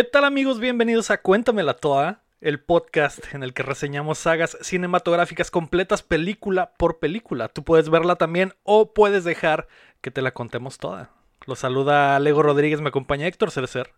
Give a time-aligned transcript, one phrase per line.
[0.00, 0.60] ¿Qué tal amigos?
[0.60, 7.00] Bienvenidos a Cuéntamela Toda, el podcast en el que reseñamos sagas cinematográficas completas película por
[7.00, 7.48] película.
[7.48, 9.68] Tú puedes verla también o puedes dejar
[10.00, 11.10] que te la contemos toda.
[11.44, 13.92] Los saluda Lego Rodríguez, me acompaña Héctor Cerecer.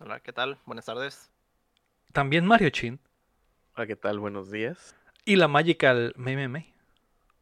[0.00, 0.58] Hola, ¿qué tal?
[0.66, 1.30] Buenas tardes.
[2.12, 2.98] También Mario Chin.
[3.76, 4.18] Hola, ¿qué tal?
[4.18, 4.96] Buenos días.
[5.24, 6.74] Y la Magical May May.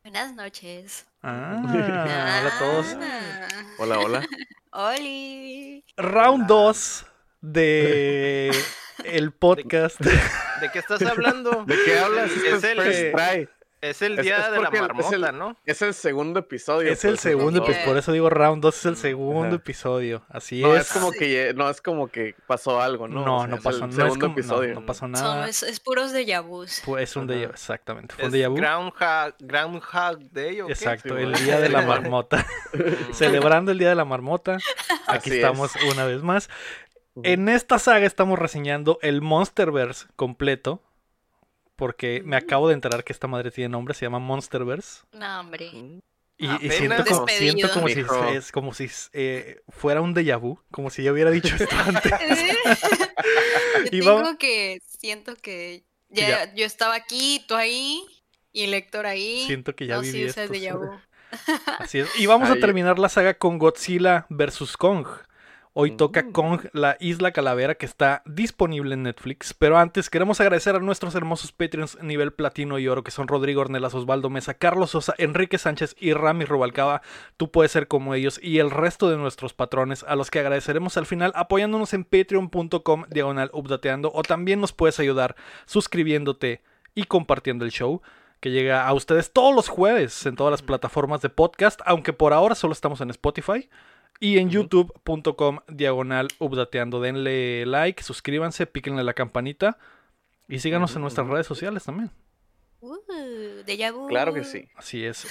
[0.02, 1.06] Buenas noches.
[1.22, 2.96] Ah, hola a todos.
[3.00, 3.48] Ah.
[3.78, 4.26] Hola, hola.
[4.72, 5.86] Oli.
[5.96, 7.07] Round 2
[7.40, 8.50] de
[9.04, 10.00] el podcast.
[10.00, 11.64] ¿De qué estás hablando?
[11.66, 12.30] ¿De qué hablas?
[12.32, 13.48] Es el,
[13.80, 15.56] es el día es de la marmota, el- ¿no?
[15.64, 16.90] Es el segundo episodio.
[16.90, 19.54] Es el pues, segundo, pues por eso digo round 2 es el segundo ajá.
[19.54, 20.24] episodio.
[20.30, 20.88] Así No, es.
[20.88, 23.24] es como que no es como que pasó algo, ¿no?
[23.24, 24.74] No, O sea, no pasó, el no es segundo como- no, episodio.
[24.74, 25.48] no pasó nada.
[25.48, 26.82] es, es puros de vus.
[26.98, 28.16] Es un déjà exactamente.
[28.16, 28.56] Fue un Es déjà vu.
[28.56, 30.72] Groundhog, Groundhog Day, ¿o qué?
[30.72, 32.44] Exacto, Sí, el día de la marmota.
[33.12, 34.56] Celebrando el día de la marmota.
[35.06, 36.50] Aquí Así estamos una vez más.
[37.24, 40.82] En esta saga estamos reseñando el Monsterverse completo.
[41.76, 45.02] Porque me acabo de enterar que esta madre tiene nombre, se llama Monsterverse.
[45.12, 46.00] No, hombre.
[46.36, 50.90] Y, siento como, siento como si, es, como si eh, fuera un déjà vu, como
[50.90, 52.12] si yo hubiera dicho esto antes.
[53.92, 56.54] Yo Y tengo vamos- que siento que ya, Ya.
[56.54, 58.02] yo estaba aquí, tú ahí
[58.52, 59.44] y el Héctor ahí.
[59.46, 60.76] Siento que ya no, viví sí, es el esto, déjà sí.
[60.78, 61.00] vu.
[61.78, 62.20] Así es.
[62.20, 64.76] Y vamos a terminar la saga con Godzilla vs.
[64.76, 65.06] Kong.
[65.80, 66.32] Hoy toca.
[66.32, 69.54] Kong, la isla calavera, que está disponible en Netflix.
[69.54, 73.60] Pero antes queremos agradecer a nuestros hermosos Patreons nivel platino y oro, que son Rodrigo
[73.60, 77.00] Ornelas, Osvaldo Mesa, Carlos Sosa, Enrique Sánchez y Rami Rubalcaba.
[77.36, 80.96] Tú puedes ser como ellos y el resto de nuestros patrones, a los que agradeceremos
[80.96, 84.10] al final apoyándonos en patreon.com diagonal updateando.
[84.12, 86.60] O también nos puedes ayudar suscribiéndote
[86.96, 88.02] y compartiendo el show
[88.40, 92.32] que llega a ustedes todos los jueves en todas las plataformas de podcast, aunque por
[92.32, 93.68] ahora solo estamos en Spotify.
[94.20, 97.00] Y en youtube.com diagonal updateando.
[97.00, 99.78] Denle like, suscríbanse, píquenle la campanita
[100.48, 102.10] y síganos en nuestras redes sociales también.
[102.80, 102.94] Uh,
[103.66, 104.06] déjà vu.
[104.06, 104.68] Claro que sí.
[104.76, 105.26] Así es.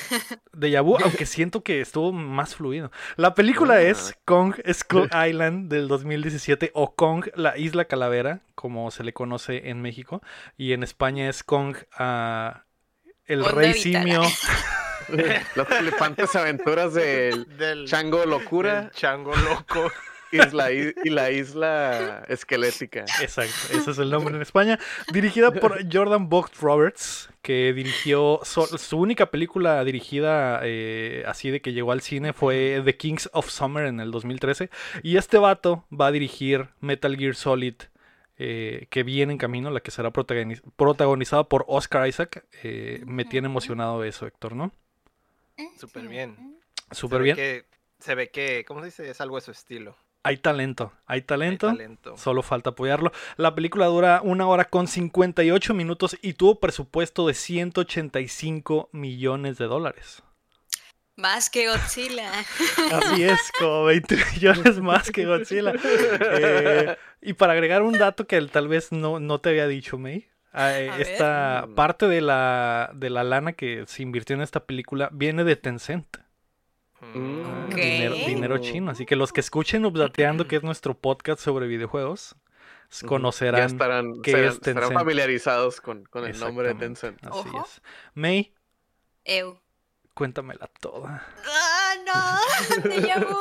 [0.54, 2.92] Deja vu, aunque siento que estuvo más fluido.
[3.16, 3.82] La película Ah.
[3.82, 9.70] es Kong Skull Island del 2017 o Kong la Isla Calavera, como se le conoce
[9.70, 10.22] en México.
[10.58, 12.66] Y en España es Kong ah,
[13.26, 13.74] el Onda Rey.
[13.74, 14.22] Simio.
[15.56, 19.92] Las flipantes aventuras del Del Chango Locura del chango loco.
[20.32, 23.06] isla, y la isla esquelética.
[23.22, 24.78] Exacto, ese es el nombre en España.
[25.14, 31.72] Dirigida por Jordan Vogt Roberts, que dirigió su única película dirigida eh, así de que
[31.72, 34.70] llegó al cine fue The Kings of Summer en el 2013.
[35.02, 37.76] Y este vato va a dirigir Metal Gear Solid,
[38.38, 42.46] eh, que viene en camino, la que será protagoniz- protagonizada por Oscar Isaac.
[42.64, 44.74] Eh, me tiene emocionado eso, Héctor, ¿no?
[45.80, 46.60] Súper bien.
[46.92, 47.36] Súper se bien.
[47.36, 49.10] Ve que, se ve que, ¿cómo se dice?
[49.10, 49.98] Es algo de su estilo.
[50.24, 51.74] Hay talento, hay talento.
[52.18, 53.14] Solo falta apoyarlo.
[53.38, 59.68] La película dura una hora con 58 minutos y tuvo presupuesto de 185 millones de
[59.68, 60.24] dólares.
[61.16, 62.30] Más que Godzilla.
[62.92, 65.74] Así es, como 20 millones más que Godzilla.
[66.40, 70.28] Eh, y para agregar un dato que tal vez no, no te había dicho, May.
[70.58, 71.02] Eh, ver.
[71.02, 71.76] esta Mm.
[71.76, 76.18] parte de la, de la lana que se invirtió en esta película viene de Tencent.
[77.14, 77.66] Mm.
[77.68, 77.76] Ok.
[77.76, 78.92] Dinero, dinero chino.
[78.92, 82.36] Así que los que escuchen Updateando, que es nuestro podcast sobre videojuegos.
[83.02, 85.00] Ya conocerán estarán, qué serán, es estarán Tencent.
[85.00, 87.20] familiarizados con, con el nombre de Tencent.
[87.26, 87.64] Así Ojo.
[87.66, 87.82] es.
[88.14, 88.54] May,
[90.14, 91.24] cuéntamela toda.
[91.46, 92.84] ¡Ah, no!
[92.90, 93.36] Déjà vu.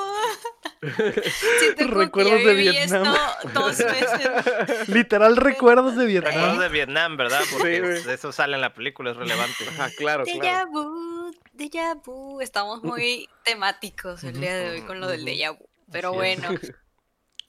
[0.81, 3.15] Siento como que Recuerdos de viví Vietnam.
[3.15, 4.89] esto dos veces.
[4.89, 6.59] Literal recuerdos de Recuerdos Vietnam.
[6.59, 7.41] de Vietnam, ¿verdad?
[7.51, 9.65] Porque Sí, eso sale en la película, es relevante.
[9.69, 10.71] Ajá, claro, Déjà claro.
[10.71, 12.41] vu, déjà vu.
[12.41, 15.67] Estamos muy temáticos el día de hoy con lo del déjà vu.
[15.91, 16.49] Pero bueno.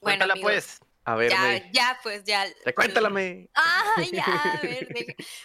[0.00, 0.80] Bueno, Cuéntala, amigos, pues.
[1.08, 2.44] A ver, ya, ya, pues ya.
[2.66, 3.48] ya cuéntalame.
[3.54, 3.82] Ah,
[4.12, 4.86] ya, a ver,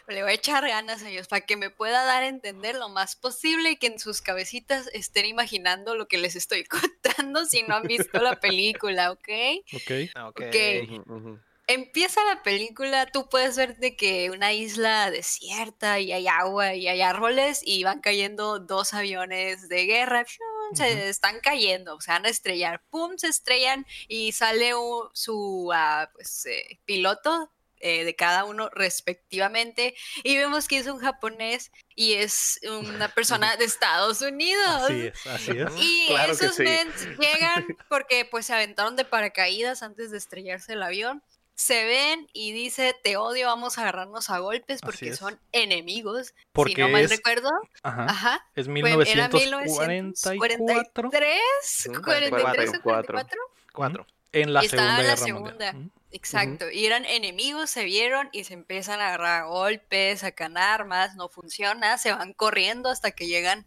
[0.08, 2.90] le voy a echar ganas a ellos para que me pueda dar a entender lo
[2.90, 6.66] más posible y que en sus cabecitas estén imaginando lo que les estoy
[7.16, 9.30] contando si no han visto la película, ¿ok?
[9.74, 9.92] Ok.
[10.16, 10.42] Ok.
[10.42, 10.56] Ok.
[10.84, 11.40] Ujú, ujú.
[11.68, 16.88] Empieza la película, tú puedes ver de que una isla desierta y hay agua y
[16.90, 20.26] hay árboles y van cayendo dos aviones de guerra,
[20.74, 25.72] se están cayendo, se van a estrellar, pum, se estrellan y sale un- su
[26.14, 27.50] pues, eh, piloto
[27.86, 29.94] eh, de cada uno respectivamente
[30.24, 34.84] y vemos que es un japonés y es una persona de Estados Unidos.
[34.84, 35.72] Así es, así es.
[35.78, 36.64] Y Claro esos sí.
[36.64, 41.22] mens llegan porque pues se aventaron de paracaídas antes de estrellarse el avión.
[41.56, 46.34] Se ven y dice, te odio, vamos a agarrarnos a golpes porque son enemigos.
[46.52, 47.50] Porque si no mal es- recuerdo.
[47.84, 48.06] Ajá.
[48.10, 48.48] Ajá.
[48.56, 48.80] Es fue-
[49.12, 52.82] era 1944 1943, Ujú, 43 o 44.
[52.84, 53.40] 44.
[53.74, 54.08] Cuatro.
[54.32, 55.52] en la Segunda en la Guerra segunda.
[55.74, 55.92] Mundial.
[56.12, 61.16] Exacto, y eran enemigos, se vieron y se empiezan a agarrar a golpes, sacan armas,
[61.16, 63.66] no funciona, se van corriendo hasta que llegan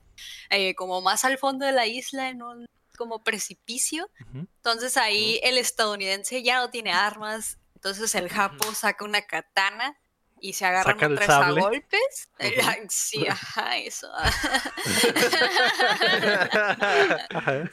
[0.50, 2.66] eh, como más al fondo de la isla en un
[2.96, 4.08] como precipicio.
[4.32, 9.98] Entonces ahí el estadounidense ya no tiene armas, entonces el japo saca una katana
[10.40, 11.60] y se agarran Saca vez a sable.
[11.60, 12.28] golpes.
[12.38, 12.68] Ujú.
[12.68, 14.08] ay, Sí, ajá, eso.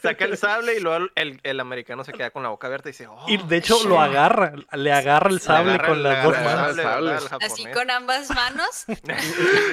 [0.01, 2.91] Saca el sable y luego el, el americano se queda con la boca abierta y
[2.91, 6.03] dice, oh, Y de hecho lo agarra, le agarra el le sable agarra con el-
[6.03, 6.75] las dos manos.
[6.75, 7.13] sable,
[7.45, 8.85] Así con ambas manos.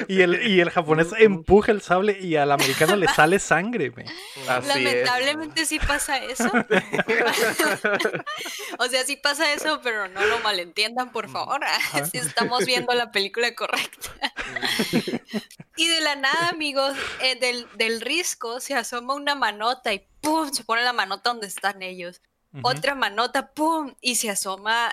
[0.07, 3.91] Y el, y el japonés empuja el sable y al americano le sale sangre.
[4.47, 4.67] Así es.
[4.67, 6.51] Lamentablemente sí pasa eso.
[8.79, 11.61] o sea, sí pasa eso, pero no lo malentiendan, por favor.
[12.11, 14.11] Si estamos viendo la película correcta.
[15.77, 20.51] y de la nada, amigos, eh, del, del risco se asoma una manota y ¡pum!
[20.51, 22.21] Se pone la manota donde están ellos.
[22.63, 23.95] Otra manota, ¡pum!
[24.01, 24.91] Y se asoma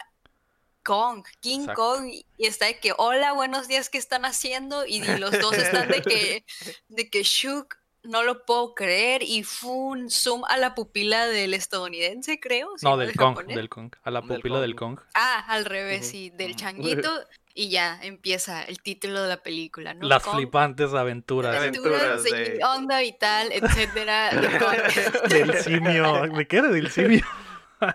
[0.84, 1.82] Kong, King Exacto.
[1.82, 2.06] Kong,
[2.38, 4.86] y está de que, hola, buenos días, ¿qué están haciendo?
[4.86, 6.44] Y, y los dos están de que,
[6.88, 11.52] de que shook, no lo puedo creer, y fue un zoom a la pupila del
[11.52, 12.70] estadounidense, creo.
[12.80, 13.56] No, del Kong, japonés.
[13.56, 14.96] del Kong, a la pupila del Kong.
[14.96, 15.06] Kong.
[15.14, 16.10] Ah, al revés, Ujú.
[16.10, 17.10] sí, del changuito,
[17.58, 20.06] y ya empieza el título de la película, ¿no?
[20.06, 24.30] Las flipantes aventuras Aventuras de de- onda vital, etcétera.
[25.28, 26.22] del simio.
[26.28, 26.68] ¿De qué era?
[26.68, 27.26] Del simio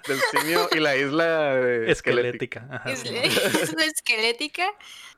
[0.06, 2.68] Del simio y la isla de esquelética.
[2.70, 2.90] Ajá,
[3.74, 4.68] una esquelética.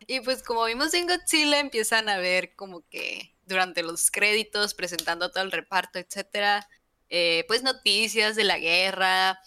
[0.05, 5.31] Y pues como vimos en Godzilla, empiezan a ver como que durante los créditos, presentando
[5.31, 6.67] todo el reparto, etcétera,
[7.09, 9.39] eh, pues noticias de la guerra,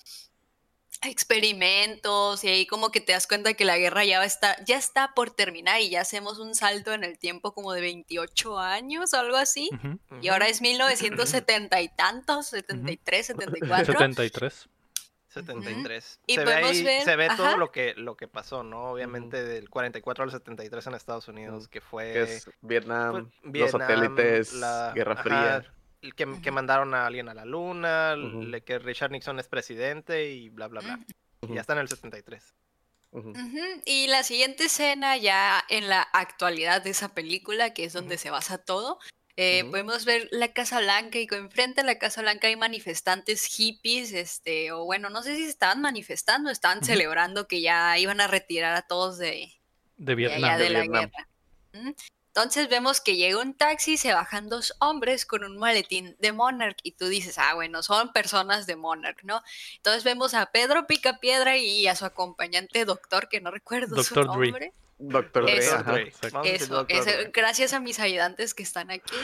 [1.02, 4.56] experimentos, y ahí como que te das cuenta que la guerra ya va a estar,
[4.64, 8.58] ya está por terminar y ya hacemos un salto en el tiempo como de 28
[8.58, 9.70] años o algo así.
[9.72, 9.98] Ujú.
[10.20, 13.84] Y ahora es 1970 y tantos, 73, 74.
[13.86, 14.68] 73.
[15.28, 16.20] 73.
[16.26, 17.36] Y se ve, podemos ahí- ver- se ve ajá.
[17.36, 18.90] todo lo que, lo que pasó, ¿no?
[18.90, 22.12] Obviamente del 44 al 73 en Estados Unidos, que fue...
[22.12, 25.22] Que es Vietnam, pues, los Vietnam, satélites, la- Guerra ajá,
[26.00, 30.68] Que, mandaron a alguien a la luna, le- que Richard Nixon es presidente y bla,
[30.68, 31.00] bla, bla.
[31.42, 32.54] Y Ujú, ya está en el 73.
[33.10, 33.30] ujú.
[33.30, 38.16] Ujú, Y la siguiente escena ya en la actualidad de esa película, que es donde
[38.18, 38.98] se basa todo,
[39.36, 44.12] eh, podemos ver la Casa Blanca y enfrente a la Casa Blanca hay manifestantes hippies,
[44.12, 48.74] este, o bueno, no sé si estaban manifestando, estaban celebrando que ya iban a retirar
[48.74, 49.28] a todos de,
[49.96, 50.44] De de Vietnam.
[50.44, 51.10] allá de, de la Vietnam.
[51.10, 51.94] guerra.
[52.38, 56.78] Entonces vemos que llega un taxi, se bajan dos hombres con un maletín de Monarch
[56.84, 59.42] y tú dices, ah, bueno, son personas de Monarch, ¿no?
[59.74, 64.04] Entonces vemos a Pedro Picapiedra y a su acompañante doctor, que no recuerdo Dr.
[64.04, 64.24] su Dre.
[64.24, 64.72] nombre.
[64.98, 65.82] Doctor Dre, Eso.
[65.82, 66.12] Dre.
[66.44, 67.30] Eso, Dre.
[67.34, 69.16] gracias a mis ayudantes que están aquí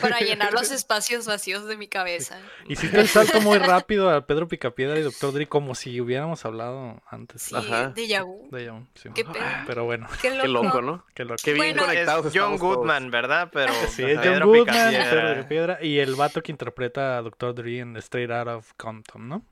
[0.00, 2.38] para llenar los espacios vacíos de mi cabeza.
[2.68, 7.02] Hiciste el salto muy rápido a Pedro Picapiedra y Doctor Dre como si hubiéramos hablado
[7.08, 7.42] antes.
[7.42, 7.92] Sí, Ajá.
[7.94, 8.48] déjà vu.
[8.50, 9.08] De ello, sí.
[9.14, 9.42] Qué pedo.
[9.66, 10.42] Pero bueno, Qué loco.
[10.42, 11.04] Qué loco, ¿no?
[11.14, 11.36] qué loco.
[11.42, 12.76] Qué bien Bueno, conectados Es John todos.
[12.76, 13.50] Goodman, ¿verdad?
[13.52, 15.10] Pero Sí, es John Pedro Goodman, Picapiedra.
[15.10, 19.28] Pedro Picapiedra y el vato que interpreta a Doctor Dre en Straight Out of Compton,
[19.28, 19.44] ¿no?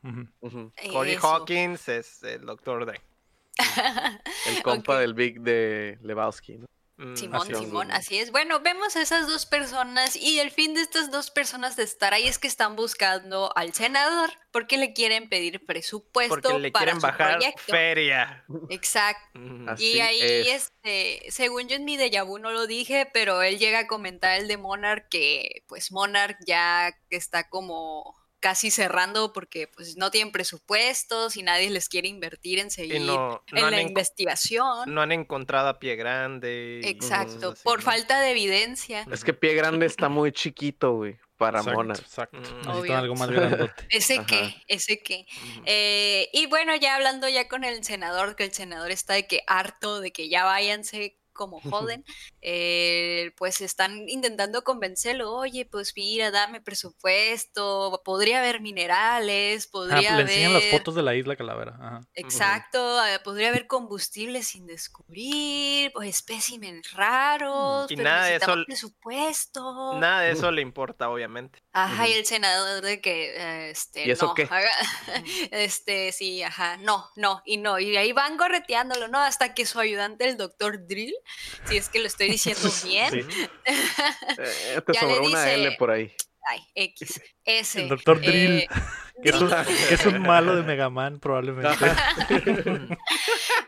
[0.93, 1.27] Cory Eso.
[1.27, 2.85] Hawkins es el Dr.
[2.87, 3.01] Dre.
[4.47, 6.67] El compa del Big de Lebowski, ¿no?
[6.99, 7.55] Mm, Simón, Así.
[7.55, 8.33] Simón, así es.
[8.33, 12.13] Bueno, vemos a esas dos personas y el fin de estas dos personas de estar
[12.13, 16.87] ahí es que están buscando al senador porque le quieren pedir presupuesto Porque le para
[16.87, 17.63] quieren su bajar proyecto.
[17.67, 18.45] feria.
[18.69, 19.39] Exacto.
[19.39, 19.69] Mm.
[19.69, 20.73] Así Y ahí, es.
[20.83, 24.37] este, según yo en mi déjà vu no lo dije, pero él llega a comentar
[24.41, 30.33] el de Monarch que pues Monarch ya está como casi cerrando porque pues no tienen
[30.33, 34.93] presupuestos y nadie les quiere invertir en seguir Y no, no en la investigación.
[34.93, 36.81] no han encontrado a Pie Grande.
[36.85, 37.85] Exacto, así, por ¿no?
[37.85, 39.07] falta de evidencia.
[39.11, 42.01] Es que Pie Grande está muy chiquito, güey, para Exacto, Monarch.
[42.01, 42.39] exacto.
[42.65, 42.91] Mm.
[42.93, 43.73] Algo más grandote.
[43.91, 44.27] Ese Ajá.
[44.27, 45.27] que, ese que.
[45.31, 45.63] Ujú.
[45.67, 49.43] Eh, y bueno, ya hablando ya con el senador, que el senador está de que
[49.47, 52.05] harto de que ya váyanse como joden,
[52.43, 60.01] eh, pues están intentando convencerlo, oye, pues mira, dame presupuesto, podría haber minerales, Ah, podría
[60.01, 60.29] le haber...
[60.29, 61.77] enseñan las fotos de la isla Calavera.
[61.81, 62.01] Ajá.
[62.15, 68.57] Exacto, eh, podría haber combustible sin descubrir, pues espécimes raros, Y pero nada de necesitamos
[68.59, 69.99] eso- presupuesto.
[69.99, 71.63] Nada de eso le importa, obviamente.
[71.73, 74.43] Ajá, y el senador de que, eh, este, ¿Y eso no, qué?
[74.51, 74.69] haga-
[75.53, 79.19] este, sí, ajá, no, no, y no, y ahí van correteándolo, ¿no?
[79.21, 81.15] Hasta que su ayudante, el doctor Drill,
[81.69, 83.21] si es que lo estoy diciendo bien, Sí.
[84.39, 86.13] Eh, te Ya le sobró una L por ahí.
[86.49, 87.83] ay, X, ese.
[87.83, 88.59] El doctor Drill.
[88.61, 88.69] eh,
[89.21, 89.51] Que es, un,
[89.89, 91.69] que es un malo de Mega Man, probablemente.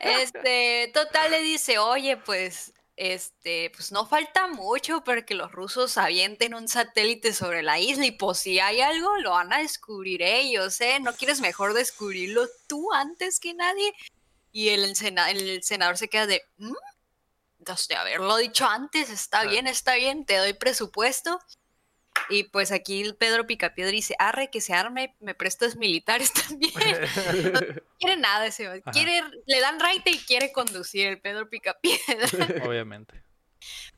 [0.01, 5.97] este, total le dice, oye, pues, este, pues no falta mucho para que los rusos
[5.99, 10.23] avienten un satélite sobre la isla y pues si hay algo lo van a descubrir
[10.23, 10.99] ellos, ¿eh?
[11.01, 13.93] ¿No quieres mejor descubrirlo tú antes que nadie?
[14.53, 16.75] Y el, sena- el senador se queda de, "¿Mm?
[17.61, 19.45] Entonces, de haberlo dicho antes, está Ah.
[19.45, 21.39] bien, está bien, te doy presupuesto.
[22.29, 26.73] Y pues aquí el Pedro Picapiedra dice, arre, que se arme, me prestas militares también.
[27.53, 27.61] No
[27.99, 32.01] quiere nada ese, quiere, le dan raite y quiere conducir el Pedro Picapiedra.
[32.67, 33.23] Obviamente.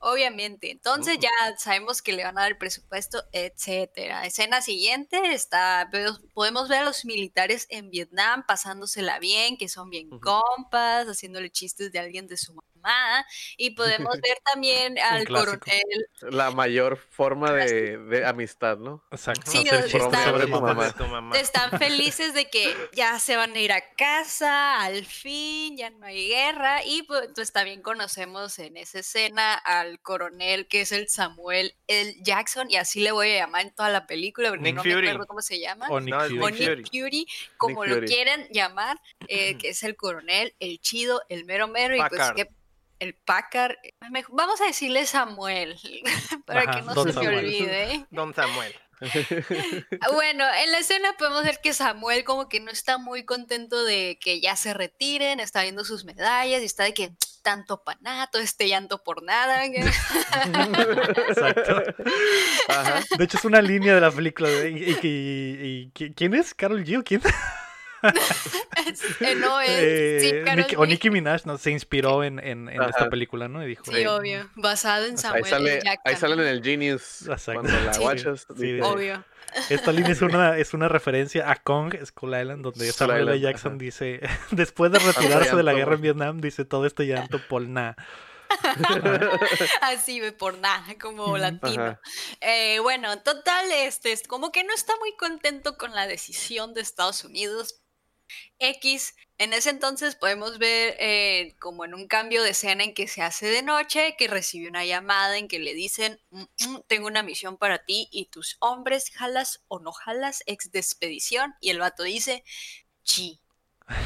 [0.01, 0.71] Obviamente.
[0.71, 4.27] Entonces ya sabemos que le van a dar el presupuesto, etcétera.
[4.27, 5.89] Escena siguiente está,
[6.35, 10.21] podemos ver a los militares en Vietnam pasándosela bien, que son bien Ujú.
[10.21, 13.27] compas, haciéndole chistes de alguien de su mamá.
[13.57, 15.83] Y podemos ver también al coronel.
[16.23, 19.05] La mayor forma de, de amistad, ¿no?
[19.11, 19.51] Exacto.
[19.51, 20.75] Sí, hacer o- chistes está- sobre tu mamás.
[20.77, 20.87] mamá.
[20.87, 21.37] de tu mamá.
[21.39, 26.07] Están felices de que ya se van a ir a casa, al fin, ya no
[26.07, 26.85] hay guerra.
[26.85, 32.15] Y pues, también conocemos en esa escena al coronel que es el Samuel L.
[32.23, 34.95] Jackson, y así le voy a llamar en toda la película, porque Nick no Fury.
[34.95, 35.87] me acuerdo cómo se llama.
[35.91, 36.41] O Nick No, es Fury.
[36.43, 37.27] O Nick Nick Fury.
[37.57, 38.07] Como lo Fury.
[38.07, 38.99] quieran llamar,
[39.29, 42.49] eh, que es el coronel, el chido, el mero mero, y pues que
[43.03, 43.77] el Packard.
[44.11, 45.79] mejor- Vamos a decirle Samuel,
[46.47, 47.39] para Ajá, que no se me Samuel.
[47.39, 48.07] olvide.
[48.11, 48.75] Don Samuel.
[50.01, 53.85] Ah, Bueno, en la escena podemos ver que Samuel como que no está muy contento
[53.85, 57.99] de que ya se retiren, está viendo sus medallas y está de que tanto para
[58.01, 59.65] nada, todo este llanto por nada.
[59.67, 61.83] Exacto.
[62.69, 63.03] Ajá.
[63.19, 64.49] De hecho, es una línea de la película.
[64.69, 66.55] y- y- y- y- ¿Quién es?
[66.55, 67.21] ¿Carol G o quién?
[69.21, 69.69] Eh, no es,
[70.23, 70.87] sí, Eh, Karol Nicki- o.
[70.87, 73.63] Nicki Minaj no, se inspiró en, en- en esta película, ¿no?
[73.65, 75.83] Y dijo, Sí, obvio, basado en Ahí, Samuel sale, L.
[75.85, 76.03] Jackson.
[76.05, 77.23] ahí salen en el Genius.
[77.23, 77.61] Exacto.
[77.63, 78.01] Cuando la Sí.
[78.03, 78.47] watchas.
[78.59, 79.25] Sí, Obvio.
[79.71, 83.37] Esta línea es una, es una referencia a Kong, Skull Island, donde Skull Samuel L.
[83.37, 83.79] Island, Jackson ajá.
[83.79, 86.01] dice, después de retirarse de la guerra en.
[86.03, 87.97] Vietnam, dice todo este llanto por nada.
[89.81, 91.99] Así, ve, por nada, como latino.
[92.41, 96.81] Eh, bueno, total, este, es como que no está muy contento con la decisión de
[96.83, 97.82] Estados Unidos.
[98.59, 103.09] X, en ese entonces podemos ver eh, como en un cambio de escena en que
[103.09, 107.07] se hace de noche, que recibe una llamada en que le dicen, "Mm, mm, tengo
[107.09, 111.55] una misión para ti y tus hombres, jalas o no jalas, ex de expedición.
[111.61, 112.45] Y el vato dice,
[113.03, 113.41] chi,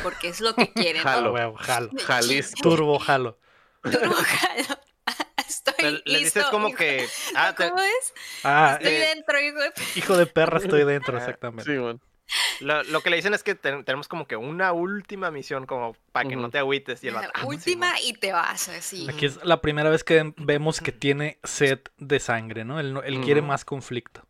[0.03, 1.03] porque es lo que quieren.
[1.03, 1.09] ¿no?
[1.11, 1.33] Jalo, Jalo.
[1.35, 1.91] huevo, jalo.
[2.07, 2.63] Jalisco.
[2.63, 3.39] Turbo jalo.
[3.83, 4.81] Turbo jalo.
[5.49, 7.07] Estoy Pero le dices listo, como hijo- que.
[7.37, 8.15] Ah, te- ¿Cómo es?
[8.43, 9.73] Ah, Estoy eh, dentro, hijo de...
[9.95, 11.71] hijo de perra, estoy dentro, Ah, exactamente.
[11.73, 12.01] Sí, man.
[12.61, 15.95] Lo, lo que le dicen es que ten- tenemos como que una última misión, como
[16.13, 17.03] para que no te agüites.
[17.05, 18.09] Y el vato, "Ah, Última Simón".
[18.09, 19.07] y te vas, así.
[19.09, 22.81] Aquí es la primera vez que vemos que tiene sed de sangre, ¿no?
[22.81, 24.27] Él, quiere más conflicto.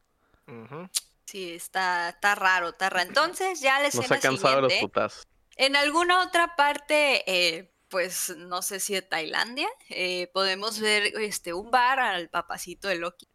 [1.24, 3.08] Sí, está, está raro, está raro.
[3.08, 5.26] Entonces, ya la No escena se ha cansado de los putazos.
[5.56, 11.52] en alguna otra parte, eh, pues no sé si de Tailandia, eh, podemos ver este
[11.52, 13.26] un bar al papacito de Loki.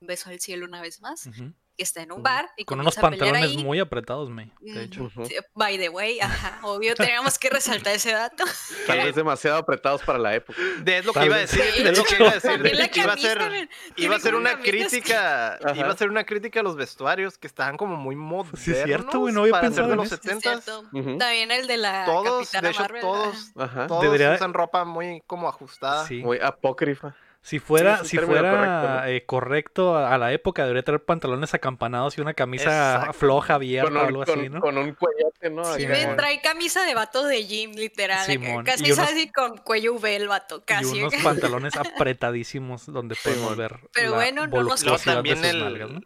[0.00, 1.28] Un beso al cielo una vez más.
[1.76, 3.56] Que está en un bar y Con unos pantalones ahí.
[3.64, 4.50] muy apretados, me.
[4.60, 5.10] De hecho.
[5.54, 8.44] By the way, ajá, obvio, teníamos que resaltar ese dato.
[8.86, 10.58] Tal vez demasiado apretados para la época.
[10.80, 11.62] De es lo que iba a decir.
[11.74, 12.60] Sí, Es lo que iba a decir.
[12.94, 13.68] Iba a ser.
[13.96, 17.96] Iba a una crítica, iba a ser una crítica a los vestuarios que estaban como
[17.96, 20.16] muy modernos Sí, es cierto, güey, no había para pensado ser de en los eso.
[20.22, 20.88] Sí, es 70 cierto.
[20.92, 21.18] Ujú.
[21.18, 23.86] También el de la Todos, Capitana de hecho, Marvel, todos, Ajá.
[23.86, 26.06] todos Debería- usan ropa muy como ajustada.
[26.06, 26.16] Sí.
[26.22, 27.14] Muy apócrifa.
[27.44, 29.04] Si fuera, si fuera correcto, ¿no?
[29.06, 33.12] eh, correcto a la época, debería tener pantalones acampanados y una camisa Exacto.
[33.14, 34.60] floja, abierta Con o algo con, así, ¿no?
[34.60, 35.64] con un cuellote, ¿no?
[35.74, 35.84] Sí,
[36.16, 38.18] trae camisa de vato de gym, literal.
[38.20, 40.98] acá, Simón, Casi y es así con cuello V el vato, Y casi.
[41.00, 41.22] unos acá.
[41.24, 45.90] pantalones apretadísimos donde podemos ver Pero la bueno, no nos- también de sus el, nalgas,
[45.90, 46.00] ¿no?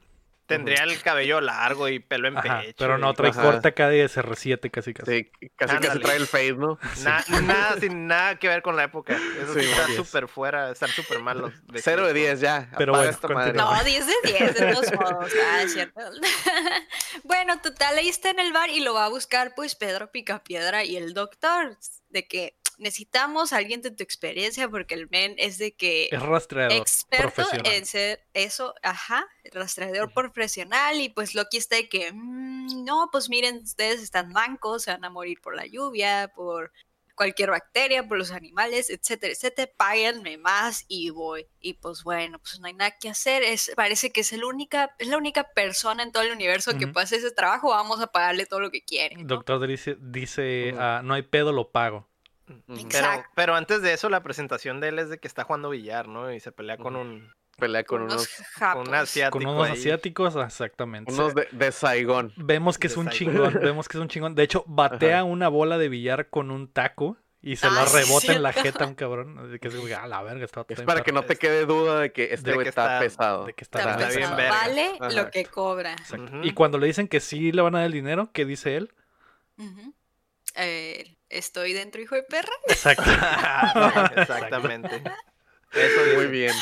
[0.47, 2.75] Tendría el cabello largo y pelo en Ajá, pecho.
[2.79, 3.43] pero no trae Ajá.
[3.43, 5.11] corte acá de SR7 casi casi.
[5.11, 6.79] Sí, casi casi trae el face, ¿no?
[7.03, 9.17] Na- nada, sin nada que ver con la época.
[9.43, 11.53] Eso sí, está súper fuera, están súper malos.
[11.77, 12.71] Cero de 10 ya.
[12.79, 13.65] Pero bueno, esta continúa.
[13.67, 13.83] madre.
[13.83, 15.33] No, 10 de 10, de todos modos.
[15.53, 16.01] Ah, es cierto.
[17.25, 20.85] bueno, total, ahí está en el bar y lo va a buscar pues Pedro Picapiedra
[20.85, 21.77] y el doctor.
[22.09, 26.23] De que necesitamos a alguien de tu experiencia porque el men es de que Es
[26.23, 27.73] rastreador experto profesional.
[27.73, 33.29] en ser eso, ajá, rastreador profesional y pues Loki está de que, "Mm, no, pues
[33.29, 36.73] miren, ustedes están mancos, se van a morir por la lluvia, por
[37.17, 41.47] cualquier bacteria, por los animales, etcétera, etcétera, páguenme más y voy.
[41.61, 44.95] Y pues bueno, pues no hay nada que hacer, es, parece que es, el única,
[44.99, 48.09] es la única persona en todo el universo que puede hacer ese trabajo, vamos a
[48.09, 49.17] pagarle todo lo que quiere.
[49.17, 49.25] ¿no?
[49.27, 52.07] Doctor dice, dice ah, no hay pedo, lo pago.
[53.35, 56.33] Pero, antes de eso, la presentación de él es de que está jugando billar, ¿no?
[56.33, 58.29] Y se pelea con un, Pelea con Unos
[58.61, 59.39] unos, con un asiático.
[59.39, 59.73] Con unos ahí.
[59.73, 61.11] asiáticos, exactamente.
[61.13, 62.33] unos de, de Saigón.
[62.37, 63.35] Vemos que es de un Saigon.
[63.35, 64.35] chingón, vemos que es un chingón.
[64.35, 65.25] De hecho, batea Ajá.
[65.25, 68.53] una bola de billar con un taco y se Ah, la sí, rebota en la
[68.53, 69.59] jeta a un cabrón.
[69.59, 72.13] Que es como, ah, la verga, está Es para que no te quede duda de
[72.13, 73.47] que este De güey que está, está- pesado.
[73.47, 74.37] de que está Está bien pesado.
[74.37, 74.51] verga.
[74.59, 75.11] Vale Ajá.
[75.13, 75.97] lo que cobra.
[76.43, 78.93] Y cuando le dicen que sí le van a dar el dinero, ¿qué dice él?
[79.57, 79.95] Ujú.
[80.57, 82.53] Eh, estoy dentro, hijo de perra.
[82.69, 83.05] Exacto.
[84.21, 85.03] Exactamente.
[85.73, 86.29] Eso Muy dice.
[86.29, 86.53] bien.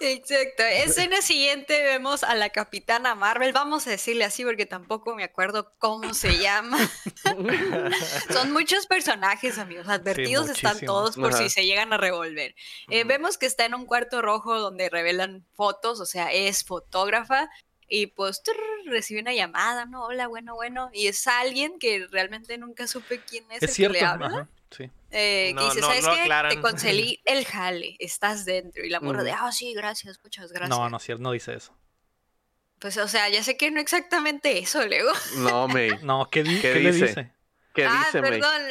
[0.00, 0.62] Exacto.
[0.62, 3.52] Escena siguiente vemos a la Capitana Marvel.
[3.52, 6.78] Vamos a decirle así porque tampoco me acuerdo cómo se llama.
[8.32, 9.88] Son muchos personajes, amigos.
[9.88, 11.38] Advertidos están todos por Ajá.
[11.38, 12.54] si se llegan a revolver.
[12.90, 17.50] Eh, vemos que está en un cuarto rojo donde revelan fotos, o sea, es fotógrafa.
[17.88, 20.04] Y pues trrr, recibe una llamada, ¿no?
[20.04, 20.90] Hola, bueno, bueno.
[20.92, 23.94] Y es alguien que realmente nunca supe quién es, Es el cierto.
[23.94, 24.26] que le habla.
[24.26, 24.90] Ajá, sí.
[25.10, 26.54] Eh, que No, dice, no, ¿sabes no qué?
[26.56, 28.84] Te conseguí el jale, estás dentro.
[28.84, 30.68] Y la morra de, ah, sí, gracias, muchas gracias.
[30.78, 31.74] No, no, es cierto, no dice eso.
[32.78, 35.10] Pues, o sea, ya sé que no exactamente eso, Lego.
[35.38, 35.90] No, May.
[36.02, 37.32] No, ¿qué, di- ¿Qué qué le dice?
[37.84, 38.62] Ah, dice, perdón,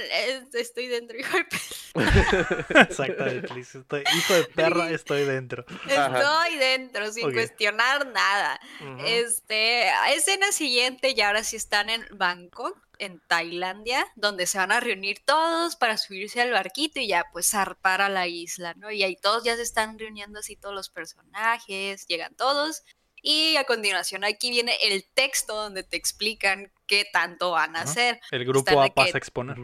[0.53, 2.81] estoy dentro, hijo de perra.
[2.89, 3.53] Exactamente.
[3.53, 5.65] dice, estoy- hijo de perra, estoy dentro.
[5.85, 6.19] Ajá.
[6.19, 8.59] Estoy dentro, sin cuestionar nada.
[9.05, 14.79] Este, escena siguiente, y ahora sí están en Bangkok, en Tailandia, donde se van a
[14.79, 18.91] reunir todos para subirse al barquito y ya pues zarpar a la isla, ¿no?
[18.91, 22.83] Y ahí todos ya se están reuniendo así todos los personajes, llegan todos.
[23.21, 28.19] Y a continuación aquí viene el texto donde te explican qué tanto van a hacer.
[28.31, 29.57] El grupo A pasa a exponer.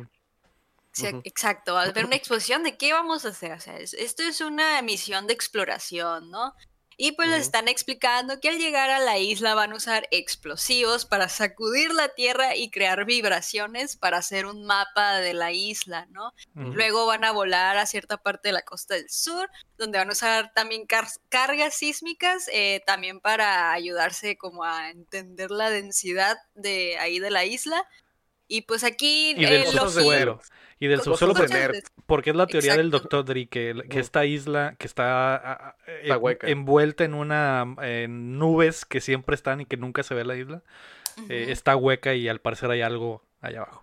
[1.24, 3.52] Exacto, va a haber una exposición de qué vamos a hacer.
[3.54, 6.54] O sea, es- esto es una misión de exploración, ¿no?
[6.98, 11.06] Y pues les están explicando que al llegar a la isla van a usar explosivos
[11.06, 16.34] para sacudir la tierra y crear vibraciones para hacer un mapa de la isla, ¿no?
[16.76, 20.14] Luego van a volar a cierta parte de la costa del sur, donde van a
[20.14, 26.98] usar también car- cargas sísmicas, eh, también para ayudarse como a entender la densidad de
[27.00, 27.88] ahí de la isla.
[28.54, 30.40] Y pues aquí Y del eh, subsuelo.
[30.80, 34.00] Y del subsuelo, porque, porque es la teoría del doctor Dre, que, que Ujú.
[34.00, 36.48] esta isla que está, eh, Está hueca.
[36.48, 40.62] envuelta en una en nubes que siempre están y que nunca se ve la isla,
[41.30, 43.83] eh, está hueca y al parecer hay algo allá abajo.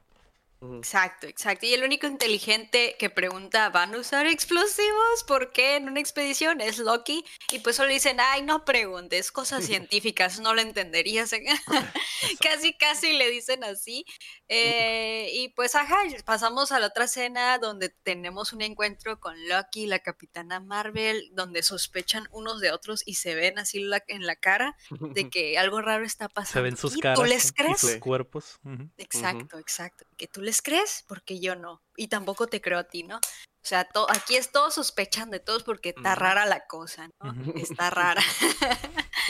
[0.62, 1.64] Exacto, exacto.
[1.66, 5.24] Y el único inteligente que pregunta, ¿van a usar explosivos?
[5.26, 6.60] ¿Por qué en una expedición?
[6.60, 7.24] Es Loki.
[7.50, 11.30] Y pues solo dicen, ay, no preguntes, cosas científicas, no lo entenderías.
[12.42, 14.04] casi, casi le dicen así.
[14.48, 19.86] Eh, y pues, ajá, pasamos a la otra escena donde tenemos un encuentro con Loki,
[19.86, 24.36] la capitana Marvel, donde sospechan unos de otros y se ven así la- en la
[24.36, 24.90] cara de
[25.30, 26.52] que algo raro está pasando.
[26.52, 27.80] Se ven sus ¿Y caras ¿Tú les y crees?
[27.80, 28.58] sus cuerpos.
[28.98, 30.04] Exacto, exacto.
[30.16, 31.82] Que tú les crees porque yo no.
[31.96, 33.20] Y tampoco te creo a ti, ¿no?
[33.62, 37.34] O sea, to- aquí es todos sospechan de todos porque está rara la cosa, ¿no?
[37.56, 38.22] Está rara.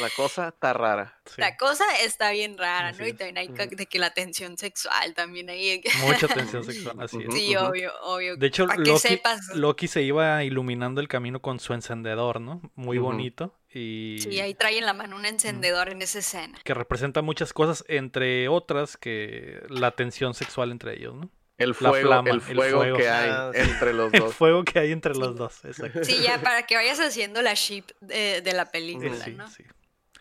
[0.00, 1.16] La cosa está rara.
[1.30, 1.40] Sí.
[1.40, 3.06] La cosa está bien rara, Así ¿no?
[3.08, 5.80] Y también hay de que la tensión sexual también ahí.
[6.00, 7.32] Mucha tensión sexual, así es.
[7.34, 8.36] Sí, obvio, obvio.
[8.36, 9.40] De hecho, Loki, sepas.
[9.54, 12.62] Loki se iba iluminando el camino con su encendedor, ¿no?
[12.74, 13.56] Muy bonito.
[13.72, 16.58] Y Sí, ahí trae en la mano un encendedor en esa escena.
[16.64, 21.30] que representa muchas cosas, entre otras que la tensión sexual entre ellos, ¿no?
[21.60, 24.34] El La fuego, flama, el el fuego que hay Ah, entre los El dos.
[24.34, 26.02] fuego que hay entre los dos, exacto.
[26.04, 29.48] Sí, ya para que vayas haciendo la ship de, de la película, sí, ¿no?
[29.48, 29.62] sí.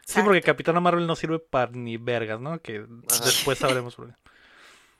[0.05, 0.41] Sí, porque.
[0.41, 2.59] Capitana Marvel no sirve para ni vergas, ¿no?
[2.61, 2.77] Que
[3.11, 3.25] Ajá.
[3.25, 4.13] después sabremos por qué.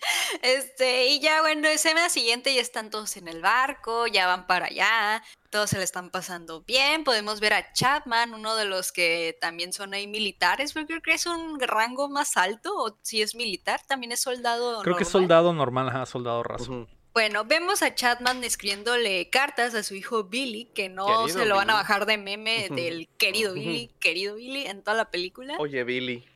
[0.41, 4.67] Este, y ya bueno, escena siguiente ya están todos en el barco, ya van para
[4.67, 7.03] allá, todos se le están pasando bien.
[7.03, 11.13] Podemos ver a Chapman, uno de los que también son ahí militares, porque creo que
[11.13, 14.81] es un rango más alto, o si es militar, también es soldado.
[14.81, 15.23] Creo que es normal.
[15.23, 16.87] soldado normal, ajá, soldado raso.
[17.11, 21.55] Bueno, vemos a Chapman escribiéndole cartas a su hijo Billy, que no Querido se lo
[21.55, 23.53] van a bajar de meme del querido.
[23.53, 25.55] Billy, querido Billy, en toda la película.
[25.59, 26.28] Oye, Billy.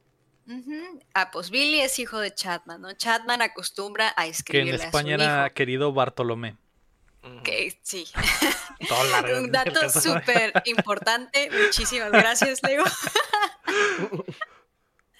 [0.47, 0.99] Ujú.
[1.13, 2.91] Ah, pues Billy es hijo de Chapman, ¿no?
[2.93, 5.23] Chapman acostumbra a Que en escribirle a su España hijo.
[5.23, 6.57] era querido Bartolomé.
[7.43, 8.05] Que sí.
[9.39, 11.49] Un dato súper importante.
[11.51, 12.83] Muchísimas gracias, Leo.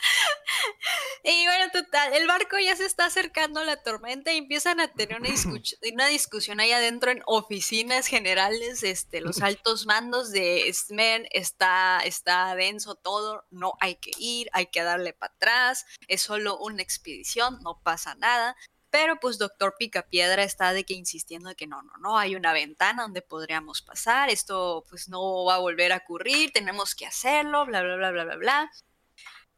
[1.26, 4.90] Y bueno, total, el barco ya se está acercando a la tormenta y empiezan a
[4.90, 10.70] tener una, discu- una discusión ahí adentro en oficinas generales, este, los altos mandos de
[10.74, 16.22] Smen, está, está denso todo, no hay que ir, hay que darle para atrás, es
[16.22, 18.56] solo una expedición, no pasa nada.
[18.90, 22.54] Pero pues doctor Picapiedra está de que insistiendo de que no, no, no, hay una
[22.54, 27.66] ventana donde podríamos pasar, esto pues no va a volver a ocurrir, tenemos que hacerlo,
[27.66, 28.72] bla, bla, bla, bla, bla, bla.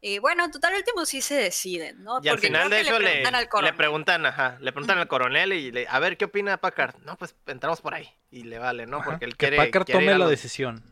[0.08, 2.20] Y bueno, en total último sí se deciden, ¿no?
[2.22, 3.74] Y al final, de hecho, le, preguntan al le coronel.
[3.76, 6.94] preguntan, ajá, le preguntan al coronel y le, a ver, ¿qué opina Packard?
[7.04, 8.08] No, pues entramos por ahí.
[8.30, 8.98] Y le vale, ¿no?
[8.98, 9.56] Ajá, Porque él que quiere.
[9.56, 10.84] Packard quiere tome la decisión.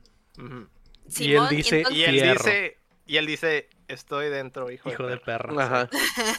[1.16, 5.12] Y él dice- entonces- Y él dice, y él dice, estoy dentro, hijo, Hijo de
[5.12, 5.48] de perra.
[5.54, 5.64] perra.
[5.64, 5.88] Ajá.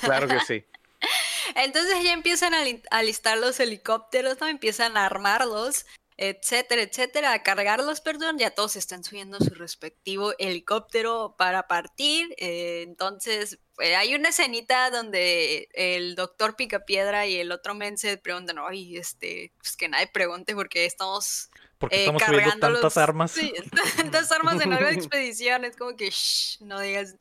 [0.01, 0.65] Claro que sí.
[1.55, 4.47] Entonces ya empiezan a li- a listar los helicópteros, ¿no?
[4.47, 5.85] Empiezan a armarlos.
[6.17, 12.33] Etcétera, etcétera, a cargarlos, perdón, ya todos están subiendo su respectivo helicóptero para partir.
[12.37, 18.17] eh, entonces, eh, hay una escenita donde el doctor Picapiedra y el otro men se
[18.17, 22.97] preguntan, ay, este, pues que nadie pregunte porque estamos Porque eh, estamos subiendo cargando tantas
[22.97, 23.31] armas.
[23.31, 23.53] sí,
[23.97, 25.65] tantas armas en la expedición.
[25.65, 27.15] Es como que, shh, no digas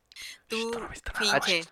[0.47, 0.71] tú,
[1.19, 1.63] pinche.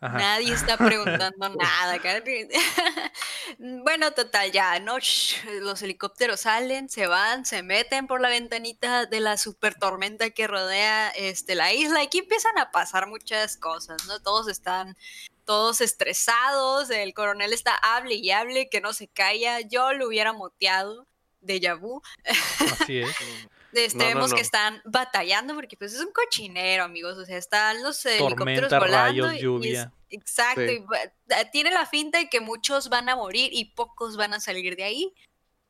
[0.00, 0.18] Ajá.
[0.18, 1.94] Nadie está preguntando nada.
[1.94, 2.22] acá.
[3.58, 4.98] bueno, total, ya, ¿no?
[4.98, 10.30] Shh, Los helicópteros salen, se van, se meten por la ventanita de la super tormenta
[10.30, 12.02] que rodea este, la isla.
[12.02, 14.20] Y aquí empiezan a pasar muchas cosas, ¿no?
[14.20, 14.96] Todos están
[15.46, 16.90] todos estresados.
[16.90, 19.60] El coronel está hable y hable, que no se calla.
[19.60, 21.06] Yo lo hubiera moteado
[21.40, 22.02] de Yabu.
[22.80, 23.16] Así es.
[23.84, 27.18] Este, No, no, vemos que están batallando porque pues es un cochinero, amigos.
[27.18, 29.26] O sea, están los helicópteros Tormenta, volando.
[29.26, 29.92] rayos, y- y es- lluvia.
[30.10, 30.60] exacto.
[30.66, 30.72] Sí.
[30.72, 34.34] y va- da- tiene la finta de que muchos van a morir y pocos van
[34.34, 35.14] a salir de ahí.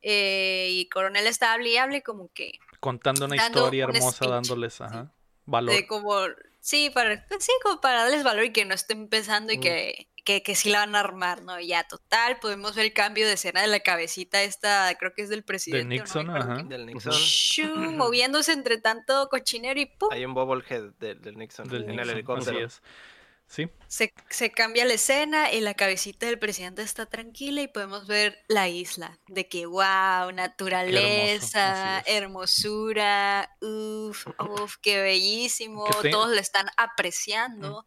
[0.02, 4.30] Eh, y Coronel está hable y hable como que Contando una historia un hermosa, speech,
[4.30, 5.10] dándoles ajá,
[5.46, 5.74] valor.
[5.74, 6.12] de como
[6.60, 9.60] sí para pues sí como para darles valor y que no esté empezando y Mm.
[9.62, 12.92] que, que que sí la van a armar no Y ya total podemos ver el
[12.92, 16.62] cambio de escena de la cabecita esta creo que es del presidente me Nixon, ajá.
[16.64, 17.12] Del Nixon.
[17.14, 21.88] Shoo, moviéndose entre tanto cochinero y pum Hay un bobblehead del, del Nixon Del en
[21.92, 22.56] Nixon, el helicóptero.
[22.58, 22.82] Así es.
[23.48, 28.08] Sí, se, se cambia la escena y la cabecita del presidente está tranquila y podemos
[28.08, 29.20] ver la isla.
[29.28, 35.84] De que, wow, naturaleza, hermosura, uff, uff, qué bellísimo.
[35.86, 37.84] Que te- Todos lo están apreciando.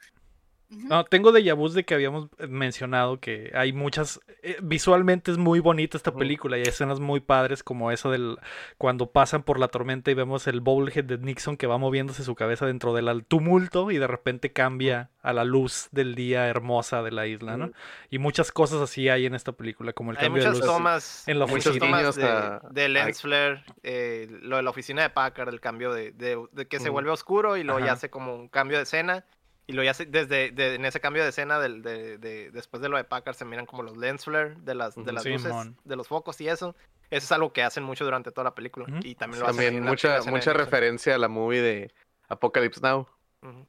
[0.69, 4.19] No, tengo de vus de que habíamos eh, mencionado que hay muchas.
[4.43, 8.38] eh, visualmente es muy bonita esta película y hay escenas muy padres como eso del.
[8.77, 12.36] Cuando pasan por la tormenta y vemos el bowlhead de Nixon que va moviéndose su
[12.36, 17.12] cabeza dentro del tumulto y de repente cambia a la luz del día hermosa de
[17.12, 17.71] la isla, ¿no?
[18.12, 20.75] Y muchas cosas así hay en esta película, como el Hay cambio de muchas luz.
[20.75, 21.86] tomas, en la muchas oficina.
[21.88, 25.60] tomas Guiños de, a- de lens flare, eh, lo de la oficina de Packard, el
[25.60, 28.77] cambio de, de- de que se vuelve oscuro y luego ya hace como un cambio
[28.77, 29.25] de escena.
[29.69, 32.82] Y luego ya se- desde de- en ese cambio de escena, del, de, de- después
[32.82, 35.53] de lo de Packard, se miran como los lens flare de las, de las luces,
[35.84, 36.75] de los focos y eso.
[37.12, 38.88] Eso es algo que hacen mucho durante toda la película.
[39.03, 41.62] Y también lo hacen También en la- en la mucha, mucha referencia a la movie
[41.62, 41.91] de
[42.29, 43.08] Apocalypse Now.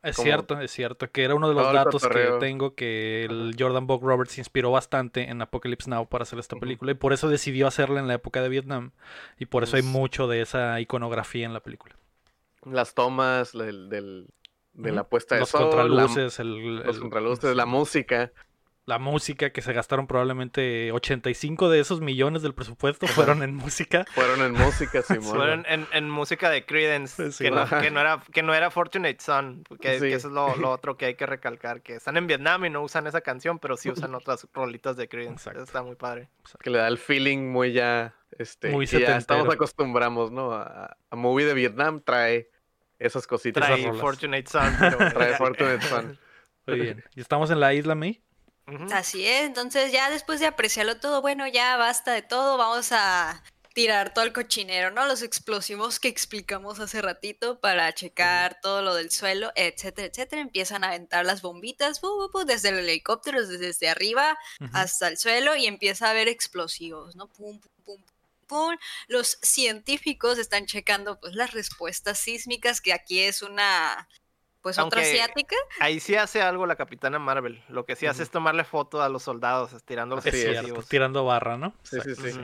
[0.03, 3.25] Es como- cierto, es cierto, que era uno de los Todo datos que tengo que
[3.27, 6.95] el Jordan Buck Roberts se inspiró bastante en Apocalypse Now para hacer esta película y
[6.95, 8.91] por eso decidió hacerla en la época de Vietnam
[9.39, 11.95] y por eso hay Pues- mucho de esa iconografía en la película.
[12.65, 14.27] Las tomas del, del-
[14.73, 18.33] de la puesta de Los sol, la- contraluces, el- los el- contraluces, la música.
[18.87, 24.05] la música que se gastaron probablemente 85 de esos millones del presupuesto fueron en música.
[24.15, 25.37] Fueron en música, Simón.
[25.37, 27.81] Fueron en, en música de Credence, Sí, que, no, ajá.
[27.83, 30.09] que, no era, que no era Fortunate Son, que, Sí.
[30.09, 32.71] que eso es lo, lo otro que hay que recalcar, que están en Vietnam y
[32.71, 35.49] no usan esa canción, pero sí usan otras rolitas de Credence.
[35.51, 36.29] Eso está muy padre.
[36.61, 40.53] que le da el feeling muy ya, este, Muy que ya estamos acostumbramos, ¿no?
[40.53, 42.50] A, a movie de Vietnam trae
[43.01, 43.67] esas cositas.
[43.67, 43.93] Trae.
[43.95, 44.99] Fortunate Son, pero...
[45.13, 46.19] Trae Fortunate Son.
[46.67, 47.05] Muy bien.
[47.17, 48.23] Y estamos en la isla, May.
[48.93, 53.43] Así es, entonces ya después de apreciarlo todo, bueno, ya basta de todo, vamos a
[53.75, 55.07] tirar todo el cochinero, ¿no?
[55.07, 60.43] Los explosivos que explicamos hace ratito para checar todo lo del suelo, etcétera, etcétera.
[60.43, 64.39] Empiezan a aventar las bombitas bu, bu, bu, desde el helicóptero, desde, desde arriba
[64.73, 67.27] hasta el suelo y empieza a haber explosivos, ¿no?
[67.27, 68.20] Pum, pum, pum, pum.
[69.09, 74.09] Los científicos están checando pues las respuestas sísmicas, que aquí es una,
[74.61, 75.57] pues otra asiática.
[75.81, 77.63] Ahí sí hace algo la Capitana Marvel.
[77.69, 80.41] Lo que sí hace es tomarle foto a los soldados, tirando los Así Es es.
[80.43, 80.89] cierto, explosivos.
[80.89, 81.75] tirando barra, ¿no?
[81.83, 82.41] Sí, sí, sí.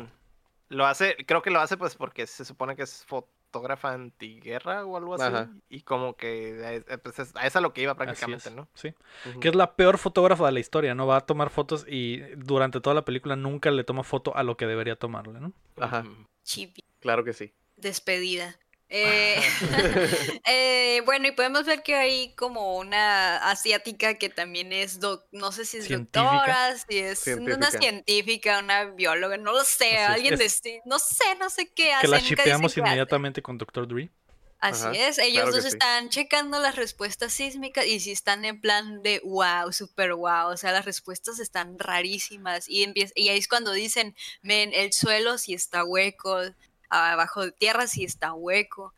[0.68, 3.04] Lo hace, creo que lo hace pues porque se supone que es
[3.50, 5.24] fotógrafa antiguerra o algo así.
[5.24, 5.50] Ajá.
[5.68, 8.68] Y como que eh, pues, es, a eso es a lo que iba prácticamente, ¿no?
[8.74, 8.94] Sí.
[9.40, 11.06] Que es la peor fotógrafa de la historia, ¿no?
[11.06, 14.56] Va a tomar fotos y durante toda la película nunca le toma foto a lo
[14.56, 15.52] que debería tomarle, ¿no?
[15.78, 16.04] Ajá.
[16.42, 16.84] Chibi.
[17.00, 17.52] Claro que sí.
[17.76, 18.56] despedida.
[18.88, 19.40] Eh,
[20.46, 25.50] eh, bueno, y podemos ver que hay como una asiática que también es, doc- no
[25.52, 26.22] sé si es Científica.
[26.32, 28.58] doctora, si es una Científica.
[28.60, 32.02] una bióloga, no lo sé, Así alguien es- de no sé, no sé qué hace.
[32.02, 32.20] que la
[32.78, 32.80] hace.
[32.80, 33.88] inmediatamente con Dr.
[33.88, 34.10] Dre.
[34.58, 35.68] Así Ajá, es, ellos claro dos sí.
[35.68, 40.56] están checando las respuestas sísmicas y si están en plan de wow, super wow, o
[40.56, 45.36] sea, las respuestas están rarísimas y, empie- y ahí es cuando dicen, ven, el suelo
[45.36, 46.40] sí está hueco,
[46.90, 48.94] abajo de tierra sí está hueco.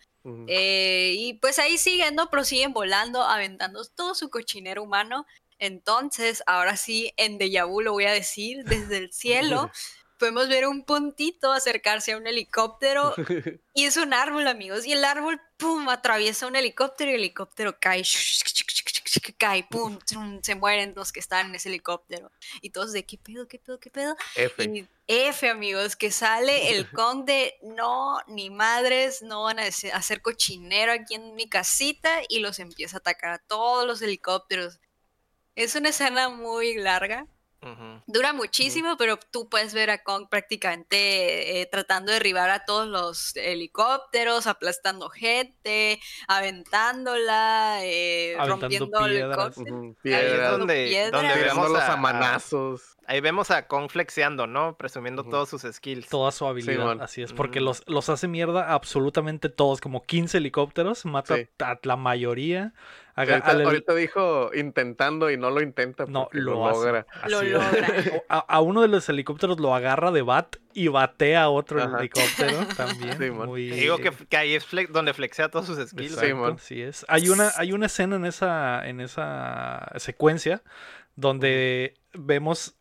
[0.47, 2.29] Eh, y pues ahí siguen, ¿no?
[2.29, 5.27] Prosiguen volando, aventando todo su cochinero humano.
[5.59, 9.71] Entonces, ahora sí, en Deja Vu lo voy a decir, desde el cielo
[10.19, 13.15] podemos ver un puntito acercarse a un helicóptero
[13.75, 14.87] y es un árbol, amigos.
[14.87, 18.03] Y el árbol, ¡pum!, atraviesa un helicóptero y el helicóptero cae.
[19.23, 22.31] Que cae, pum, trum, se mueren los que están en ese helicóptero.
[22.61, 24.17] Y todos de, ¿qué pedo, qué pedo, qué pedo?
[24.37, 24.65] F.
[24.65, 29.93] Y F, amigos, que sale el con de no, ni madres, no van a hace-
[29.93, 34.79] hacer cochinero aquí en mi casita y los empieza a atacar a todos los helicópteros.
[35.57, 37.27] Es una escena muy larga,
[38.07, 42.87] Dura muchísimo, pero tú puedes ver a Kong prácticamente eh, tratando de derribar a todos
[42.89, 49.57] los helicópteros, aplastando gente, aventándola, eh, Aventando rompiendo el piedras.
[49.59, 51.13] Ujú, Ahí es Piedras, donde, piedras.
[51.23, 52.83] donde vemos tirándolos a, a manazos.
[53.07, 54.77] Ahí vemos a Kong flexeando, ¿no?
[54.77, 56.09] Presumiendo todos sus skills.
[56.09, 61.05] Toda su habilidad, así es, porque los, los hace mierda absolutamente todos, como 15 helicópteros,
[61.07, 61.49] mata Sí.
[61.61, 62.73] a la mayoría.
[63.19, 67.07] Ahorita, al- ahorita dijo intentando y no lo intenta no, porque lo, lo, hace, logra.
[67.23, 67.89] así Lo logra.
[68.29, 71.99] A, a uno de los helicópteros lo agarra de bat y batea a otro Ajá.
[71.99, 73.35] helicóptero también.
[73.37, 76.13] Muy- Te digo que, que ahí es flex- donde flexea todos sus skills.
[76.13, 76.53] Exacto, Simón.
[76.55, 77.05] así es.
[77.09, 80.63] Hay una, hay una escena en esa, en esa secuencia
[81.17, 82.75] donde vemos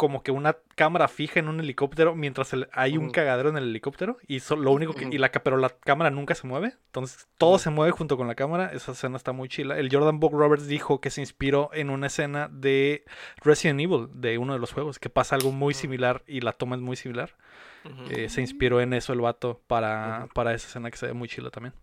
[0.00, 3.64] como que una cámara fija en un helicóptero mientras el- hay un cagadero en el
[3.64, 6.72] helicóptero y so- lo único que y la pero la cámara nunca se mueve.
[6.86, 8.72] Entonces todo se mueve junto con la cámara.
[8.72, 9.78] Esa escena está muy chila.
[9.78, 13.04] El Jordan Buck Roberts dijo que se inspiró en una escena de
[13.44, 16.76] Resident Evil de uno de los juegos que pasa algo muy similar y la toma
[16.76, 17.36] es muy similar.
[18.08, 21.28] Eh, se inspiró en eso el vato para, para esa escena que se ve muy
[21.28, 21.74] chila también.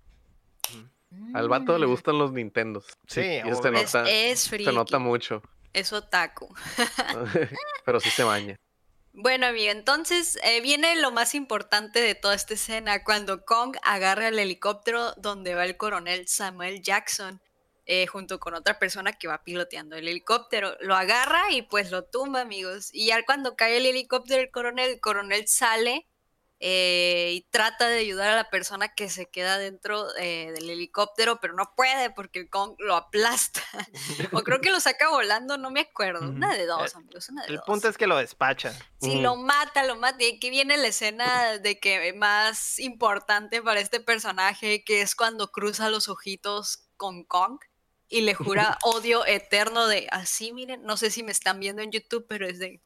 [1.33, 2.87] Al vato le gustan los Nintendos.
[3.05, 3.69] Sí, eso se.
[4.07, 5.43] Es, es se nota mucho.
[5.77, 6.53] Es otaku.
[7.85, 8.57] Pero sí se baña.
[9.13, 14.27] Bueno, amigo, entonces eh, viene lo más importante de toda esta escena, cuando Kong agarra
[14.27, 17.41] el helicóptero donde va el coronel Samuel Jackson,
[17.87, 20.75] eh, junto con otra persona que va piloteando el helicóptero.
[20.81, 22.89] Lo agarra y pues lo tumba, amigos.
[22.93, 26.05] Y ya cuando cae el helicóptero, el coronel, el coronel sale
[26.59, 31.39] eh, y trata de ayudar a la persona que se queda dentro eh, del helicóptero,
[31.39, 33.61] pero no puede porque el Kong lo aplasta.
[34.33, 36.27] o creo que lo saca volando, no me acuerdo.
[36.27, 37.65] Una de dos, El- amigos, una de El dos.
[37.65, 38.73] punto es que lo despacha.
[38.99, 40.23] Sí, lo mata, lo mata.
[40.23, 45.51] Y aquí viene la escena de que más importante para este personaje, que es cuando
[45.51, 47.59] cruza los ojitos con Kong
[48.09, 51.91] y le jura odio eterno de así, miren, no sé si me están viendo en
[51.91, 52.81] YouTube, pero es de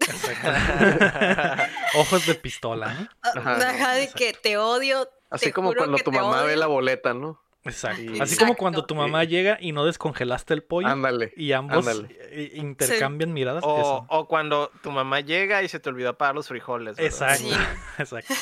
[1.94, 3.08] ojos de pistola ¿no?
[3.22, 4.18] ah, Ajá, ajá, de exacto.
[4.18, 5.08] que te odio.
[5.30, 7.40] Así te como cuando tu mamá ve la boleta, ¿no?
[7.64, 8.00] Exacto.
[8.00, 11.32] Y- Así como cuando tu mamá llega y no descongelaste el pollo Ándale.
[11.36, 12.16] y ambos ándale.
[12.30, 13.62] eh, intercambian miradas.
[13.66, 14.06] O, eso.
[14.08, 16.96] o cuando tu mamá llega y se te olvidó apagar los frijoles.
[16.96, 17.06] ¿verdad?
[17.12, 17.42] Exacto.
[17.44, 17.52] Sí.
[17.98, 18.34] Exacto.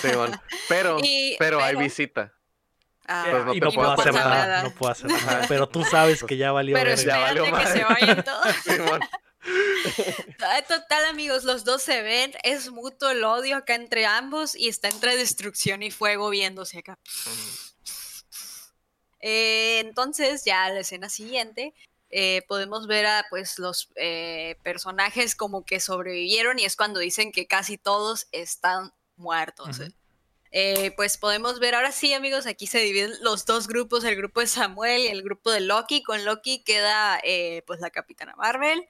[0.69, 2.33] Pero, Y- pero hay visita.
[3.11, 4.63] Ah, Pues no y no puedo hacer nada, nada.
[4.65, 5.47] No puedo hacer nada.
[5.49, 6.95] Pero tú sabes que ya valió pero.
[6.95, 8.55] Ya valió que se vayan todos.
[8.63, 9.01] Simón.
[10.69, 14.89] Total, amigos, los dos se ven, es mutuo el odio acá entre ambos y está
[14.89, 16.99] entre destrucción y fuego viéndose acá.
[19.21, 21.75] Eh, entonces, ya la escena siguiente,
[22.11, 27.33] eh, podemos ver a pues los eh, personajes como que sobrevivieron y es cuando dicen
[27.33, 29.81] que casi todos están muertos.
[30.51, 34.41] Eh, pues podemos ver ahora sí, amigos, aquí se dividen los dos grupos, el grupo
[34.41, 36.03] de Samuel y el grupo de Loki.
[36.03, 37.21] Con Loki queda
[37.67, 38.87] pues la Capitana Marvel,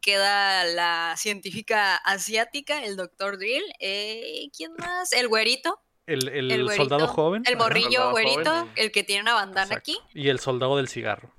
[0.00, 5.12] queda la científica asiática, el Doctor Drill, eh, ¿quién más?
[5.12, 7.42] El güerito, El, el el güerito, soldado joven.
[7.46, 8.72] el morrillo güerito, joven.
[8.76, 9.92] el que tiene una bandana exacto.
[9.92, 9.98] aquí.
[10.18, 11.32] Y el soldado del cigarro.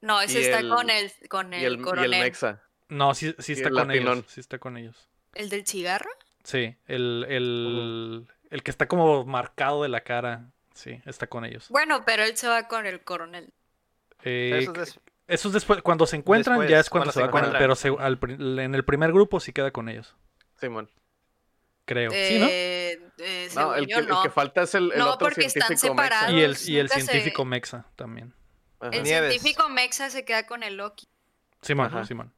[0.00, 2.10] No, ese Y está el- con el con el, Y el, y el coronel.
[2.22, 2.62] Mexa.
[2.88, 4.18] No, sí, sí Y está el con latinón.
[4.18, 4.32] ellos.
[4.32, 5.08] Sí está con ellos.
[5.34, 6.10] ¿El del cigarro?
[6.42, 10.50] Sí, el, el, el que está como marcado de la cara.
[10.74, 11.68] Sí, está con ellos.
[11.70, 13.52] Bueno, pero él se va con el coronel.
[14.24, 15.82] Eh, Eso es eso es después.
[15.82, 17.46] Cuando se encuentran, ya es cuando, cuando se se va con él.
[17.46, 17.62] encuentran.
[17.62, 18.02] Pero se-
[18.48, 20.16] al en el primer grupo sí queda con ellos.
[20.60, 20.90] Simón.
[21.86, 22.10] Creo.
[22.10, 22.46] ¿Sí, no?
[22.48, 25.94] Eh, eh, No, el que, el falta es el, el No, otro porque están científico
[25.94, 26.04] Mexa.
[26.14, 26.32] separados.
[26.34, 28.34] Y el, y el se- científico Mexa también.
[28.80, 28.90] Ajá.
[28.96, 29.30] El Nieves.
[29.32, 31.06] científico Mexa se queda con el Loki.
[31.60, 32.04] Simón, Ajá.
[32.06, 32.32] Simón.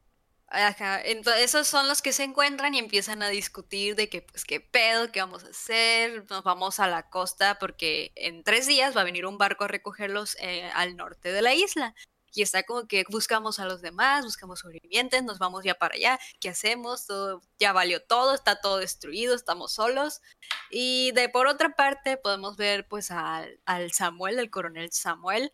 [0.49, 4.45] Ajá, entonces esos son los que se encuentran y empiezan a discutir de que, pues,
[4.45, 8.95] qué pedo, qué vamos a hacer, nos vamos a la costa porque en tres días
[8.95, 11.93] va a venir un barco a recogerlos eh, al norte de la isla.
[12.37, 16.19] Y está como que buscamos a los demás, buscamos sobrevivientes, nos vamos ya para allá,
[16.39, 17.07] ¿qué hacemos?
[17.07, 20.21] Todo, ya valió todo, está todo destruido, estamos solos.
[20.69, 25.51] Y de por otra parte podemos ver pues al, al Samuel, el coronel Samuel,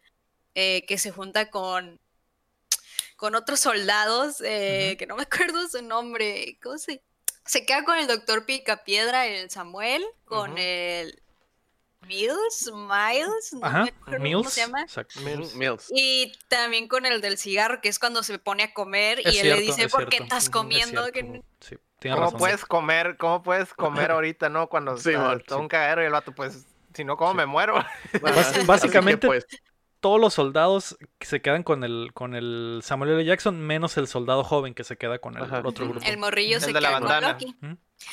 [0.56, 2.02] eh, que se junta con
[3.16, 7.02] con otros soldados, eh, que no me acuerdo su nombre, ¿cómo se?
[7.46, 11.23] Se queda con el doctor Picapiedra, el Samuel, con el
[12.08, 13.84] Mills, Miles, no Ajá.
[13.84, 14.50] me acuerdo cómo Mills.
[14.54, 14.82] se llama.
[14.82, 15.20] Exacto.
[15.22, 15.56] Mills.
[15.56, 15.92] Mills.
[15.96, 19.50] Y también con el del cigarro, que es cuando se pone a comer y él
[19.50, 21.06] le dice, es ¿por qué estás comiendo?
[21.06, 21.38] Es Que cierto.
[21.38, 21.44] no-".
[21.60, 21.78] Sí,
[22.10, 22.40] ¿Cómo razón.
[22.40, 23.18] puedes comer?
[23.18, 23.74] ¿Cómo puedes
[24.08, 24.68] comer ahorita, no?
[24.68, 25.62] Cuando Sí, está sí.
[25.62, 27.38] un cagadero y el vato, pues, si no, ¿cómo Sí.
[27.38, 27.76] me muero?
[28.68, 29.46] Básicamente- pues,
[30.00, 33.24] todos los soldados se quedan con el, con el Samuel L.
[33.26, 35.62] Jackson, menos el soldado joven que se queda con el Ajá.
[35.64, 36.06] otro grupo.
[36.06, 37.32] El morrillo El se de la queda con bandana.
[37.40, 37.56] Loki.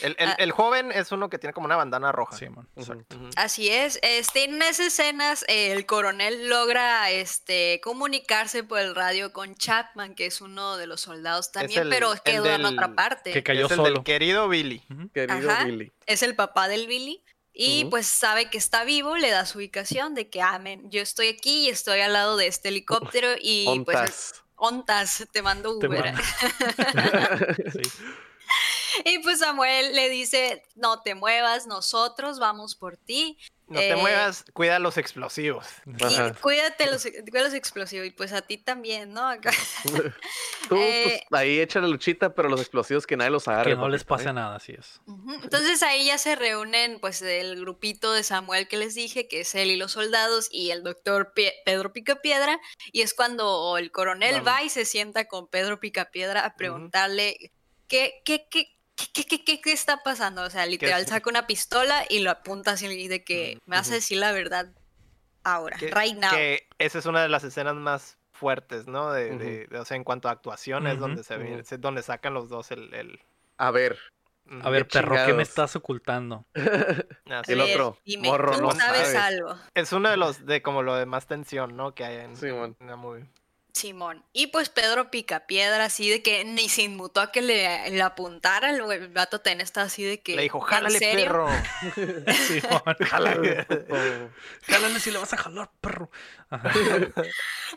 [0.03, 0.37] El, el- Ah.
[0.39, 2.37] el joven es uno que tiene como una bandana roja.
[2.37, 3.17] Sí, man, exacto.
[3.17, 3.31] Ujú.
[3.37, 9.33] Así es, este, en esas escenas eh, el coronel logra este, comunicarse por el radio
[9.33, 12.67] con Chapman, que es uno de los soldados también, el- pero el quedó en del-
[12.75, 13.33] otra parte.
[13.33, 13.91] Que cayó es el solo.
[13.93, 14.83] del querido Billy.
[15.13, 15.65] Querido Ajá.
[15.65, 15.93] Billy.
[16.07, 17.23] Es el papá del Billy.
[17.53, 17.91] Y Ujú.
[17.91, 21.67] pues sabe que está vivo, le da su ubicación de que, amen, yo estoy aquí
[21.67, 23.97] y estoy al lado de este helicóptero y pues...
[23.99, 24.35] Ontas.
[24.55, 26.13] Ontas, te mando Te Uber.
[26.15, 26.23] mando.
[27.73, 27.81] Sí.
[29.05, 33.39] Y pues Samuel le dice, no te muevas, nosotros vamos por ti.
[33.69, 35.65] No te Eh, muevas, cuida los explosivos.
[35.87, 38.05] Y cuídate los, cuida los explosivos.
[38.09, 39.25] Y pues a ti también, ¿no?
[39.27, 39.53] Acá-
[40.69, 43.71] Tú, Eh, pues, ahí echa la luchita, pero los explosivos que nadie los agarre.
[43.71, 44.33] Que no les pase ¿eh?
[44.33, 45.01] nada, así es.
[45.45, 49.55] Entonces ahí ya se reúnen pues el grupito de Samuel que les dije, que es
[49.55, 52.61] él y los soldados y el doctor Pie- Pedro Picapiedra.
[52.93, 54.49] Y es cuando el coronel Vamos.
[54.49, 57.53] va y se sienta con Pedro Picapiedra a preguntarle
[57.91, 60.43] qué, qué, qué, qué, qué, qué- qué está pasando.
[60.45, 63.95] O sea, literal saca una pistola y lo apunta así de que me vas a
[63.95, 64.73] decir la verdad
[65.45, 66.31] ahora, Que, right now.
[66.31, 69.13] que esa es una de las escenas más fuertes, ¿no?
[69.13, 72.49] De, de- de- o sea, en cuanto a actuaciones, donde se se- donde sacan los
[72.49, 72.95] dos el...
[72.95, 73.21] el-
[73.59, 73.99] A ver.
[74.63, 76.45] A ver, Qué perro, ¿qué me estás ocultando?
[77.31, 79.15] Así el otro, dime, morro, tú no sabes sabes.
[79.17, 79.57] algo.
[79.75, 81.95] Es uno de los, de como lo de más tensión, ¿no?
[81.95, 82.77] Que hay en, Simón.
[82.81, 83.27] en la movie.
[83.75, 84.25] Simón.
[84.33, 88.71] Y pues Pedro Picapiedra, así de que ni se inmutó a que le, le apuntara.
[88.71, 90.37] El, el vato ten está así de que.
[90.37, 91.25] Le dijo, ¿en jálale, serio?".
[91.27, 91.49] perro.
[92.47, 92.97] Simón.
[93.01, 93.67] jálale.
[94.63, 96.11] Jálale si le vas a jalar, perro.
[96.51, 96.71] Ajá.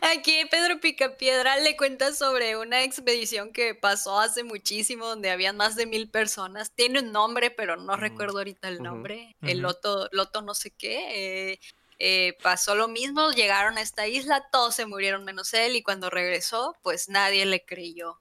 [0.02, 5.76] Aquí Pedro Picapiedra le cuenta sobre una expedición que pasó hace muchísimo, donde habían más
[5.76, 6.72] de mil personas.
[6.72, 9.36] Tiene un nombre, pero no recuerdo ahorita el nombre.
[9.42, 9.60] El.
[9.60, 11.52] Loto, Loto no sé qué.
[11.52, 11.60] eh,
[11.98, 16.10] eh, pasó lo mismo, llegaron a esta isla, todos se murieron menos él, y cuando
[16.10, 18.20] regresó, pues nadie le creyó.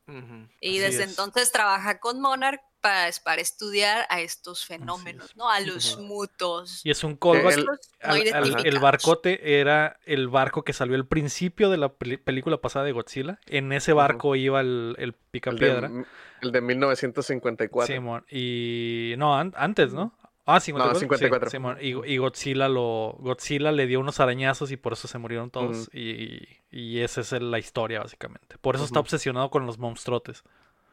[0.61, 1.09] Y Así desde es.
[1.09, 5.35] entonces trabaja con Monarch para, para estudiar a estos fenómenos, es.
[5.37, 5.49] ¿no?
[5.49, 6.81] A los mutos.
[6.83, 7.57] Y es un callback.
[7.57, 12.83] El- no el barcote era el barco que salió al principio de la película pasada
[12.83, 13.39] de Godzilla.
[13.45, 15.87] En ese barco iba el, el El picapiedra.
[15.87, 16.05] de,
[16.41, 17.95] el de 1954.
[17.95, 18.25] Simón.
[18.29, 19.13] Y.
[19.17, 20.13] No, an- antes, ¿no?
[20.45, 20.93] Ah, 54.
[20.93, 21.49] No, 54.
[21.79, 21.87] Sí.
[21.87, 23.15] Y, y Godzilla lo.
[23.19, 25.89] Godzilla le dio unos arañazos y por eso se murieron todos.
[25.93, 28.57] Y, y esa es la historia, básicamente.
[28.57, 30.43] Por eso está obsesionado con los monstruotes.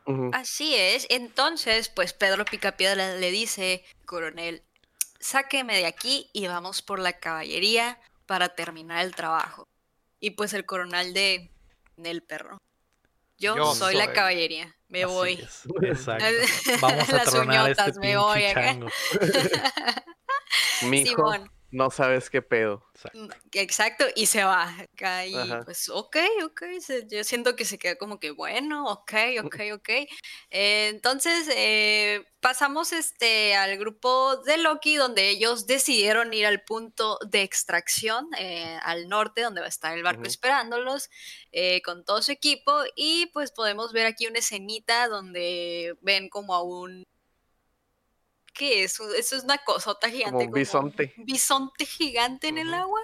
[0.07, 0.31] Ujú.
[0.33, 1.07] Así es.
[1.11, 4.63] Entonces, pues Pedro Picapiedra le dice, coronel,
[5.19, 9.67] sáqueme de aquí y vamos por la caballería para terminar el trabajo.
[10.21, 11.51] Y pues el coronel de
[11.97, 12.59] del perro.
[13.39, 14.75] Yo, Yo soy, la caballería.
[14.91, 15.33] Me Así voy.
[15.35, 16.25] es, Exacto.
[16.81, 18.75] Vamos a Las tronar este uñotas, me pinche voy acá.
[20.83, 21.51] Mijo, Simón.
[21.71, 22.85] No sabes qué pedo.
[22.95, 23.19] Exacto.
[23.19, 25.63] Mm, Exacto, y se va acá y Ajá.
[25.65, 29.13] pues ok, ok, se- yo siento que se queda como que bueno, ok,
[29.45, 29.89] ok, ok.
[30.51, 37.19] Eh, entonces eh, pasamos este al grupo de Loki donde ellos decidieron ir al punto
[37.29, 41.09] de extracción eh, al norte donde va a estar el barco esperándolos
[41.53, 46.55] eh, con todo su equipo y pues podemos ver aquí una escenita donde ven como
[46.55, 47.05] a un...
[48.53, 48.99] ¿Qué es?
[49.01, 50.45] Eso es una cosota gigante.
[50.47, 51.15] un bisonte.
[51.17, 53.01] un bisonte gigante en el agua.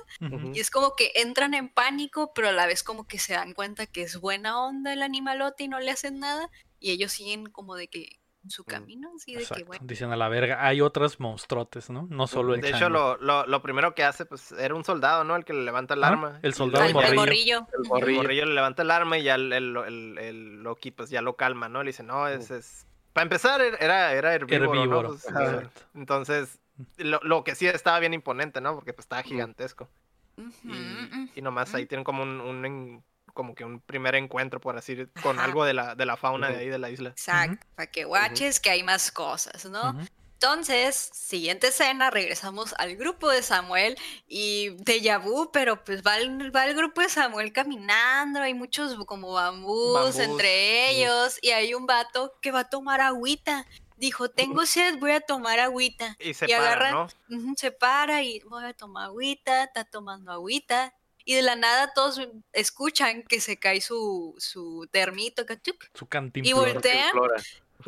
[0.52, 3.54] Y es como que entran en pánico, pero a la vez como que se dan
[3.54, 6.50] cuenta que es buena onda el animalote y no le hacen nada.
[6.80, 9.84] Y ellos siguen como de que en su Mm, camino, así de que bueno.
[9.86, 10.64] Dicen a la verga.
[10.66, 12.06] Hay otros monstruotes, ¿no?
[12.10, 15.24] No solo el De hecho, lo, lo, lo primero que hace, pues, era un soldado,
[15.24, 15.34] ¿no?
[15.36, 16.38] El que le levanta el Ah, arma.
[16.42, 17.16] el soldado ya al morrillo.
[17.16, 17.56] morrillo.
[17.56, 17.82] El Ujú.
[17.82, 18.22] El morrillo.
[18.22, 21.34] morrillo le levanta el arma y ya el, el, el, el Loki, pues, ya lo
[21.36, 21.82] calma, ¿no?
[21.82, 22.50] Le dice, no, es...
[22.50, 22.86] es...
[23.16, 25.16] Para empezar, era, era herbívoro.
[25.16, 26.60] Pues, entonces,
[26.98, 28.74] lo, lo que sí estaba bien imponente, ¿no?
[28.74, 29.88] Porque, pues, estaba gigantesco.
[30.36, 33.02] Y, y nomás ahí tienen como un,
[33.32, 35.46] como que un primer encuentro, por así decir, con Ajá.
[35.46, 37.08] algo de la, de la fauna de ahí de la isla.
[37.08, 39.98] Exacto, para que guaches que hay más cosas, ¿no?
[40.38, 43.96] Entonces, siguiente escena, regresamos al grupo de Samuel
[44.28, 49.02] y déjà vu, pero pues va el, va el grupo de Samuel caminando, hay muchos
[49.06, 53.66] como bambús, Bambús, entre ellos y hay un vato que va a tomar agüita.
[53.96, 56.14] Dijo, tengo sed, voy a tomar agüita.
[56.20, 57.08] Y se Y para, agarra-
[57.56, 60.92] se para y voy a tomar agüita, está tomando agüita.
[61.24, 62.20] Y de la nada todos
[62.52, 66.72] escuchan que se cae su, su termito, que tuc, Su cantimplora.
[66.74, 67.10] voltea.
[67.10, 67.42] Flora.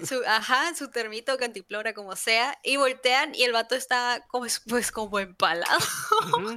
[0.07, 4.63] Su, ajá, su termito, cantiplora, como sea, y voltean y el vato está como, es-
[4.69, 5.79] pues como empalado.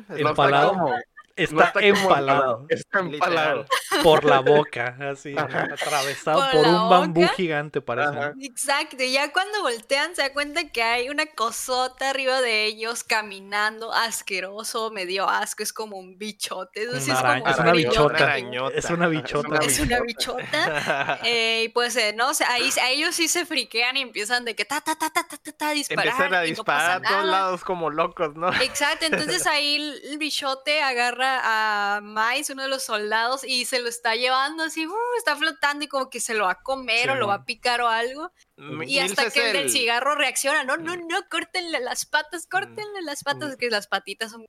[0.09, 0.95] Lo-
[1.47, 1.67] palado.
[1.67, 3.65] Como- está, empalado Está empalado.
[4.03, 5.67] por la boca, así, Ajá.
[5.73, 8.11] atravesado Por un bambú gigante, parece.
[8.11, 8.21] ¿no?
[8.21, 8.33] Ajá.
[8.41, 13.03] Exacto, y ya cuando voltean se da cuenta que hay una cosota arriba de ellos
[13.03, 16.81] caminando asqueroso, medio asco, es como un bichote.
[16.99, 18.37] sí Una es, como es una bichota.
[18.75, 19.59] Es una bichota.
[19.65, 21.19] Es una bichota.
[21.23, 24.45] eh, y pues eh, no, o sea, ahí a ellos sí se friquean y empiezan
[24.45, 26.05] de que ta ta ta ta ta ta, ta a disparar.
[26.07, 28.49] Empiezan a no disparar a todos lados como locos, ¿no?
[28.61, 29.75] Exacto, entonces ahí
[30.11, 34.85] el bichote agarra a Mais, uno de los soldados, y se lo está llevando así,
[34.87, 37.45] uh, está flotando y como que se lo va a comer o lo va a
[37.45, 38.31] picar o algo.
[38.85, 42.47] Y hasta Mills que el del el- cigarro reacciona, no, no, no, córtenle las patas,
[42.47, 43.57] córtenle las patas, Mm.
[43.57, 44.45] que las patitas son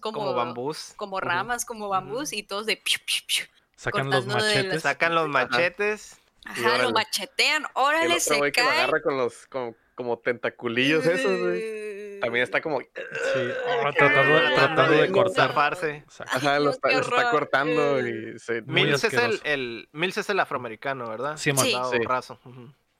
[0.00, 0.92] como, como bambús.
[0.96, 3.44] como ramas, como bambús, y todos de piu, piu, piu.
[3.76, 4.82] Sacan los machetes.
[4.82, 6.16] Sacan los machetes.
[6.44, 6.92] Y Ajá, lo órale.
[6.92, 8.78] machetean, órale, se güey que lo cae.
[8.80, 9.46] agarra con los
[9.94, 12.20] como tentaculillos esos, güey.
[12.20, 12.80] También está como...
[12.80, 12.88] Sí,
[13.36, 15.48] oh, tratando, Ay, tratando de cortar.
[15.48, 16.04] zafarse.
[16.26, 18.62] Ajá, lo está, lo está cortando y se...
[18.62, 21.36] Mills es el, el- Mills es el afroamericano, ¿verdad?
[21.36, 21.50] Sí.
[21.52, 21.56] Sí.
[21.72, 21.98] Soldado Sí.
[21.98, 22.40] raso.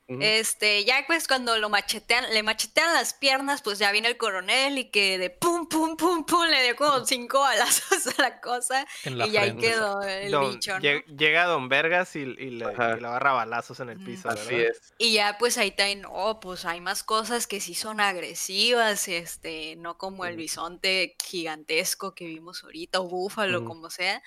[0.07, 4.77] Este, ya pues cuando lo machetean, le machetean las piernas, pues ya viene el coronel
[4.77, 8.87] y que de pum, pum, pum, pum, le dio como cinco balazos a la cosa
[9.05, 10.81] En la y ahí quedó el Don- bicho, ¿no?
[10.81, 14.55] lle- Llega Don Vergas y, y le, y le agarra balazos en el piso, Así
[14.55, 14.71] ¿verdad?
[14.71, 14.93] es.
[14.99, 19.77] Y ya pues ahí también, no, pues hay más cosas que sí son agresivas, este,
[19.77, 24.23] no como el bisonte gigantesco que vimos ahorita, o búfalo, como sea.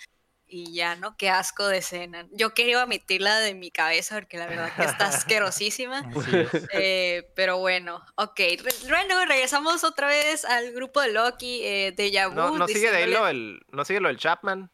[0.50, 1.18] Y ya, ¿no?
[1.18, 2.26] Qué asco de escena.
[2.32, 6.10] Yo quería omitirla de mi cabeza porque la verdad que está asquerosísima.
[6.54, 6.68] Es.
[6.72, 8.40] Eh, pero bueno, ok.
[8.88, 12.34] Bueno, regresamos otra vez al grupo de Loki, eh, de Yabu.
[12.36, 14.72] No, no sigue de ahí lo del, no sigue lo del Chapman,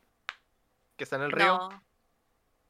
[0.96, 1.46] que está en el río.
[1.46, 1.82] No,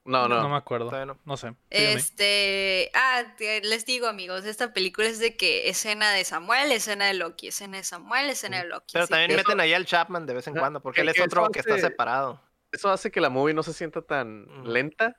[0.06, 0.50] No, No no.
[0.50, 0.90] me acuerdo.
[1.06, 1.20] No.
[1.26, 1.54] No sé.
[1.70, 7.06] Este, ah, te- les digo amigos, esta película es de que escena de Samuel, escena
[7.08, 8.94] de Loki, escena de Samuel, escena de Loki.
[8.94, 11.20] Pero también que- meten ahí al Chapman de vez en cuando, porque que- él es
[11.22, 12.42] otro que está separado.
[12.74, 15.16] Eso hace que la movie no se sienta tan lenta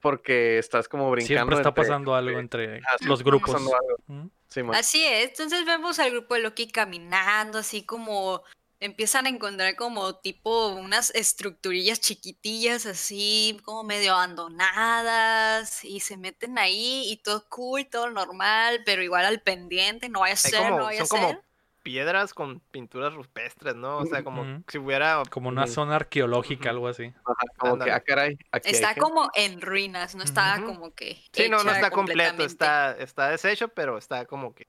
[0.00, 1.36] porque estás como brincando.
[1.38, 3.60] Siempre está entre- pasando algo entre Ah, los grupos.
[4.06, 4.26] ¿Mm?
[4.48, 4.60] Sí.
[4.74, 8.42] Así es, entonces vemos al grupo de Loki caminando, así como
[8.80, 16.58] empiezan a encontrar como tipo unas estructurillas chiquitillas, así como medio abandonadas, y se meten
[16.58, 20.78] ahí y todo cool, todo normal, pero igual al pendiente, no vaya a ser, como-
[20.78, 21.20] no vaya a ser.
[21.20, 21.42] como
[21.82, 23.98] piedras con pinturas rupestres, ¿no?
[23.98, 25.22] O sea, como si hubiera...
[25.30, 25.72] Como una Ujú.
[25.72, 27.12] zona arqueológica, algo así.
[27.24, 31.22] Ajá, como que, ah, caray, aquí Está como en ruinas, no está como que.
[31.32, 34.66] Sí, no, no está completo, está, está deshecho, pero está como que...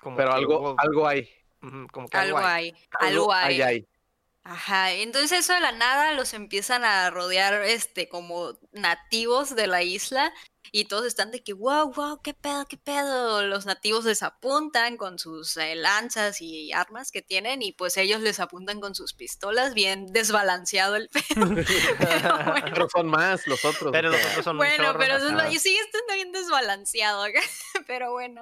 [0.00, 1.28] Como Pero que algo, hubo- algo hay.
[1.92, 3.86] como que Algo hay, algo hay, hay.
[4.44, 9.82] Ajá, entonces eso de la nada los empiezan a rodear este como nativos de la
[9.84, 10.32] isla
[10.74, 13.42] y todos están de que wow, wow, qué pedo, qué pedo.
[13.42, 18.22] Los nativos les apuntan con sus eh, lanzas y armas que tienen y pues ellos
[18.22, 21.46] les apuntan con sus pistolas, bien desbalanceado el pedo.
[21.98, 23.92] Pero bueno, Pero son más los otros.
[23.92, 25.18] Pero los otros son bueno, pero
[25.50, 27.40] y sigue estando bien desbalanceado, acá,
[27.86, 28.40] pero bueno.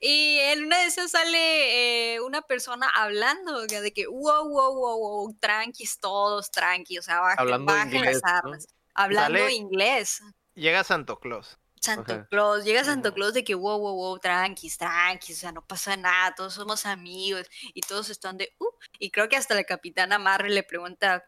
[0.00, 4.98] Y en una de esas sale eh, una persona hablando de que wow, wow, wow,
[4.98, 8.38] wow, tranquis todos, tranqui, o sea, bajen, Hablando bajen inglés, las ¿no?
[8.38, 8.66] armas.
[8.94, 10.20] Hablando Sale- inglés.
[10.54, 11.58] Llega Santo Claus.
[11.80, 12.26] Santo Ajá.
[12.30, 13.12] Claus, llega Santo.
[13.12, 16.86] Claus de que wow, wow, wow, tranquis, tranquis, o sea, no pasa nada, todos somos
[16.86, 21.26] amigos y todos están de, uh, y creo que hasta la capitana Marvel le pregunta,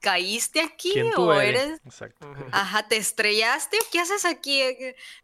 [0.00, 1.62] ¿caíste aquí ¿Quién tú o eres?
[1.62, 1.80] eres?
[1.84, 2.30] Exacto.
[2.52, 3.78] Ajá, ¿te estrellaste?
[3.90, 4.60] ¿Qué haces aquí?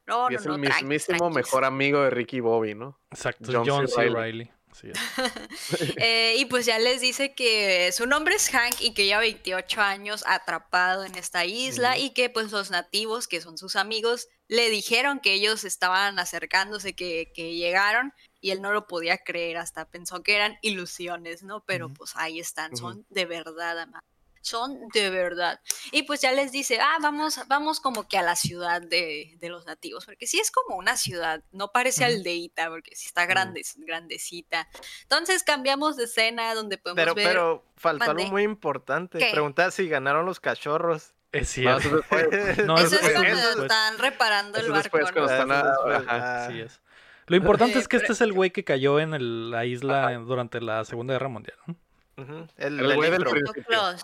[0.07, 1.36] No, y no, es no, el mismísimo tranquis.
[1.36, 2.99] mejor amigo de Ricky Bobby, ¿no?
[3.11, 3.51] Exacto.
[3.53, 3.95] John John, C.
[3.95, 4.09] C.
[4.09, 4.51] Reilly.
[4.83, 4.93] Riley.
[4.93, 5.97] Así es.
[5.97, 9.81] Eh, y pues ya les dice que su nombre es Hank y que lleva 28
[9.81, 14.70] años atrapado en esta isla y que pues los nativos, que son sus amigos, le
[14.70, 19.89] dijeron que ellos estaban acercándose, que, que llegaron y él no lo podía creer, hasta
[19.89, 21.64] pensó que eran ilusiones, ¿no?
[21.64, 24.05] Pero pues ahí están, son de verdad, ama.
[24.45, 25.59] Son de verdad.
[25.90, 29.49] Y pues ya les dice, ah, vamos, vamos como que a la ciudad de, de
[29.49, 33.62] los nativos, porque sí es como una ciudad, no parece aldeíta, porque sí está grande,
[33.78, 34.68] grandecita.
[35.03, 37.26] Entonces cambiamos de escena donde podemos Pero, ver.
[37.26, 38.22] pero faltó Mande.
[38.24, 39.18] algo muy importante.
[39.18, 39.30] ¿Qué?
[39.32, 41.14] Preguntar si ganaron los cachorros.
[41.32, 41.88] Es No, cierto.
[41.88, 42.28] eso después.
[42.66, 44.99] No, eso eso es cuando están reparando el Eso barco.
[44.99, 45.24] después, ¿no?
[45.30, 46.49] están eso ajá.
[46.55, 46.80] es.
[47.26, 50.12] Lo importante Eh, es que este es el güey que cayó en el- la isla
[50.18, 51.57] durante la Segunda Guerra Mundial.
[51.66, 51.76] ¿no?
[52.17, 53.25] El, El güey del.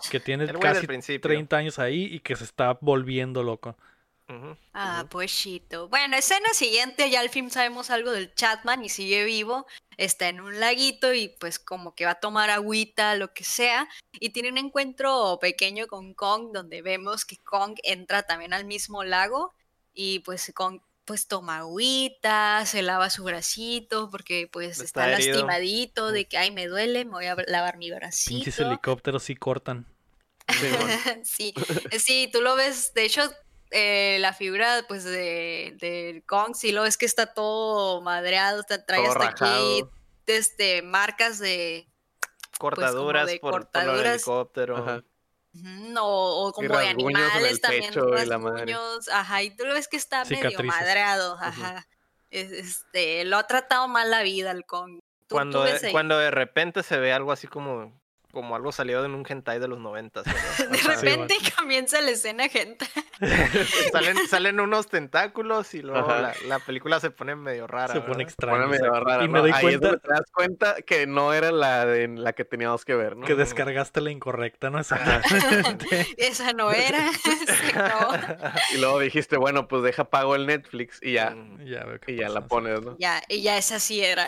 [0.09, 1.21] Que tiene El casi principio.
[1.21, 3.75] 30 años ahí y que se está volviendo loco.
[4.73, 5.89] Ah, pues chito.
[5.89, 9.67] Bueno, escena siguiente, ya al fin sabemos algo del Chatman y sigue vivo.
[9.97, 13.89] Está en un laguito y pues como que va a tomar agüita, lo que sea.
[14.13, 19.03] Y tiene un encuentro pequeño con Kong, donde vemos que Kong entra también al mismo
[19.03, 19.53] lago.
[19.93, 25.33] Y pues Kong pues toma agüita, se lava su bracito porque pues está, Está herido.
[25.45, 28.35] lastimadito de que ay me duele, me voy a lavar mi bracito.
[28.35, 29.85] Pinches helicópteros sí cortan.
[30.59, 30.89] Simón.
[31.23, 31.53] sí,
[31.91, 33.21] eh, sí, tú lo ves, de hecho,
[33.71, 38.85] eh, la figura pues de, de Kong, sí lo ves que está todo madreado, está,
[38.85, 39.85] trae Todo hasta aquí
[40.27, 41.87] este, marcas de,
[42.57, 44.13] Cortaduras de por, por lo del cortaduras.
[44.15, 44.77] helicóptero.
[44.77, 45.03] Ajá.
[45.99, 48.73] O, o como de animales también, pecho y la madre.
[48.73, 51.85] rasguños, ajá, y tú lo ves que está medio madreado, ajá.
[52.29, 54.99] Es- Este, lo ha tratado mal la vida el Kong.
[54.99, 55.93] Tú- tú Cuando, ves de, ahí.
[55.93, 58.00] cuando de repente se ve algo así como,
[58.31, 60.23] como algo salido de un hentai de los noventas.
[60.71, 60.97] De Ajá.
[60.97, 62.85] Sí, repente comienza la escena, gente.
[63.91, 67.93] salen, salen unos tentáculos y luego la, la película se pone medio rara.
[67.93, 68.21] Se pone ¿verdad?
[68.21, 68.57] extraño.
[68.57, 71.33] Pone medio rara, y me doy Ahí es cuenta donde te das cuenta que no
[71.33, 73.25] era la de la que teníamos que ver, ¿no?
[73.25, 74.79] que descargaste la incorrecta, ¿no?
[74.79, 76.07] Exactamente.
[76.17, 77.09] Esa no era.
[78.73, 82.15] Y luego dijiste, bueno, pues deja pago el Netflix y ya, Mm, ya veo y
[82.15, 82.95] ya la pones, ¿no?
[82.99, 84.27] Ya, y ya esa sí era.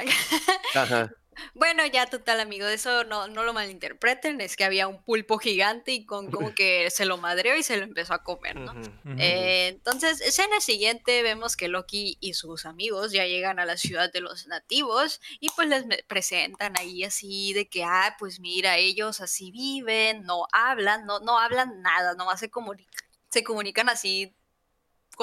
[0.76, 1.12] Ajá.
[1.54, 5.38] Bueno, ya total, amigo, de eso no, no lo malinterpreten, es que había un pulpo
[5.38, 8.74] gigante y con como que se lo madreó y se lo empezó a comer, ¿no?
[9.20, 14.12] Eh, entonces, escena siguiente, vemos que Loki y sus amigos ya llegan a la ciudad
[14.12, 19.22] de los nativos y pues les presentan ahí así de que, ah, pues mira, ellos
[19.22, 22.88] así viven, no hablan, no, no hablan nada, nomás se, comuni-
[23.30, 24.36] se comunican así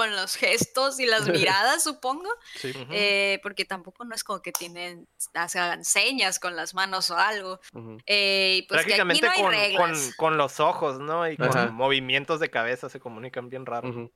[0.01, 2.29] con los gestos y las miradas, supongo.
[2.61, 2.73] Sí.
[2.91, 7.61] Eh, porque tampoco no es como que tienen, hagan señas con las manos o algo.
[7.75, 7.99] ujú.
[8.07, 9.99] Eh, y pues que aquí Prácticamente no hay con, reglas.
[10.01, 11.29] con, con los ojos, ¿no?
[11.31, 11.71] Y con Ajá.
[11.71, 14.11] movimientos de cabeza se comunican bien raro.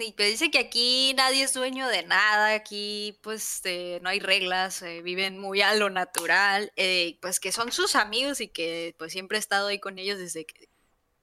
[0.00, 4.20] Y pues dice que aquí nadie es dueño de nada, aquí pues eh, no hay
[4.20, 8.94] reglas, eh, viven muy a lo natural, eh, pues que son sus amigos y que
[8.98, 10.68] pues siempre he estado ahí con ellos desde que,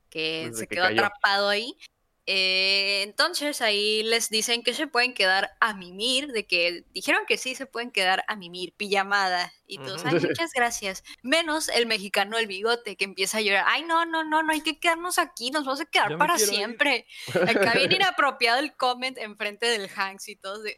[0.09, 1.05] que Desde se que quedó cayó.
[1.05, 1.77] atrapado ahí.
[2.25, 7.37] Eh, entonces ahí les dicen que se pueden quedar a mimir, de que dijeron que
[7.37, 9.51] sí se pueden quedar a mimir, pijamada.
[9.73, 11.03] Y todos, ay, muchas gracias.
[11.23, 13.65] Menos el mexicano, el bigote, que empieza a llorar.
[13.67, 16.51] Ay, no, no, no, no hay que quedarnos aquí, nos vamos a quedar para quiero
[16.53, 16.59] ir".
[16.59, 17.07] siempre.
[17.47, 20.75] Acá bien inapropiado el comment enfrente del Hanks y todos de,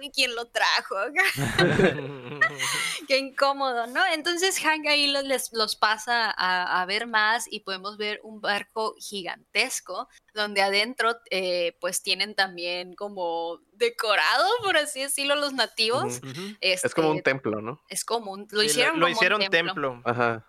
[0.00, 0.96] "Uy, ¿quién lo trajo?
[3.08, 4.00] Qué incómodo, ¿no?
[4.06, 8.94] Entonces Hank ahí los, los pasa a, a ver más y podemos ver un barco
[8.98, 16.18] gigantesco donde adentro eh, pues tienen también como decorado, por así decirlo, los nativos.
[16.22, 16.28] Ujú.
[16.30, 16.56] Ujú.
[16.60, 17.80] Es como un Este, templo, ¿no?
[17.88, 18.04] es
[18.50, 19.72] lo Sí, hicieron lo como un hicieron templo.
[19.90, 20.02] templo.
[20.04, 20.46] Ajá.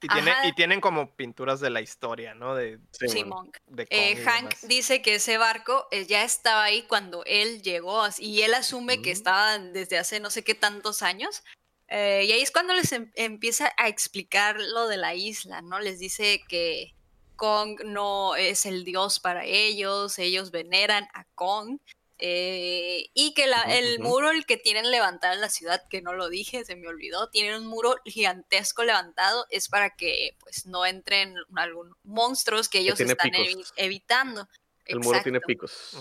[0.00, 0.46] Y, tiene- Ajá.
[0.48, 2.54] y tienen como pinturas de la historia, ¿no?
[2.56, 3.24] De, Sí.
[3.24, 3.56] Monk.
[3.66, 4.68] de Eh, Hank demás.
[4.68, 9.10] dice que ese barco eh, ya estaba ahí cuando él llegó y él asume que
[9.12, 11.42] estaba desde hace no sé qué tantos años.
[11.88, 15.78] Eh, y ahí es cuando les em- empieza a explicar lo de la isla, ¿no?
[15.78, 16.94] Les dice que
[17.36, 21.78] Kong no es el dios para ellos, ellos veneran a Kong.
[22.24, 26.12] Eh, y que la- el muro el que tienen levantado en la ciudad, que no
[26.12, 30.86] lo dije, se me olvidó, tienen un muro gigantesco levantado, es para que pues no
[30.86, 34.48] entren algún monstruos que ellos están evi- evitando.
[34.84, 35.96] El muro tiene picos.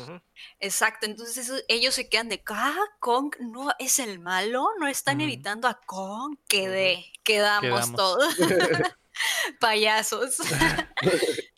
[0.59, 5.21] Exacto, entonces eso- ellos se quedan de, ah, Kong no es el malo, no están
[5.21, 7.95] evitando a Kong, quedé, quedamos, Quedamos.
[7.95, 8.35] todos,
[9.59, 10.37] payasos.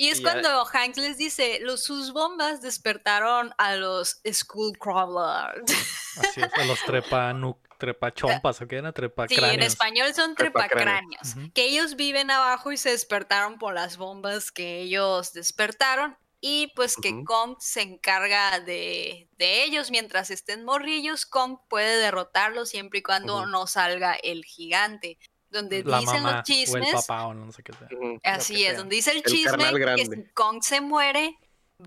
[0.00, 5.70] y es Y ya- cuando Hanks les dice, los, sus bombas despertaron a los Skullcrawlers.
[6.18, 8.92] Así es, a los trepa, nu- trepa chompas, ¿o qué era?
[9.28, 11.34] Sí, en español son Trepacráneos.
[11.54, 16.96] que ellos viven abajo y se despertaron por las bombas que ellos despertaron y pues
[16.96, 17.22] que.
[17.24, 23.44] Kong se encarga de, de ellos mientras estén morrillos, Kong puede derrotarlos siempre y cuando
[23.46, 25.18] no salga el gigante.
[25.50, 27.88] Donde La dicen mamá los o el chismes, papá o no sé qué sea.
[28.22, 28.78] Así que es, sea.
[28.78, 31.36] donde dice el El chisme que si Kong se muere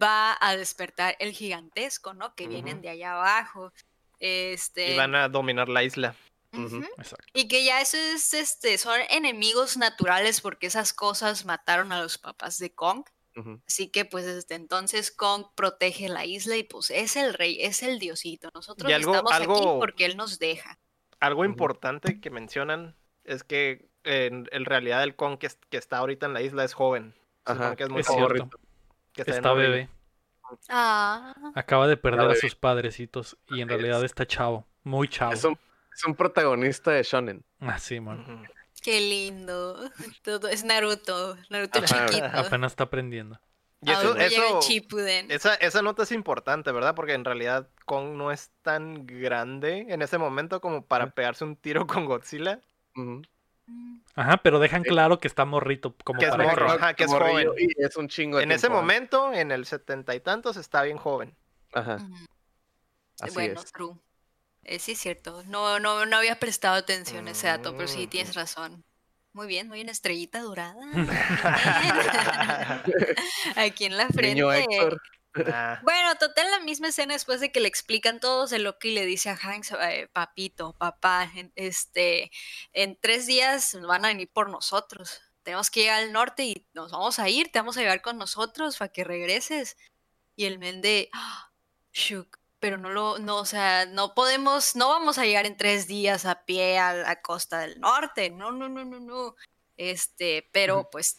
[0.01, 2.35] va a despertar el gigantesco, ¿no?
[2.35, 3.71] Que vienen de allá abajo.
[4.19, 6.15] Este, Y van a dominar la isla.
[6.51, 7.25] Exacto.
[7.33, 12.17] Y que ya eso es, este, son enemigos naturales porque esas cosas mataron a los
[12.17, 13.03] papás de Kong.
[13.65, 17.81] Así que pues desde entonces Kong protege la isla y pues es el rey, es
[17.81, 18.51] el diosito.
[18.53, 20.77] Nosotros algo- estamos aquí porque él nos deja.
[21.19, 25.97] Algo importante que mencionan es que en, en realidad el Kong que, es- que está
[25.97, 27.13] ahorita en la isla es joven.
[27.45, 27.75] Ajá.
[27.75, 28.49] que es muy Es joven.
[29.13, 29.89] que está, Está bebé.
[30.69, 34.65] Ah, Acaba de perder a sus padrecitos y en realidad está chavo.
[34.83, 35.33] Muy chavo.
[35.33, 35.57] Es un,
[35.93, 37.43] es un protagonista de Shonen.
[37.59, 38.47] Ah, sí, man.
[38.81, 39.89] Qué lindo.
[40.23, 42.05] Todo es Naruto, Naruto Ajá.
[42.07, 42.25] chiquito.
[42.33, 43.39] Apenas está aprendiendo.
[43.81, 46.95] Y eso, esa, esa nota es importante, ¿verdad?
[46.95, 51.57] Porque en realidad Kong no es tan grande en ese momento como para pegarse un
[51.57, 52.61] tiro con Godzilla.
[54.15, 55.95] Ajá, pero dejan claro que está morrito.
[56.03, 57.67] Como Que es para morro, que- ajá, que es Morrillo, joven.
[57.77, 58.69] Y es un chingo de En ese ¿eh?
[58.69, 61.35] momento, en el setenta y tantos, está bien joven.
[61.73, 61.97] Ajá.
[63.19, 63.71] Así bueno, es.
[63.71, 63.93] true.
[64.63, 65.43] Eh, sí, es cierto.
[65.47, 68.09] No, no, no había prestado atención a ese dato, pero sí Mm.
[68.09, 68.83] tienes razón.
[69.33, 70.75] Muy bien, muy una estrellita dorada.
[73.55, 74.35] Aquí en la frente.
[74.35, 75.01] Niño Héctor.
[75.47, 79.05] Ah, Bueno, total, la misma escena después de que le explican todos, el Loki le
[79.05, 82.31] dice a Hanks, eh, papito, papá, en- este,
[82.73, 85.21] en tres días van a venir por nosotros.
[85.43, 88.17] Tenemos que llegar al norte y nos vamos a ir, te vamos a llevar con
[88.17, 89.75] nosotros para que regreses.
[90.35, 91.51] Y el men de, "Ah,
[92.59, 96.25] pero no lo, no, o sea, no podemos, no vamos a llegar en tres días
[96.25, 98.29] a pie a la costa del norte.
[98.29, 99.35] No, no, no, no, no.
[99.75, 101.17] Este, pero pues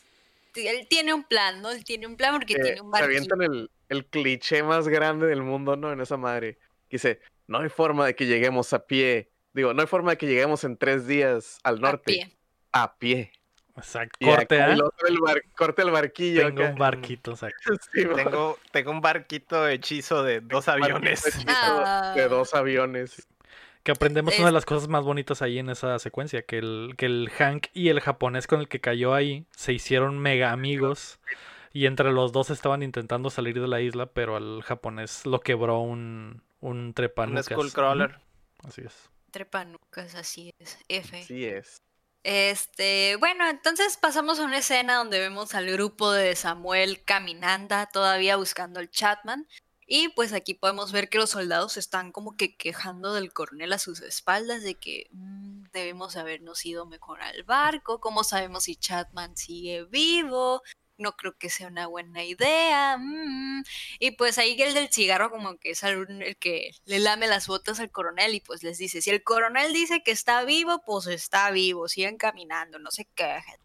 [0.54, 1.70] él tiene un plan, ¿no?
[1.70, 3.34] Él tiene un plan porque Eh, tiene un se barquito.
[3.34, 5.92] avientan el, el cliché más grande del mundo, ¿no?
[5.92, 6.58] En esa madre.
[6.88, 9.30] Que dice, no hay forma de que lleguemos a pie.
[9.52, 12.04] Digo, no hay forma de que lleguemos en tres días al a norte.
[12.12, 12.36] pie.
[12.72, 13.32] A pie.
[13.76, 14.24] Exacto.
[14.24, 14.72] Corte, ¿ah?
[14.72, 16.46] el otro, el bar- corte el barquillo.
[16.46, 16.70] Tengo acá.
[16.72, 17.56] un barquito, exacto.
[17.92, 21.26] Sí, tengo, tengo un barquito hechizo de dos aviones.
[21.26, 21.52] hechizo De
[21.84, 22.26] Ah.
[22.30, 23.26] dos aviones.
[23.82, 26.94] Que aprendemos Es- una de las cosas más bonitas ahí en esa secuencia, que el,
[26.96, 31.18] que el Hank y el japonés con el que cayó ahí se hicieron mega amigos
[31.74, 35.80] y entre los dos estaban intentando salir de la isla, pero al japonés lo quebró
[35.80, 37.44] un, un Un trepanucas.
[37.46, 38.10] Skullcrawler.
[38.12, 39.10] Ujú, Así es.
[39.30, 40.78] Trepanucas, así es.
[40.88, 41.20] F.
[41.20, 41.82] Así es.
[42.22, 48.36] Este, bueno, entonces pasamos a una escena donde vemos al grupo de Samuel caminando todavía
[48.36, 49.46] buscando al Chatman.
[49.86, 53.78] Y pues aquí podemos ver que los soldados están como que quejando del coronel a
[53.78, 59.36] sus espaldas de que "Mm, debemos habernos ido mejor al barco, cómo sabemos si Chatman
[59.36, 60.62] sigue vivo,
[60.98, 62.96] no creo que sea una buena idea.
[62.98, 63.62] mm".
[63.98, 67.80] Y pues ahí el del cigarro como que es el, que le lame las botas
[67.80, 71.50] al coronel y pues les dice, si el coronel dice que está vivo, pues está
[71.50, 73.58] vivo, sigan caminando, no se quejen.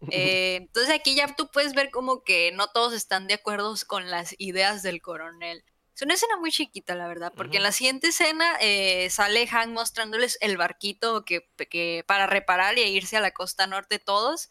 [0.12, 4.10] Eh, entonces aquí ya tú puedes ver como que no todos están de acuerdo con
[4.12, 5.64] las ideas del coronel.
[5.98, 9.70] Es una escena muy chiquita, la verdad, porque en la siguiente escena eh, sale Hank
[9.70, 14.48] mostrándoles el barquito que, que para reparar y irse a la costa norte todos.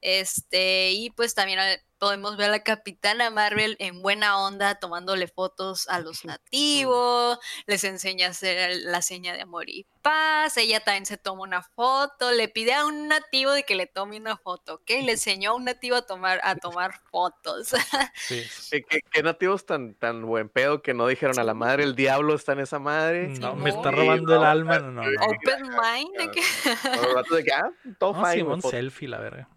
[0.00, 5.28] Este, y pues también eh, podemos ver a la capitana Marvel en buena onda tomándole
[5.28, 10.80] fotos a los nativos, les enseña a hacer la seña de amor y paz, ella
[10.80, 14.36] también se toma una foto, le pide a un nativo de que le tome una
[14.36, 14.90] foto, ¿ok?
[15.02, 17.72] Le enseñó a un nativo a tomar, a tomar fotos.
[18.14, 18.42] Sí.
[18.70, 21.94] ¿Qué, qué- qué nativos tan, tan buen pedo que no dijeron a la madre, el
[21.94, 23.28] diablo está en esa madre?
[23.28, 24.78] No, me está Sí, robando el no, alma.
[24.78, 25.26] No, no, no.
[25.26, 29.48] Open mind, de que de ah, todo No, fine, güey, selfie, la verga.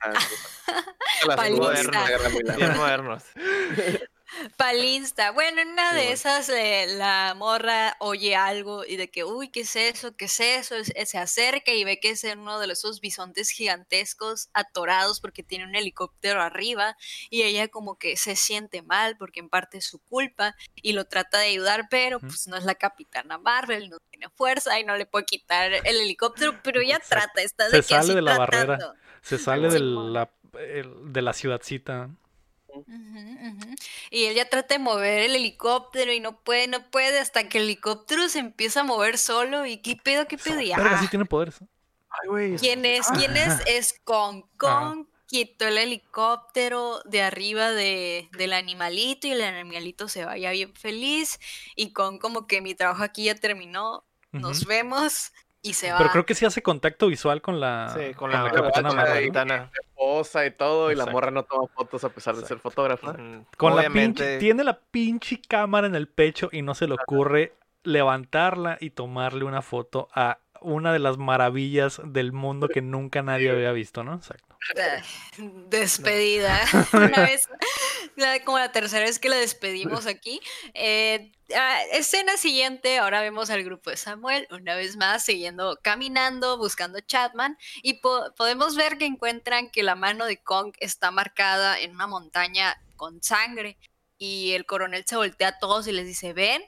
[0.00, 0.12] Ah.
[1.26, 1.36] Las
[2.56, 3.22] Bien modernos.
[4.56, 5.32] Palinsta.
[5.32, 6.14] Bueno, en una Sí, de bueno.
[6.14, 10.14] esas eh, la morra oye algo y de que, uy, ¿qué es eso?
[10.16, 10.76] ¿Qué es eso?
[10.76, 15.42] Es- eh, se acerca y ve que es uno de esos bisontes gigantescos atorados porque
[15.42, 16.96] tiene un helicóptero arriba
[17.28, 21.06] y ella como que se siente mal porque en parte es su culpa y lo
[21.06, 24.96] trata de ayudar, pero pues no es la capitana Marvel, no tiene fuerza y no
[24.96, 27.24] le puede quitar el helicóptero, pero ella Exacto.
[27.34, 28.78] trata, está Se de que sale así de la barrera.
[29.22, 32.10] Se sale de la, el- de la ciudadcita.
[34.10, 37.58] Y él ya trata de mover el helicóptero y no puede, no puede, hasta que
[37.58, 39.66] el helicóptero se empieza a mover solo.
[39.66, 40.60] ¿Y qué pedo, qué pedo?
[40.60, 41.58] Y, Verga, ah, sí tiene poderes.
[41.60, 42.56] Ay, güey.
[42.56, 43.06] ¿Quién es?
[43.08, 43.54] ¿Quién es?
[43.66, 44.44] Es Kong.
[44.58, 44.80] Ajá.
[44.90, 50.74] Kong quitó el helicóptero de arriba de, del animalito y el animalito se vaya bien
[50.74, 51.38] feliz.
[51.76, 55.32] Y Kong como que mi trabajo aquí ya terminó, nos vemos
[55.62, 55.98] y se va.
[55.98, 58.88] Pero creo que sí hace contacto visual con la, Sí, con con la, la capitana
[58.88, 59.22] con la Marvel.
[59.24, 59.70] capitana.
[59.80, 63.12] Esposa y todo, y la morra no toma fotos a pesar de ser fotógrafa.
[63.12, 66.94] Mm, Con la pinche, tiene la pinche cámara en el pecho y no se le
[66.94, 67.52] ocurre
[67.82, 73.50] levantarla y tomarle una foto a una de las maravillas del mundo que nunca nadie
[73.50, 74.14] había visto, ¿no?
[74.14, 74.56] Exacto.
[75.68, 76.58] Despedida.
[76.92, 77.48] Una vez,
[78.16, 80.40] la- como la tercera vez que la despedimos aquí.
[80.74, 81.32] Eh,
[81.92, 87.56] escena siguiente, ahora vemos al grupo de Samuel, una vez más, siguiendo caminando, buscando Chatman,
[87.82, 92.06] y po- podemos ver que encuentran que la mano de Kong está marcada en una
[92.06, 93.78] montaña con sangre.
[94.18, 96.62] Y el coronel se voltea a todos y les dice, ven,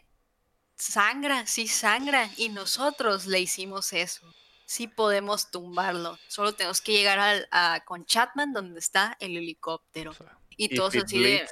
[0.77, 4.33] sangra, sí sangra, y nosotros le hicimos eso
[4.65, 6.19] sí podemos tumbarlo.
[6.29, 10.15] Solo tenemos que llegar al, a, con Chatman donde está el helicóptero.
[10.57, 11.47] Y todos así de...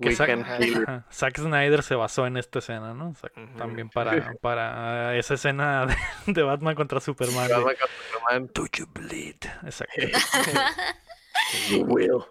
[0.00, 3.10] que Zack, ajá, Zack Snyder se basó en esta escena, ¿no?
[3.10, 3.56] O sea, Ujú.
[3.58, 5.96] También para, para esa escena de,
[6.32, 7.48] de Batman contra Superman.
[7.48, 9.36] de, Batman contra Superman, Do you bleed?
[9.64, 10.02] Exacto.
[11.70, 12.24] you will.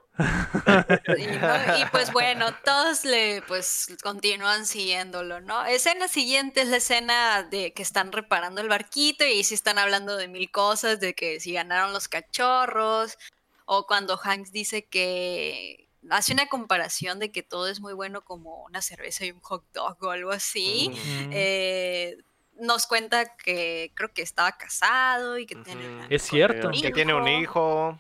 [1.18, 1.78] Y, ¿no?
[1.78, 5.66] Y, pues bueno, todos le pues continúan siguiéndolo, ¿no?
[5.66, 9.78] Escena siguiente es la escena de que están reparando el barquito y ahí sí están
[9.78, 13.18] hablando de mil cosas, de que si ganaron los cachorros,
[13.66, 18.64] o cuando Hanks dice que hace una comparación de que todo es muy bueno como
[18.66, 20.92] una cerveza y un hot dog o algo así.
[20.94, 21.30] Mm.
[21.32, 22.18] Eh,
[22.60, 26.68] nos cuenta que creo que estaba casado y que tiene una- Es cierto.
[26.68, 28.00] un Que tiene un hijo.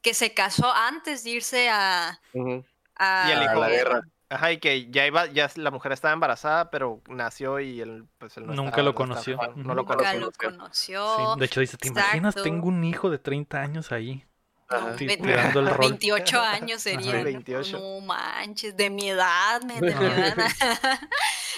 [0.00, 2.64] Que se casó antes de irse a, Ujú.
[2.96, 4.02] a Y el hijo- A la guerra.
[4.30, 8.34] Ajá, y que ya iba, ya la mujer estaba embarazada, pero nació y él, pues
[8.38, 9.36] él no Nunca estaba- lo no estaba- conoció.
[9.62, 10.20] No, lo Nunca conoció.
[10.20, 11.16] lo conoció.
[11.34, 12.34] Sí, de hecho dice, ¿te imaginas?
[12.36, 14.24] Tengo un hijo de 30 años ahí.
[14.76, 14.96] Ajá.
[14.96, 15.78] Ti- Ve- tirando el rol.
[15.80, 17.14] 28 años sería.
[17.14, 17.22] Ajá.
[17.24, 17.78] 28.
[17.78, 20.36] No manches, de mi edad, de mi edad.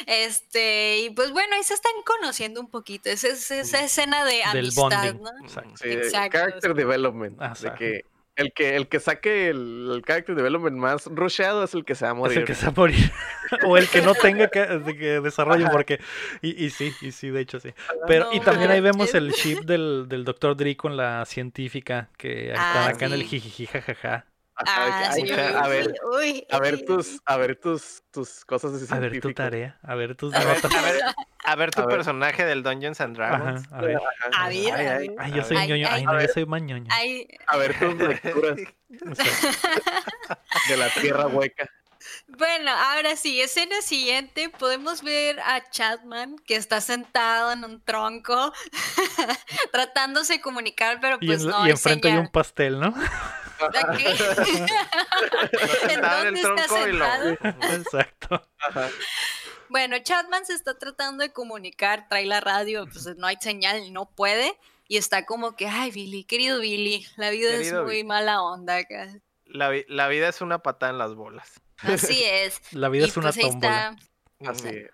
[0.07, 3.09] Este, y pues bueno, ahí se están conociendo un poquito.
[3.11, 5.23] Esa, esa, esa escena de Del amistad, bonding.
[5.23, 5.31] ¿no?
[5.45, 5.71] Exacto.
[5.77, 6.39] Sí, Exacto.
[6.39, 7.37] character development.
[7.41, 8.01] Ah, de que
[8.37, 12.05] el que el que saque el, el character development más rusheado es el que se
[12.05, 12.39] va a Es morir.
[12.39, 13.13] el que se va a morir.
[13.67, 16.01] o el que no tenga que, de que desarrollo, porque.
[16.43, 17.73] Y, y sí, y sí, de hecho sí.
[18.07, 20.57] Pero, y también ahí vemos el chip del, del Dr.
[20.57, 24.27] Dre con la científica que Ah, acá en el jijiji jajaja.
[24.57, 26.85] Ah, "Ay, sí, ja, a ver, uy, a ver uy.
[26.85, 29.35] tus, a ver tus, tus cosas de A ver tu científico".
[29.43, 30.73] tarea, a ver tus A ver, notas.
[30.75, 31.03] a ver,
[31.45, 31.97] a ver tu A ver.
[31.97, 33.65] personaje del Dungeons and Dragons.
[33.67, 33.97] Ajá, a ver.
[34.33, 35.89] A ver, Ay, yo soy ñoño.
[35.91, 36.89] Ay, no, yo soy más ñoño.
[37.49, 38.61] A ver tus lecturas
[39.11, 39.33] O sea,
[40.69, 41.69] de la tierra hueca.
[42.39, 48.53] Bueno, ahora sí, escena siguiente, podemos ver a Chapman que está sentado en un tronco
[49.73, 52.91] tratándose de comunicar, pero y, pues en- no y enfrente hay un pastel, ¿no?
[52.91, 54.11] ¿De qué?
[55.85, 57.31] ¿En en dónde el está y sentado?
[57.75, 58.49] Exacto.
[58.59, 58.89] Ajá.
[59.69, 64.07] Bueno, Chapman se está tratando de comunicar, trae la radio, pues no hay señal, no
[64.07, 64.57] puede.
[64.87, 68.05] Y está como que, ay, Billy, querido Billy, la vida Querido es muy Billy.
[68.07, 69.09] mala onda acá.
[69.47, 71.61] La, vi- la vida es una patada en las bolas.
[71.79, 72.61] Así es.
[72.73, 73.97] La vida y es una pues ahí tómbola.
[74.41, 74.91] está, Así es.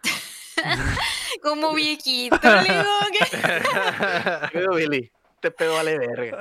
[1.43, 2.99] como viejito, le digo
[4.53, 5.11] que- Billy,
[5.41, 6.39] te pego vale verga.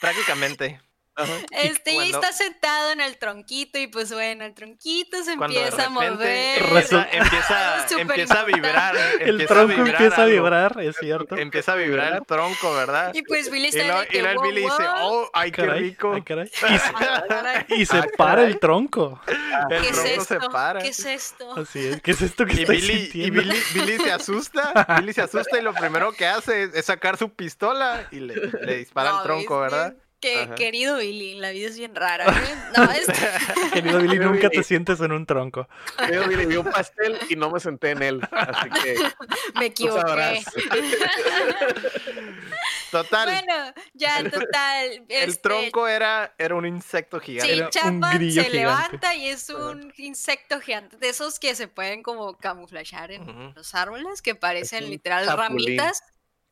[0.00, 0.80] Prácticamente.
[1.16, 1.32] Ajá.
[1.52, 5.86] Este, y está sentado en el tronquito y pues bueno, el tronquito se Cuando empieza
[5.86, 6.62] a mover.
[7.12, 8.96] empieza, a vibrar.
[9.20, 10.34] El empieza a tronco vibrar empieza a algo.
[10.34, 11.36] vibrar, es cierto.
[11.36, 13.12] Empieza a vibrar el tronco, ¿verdad?
[13.14, 14.96] Y pues Billy Y está luego de que, y luego el "Wow, Billy dice, wow".
[15.02, 16.12] oh, ay, qué Caray, rico.
[16.14, 16.50] ay, caray.
[16.74, 18.52] Y se, Ah, y se Ah, para caray.
[18.52, 19.20] el tronco.
[19.26, 19.36] El
[19.82, 20.50] ¿Qué es tronco se esto?
[20.50, 20.80] para.
[20.80, 21.52] ¿Qué es esto?
[21.56, 22.02] Así es.
[22.02, 23.40] ¿Qué es esto que Y estoy Billy, y sintiendo?
[23.40, 27.16] Billy, Billy se asusta, Billy se asusta y lo primero que hace es, es sacar
[27.16, 29.60] su pistola y le, le dispara No, al tronco.
[29.60, 29.94] ¿verdad?
[30.24, 30.54] Que, Ajá.
[30.54, 32.24] querido Billy, la vida es bien rara.
[32.74, 33.06] No, es...
[33.74, 35.68] Querido Billy, Pero nunca Billy- te sientes en un tronco.
[35.98, 38.20] Querido Billy, vi un pastel y no me senté en él.
[38.32, 38.96] Así que
[39.60, 40.42] me equivoqué.
[42.90, 44.86] Total, bueno, ya total.
[45.08, 47.62] el este, tronco era, era un insecto Sí, gigante.
[47.64, 48.50] Un Chapman se gigante.
[48.50, 53.74] levanta y es un insecto gigante, de esos que se pueden como camuflajear en los
[53.74, 55.76] árboles, que parecen literal chapulín.
[55.78, 56.02] ramitas.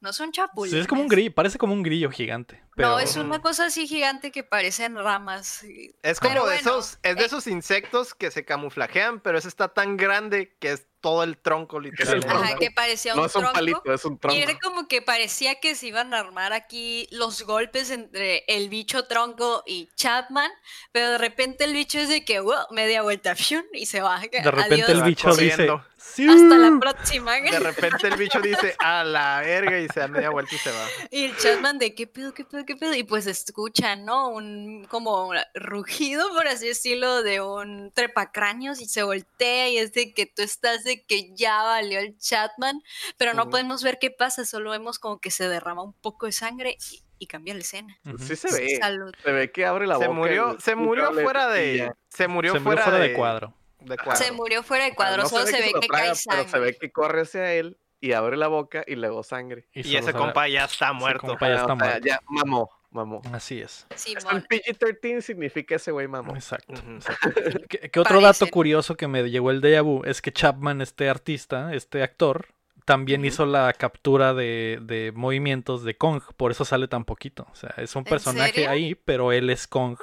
[0.02, 0.80] No son Sí, chapulines.
[0.82, 2.60] es como un grillo, parece como un grillo gigante.
[2.74, 2.88] Pero...
[2.90, 5.62] No, es una cosa así gigante que parecen ramas.
[5.62, 7.26] y- Es como Pero de bueno, esos, es de eh.
[7.26, 11.78] esos insectos que se camuflajean, pero ese está tan grande que es todo el tronco
[11.80, 12.14] literal.
[12.14, 12.42] el tronco.
[12.44, 13.54] Ajá, que parecía no un es un tronco.
[13.54, 14.36] palito, es un Y tronco.
[14.38, 19.04] era como que parecía que se iban a armar aquí los golpes entre el bicho
[19.06, 20.50] tronco y Chapman,
[20.92, 23.34] pero de repente el bicho es de que, wow, media vuelta,
[23.72, 24.18] y se va.
[24.20, 25.68] De repente Adiós, el bicho dice...
[26.10, 27.40] Hasta la próxima.
[27.40, 30.70] De repente el bicho dice a la verga y se da media vuelta y se
[30.70, 30.86] va.
[31.10, 32.94] Y el Chapman de qué pedo, qué pedo, qué pedo.
[32.94, 34.28] Y pues escuchan, ¿no?
[34.28, 39.92] Un como un rugido, por así decirlo, de un trepacráneos y se voltea y es
[39.92, 42.82] de que tú estás de que ya valió el Chatman,
[43.16, 46.32] pero no podemos ver qué pasa, solo vemos como que se derrama un poco de
[46.32, 47.96] sangre y, y cambia la escena.
[48.18, 48.76] Sí se ve.
[48.80, 49.14] Salud.
[49.22, 50.18] Se ve que abre la Se boca.
[50.18, 51.92] murió, se murió fuera de.
[52.08, 53.54] Se murió, Se murió fuera de cuadro.
[53.84, 54.16] De cuadro.
[54.24, 56.22] Se murió fuera de Ah, cuadro, no solo se ve que traga, cae Pero se
[56.50, 56.60] sangre.
[56.60, 59.66] ve que corre hacia él y abre la boca y luego sangre.
[59.72, 61.26] Y solo ese sabe- compa ya está ese muerto.
[61.26, 62.06] compa ya Ah, está o sea, muerto.
[62.06, 63.22] ya mamó, mamó.
[63.32, 63.86] Así es.
[64.30, 66.34] En PG-13 significa ese güey mamó.
[66.34, 66.72] Exacto.
[66.74, 66.98] Ujú.
[67.68, 71.08] ¿Qué, qué otro dato curioso que me llegó el déjà vu es que Chapman, este
[71.08, 72.46] artista, este actor,
[72.84, 77.46] también hizo la captura de, de movimientos de Kong, por eso sale tan poquito.
[77.52, 78.70] O sea, es un ¿En personaje serio?
[78.70, 79.96] ahí, pero él es Kong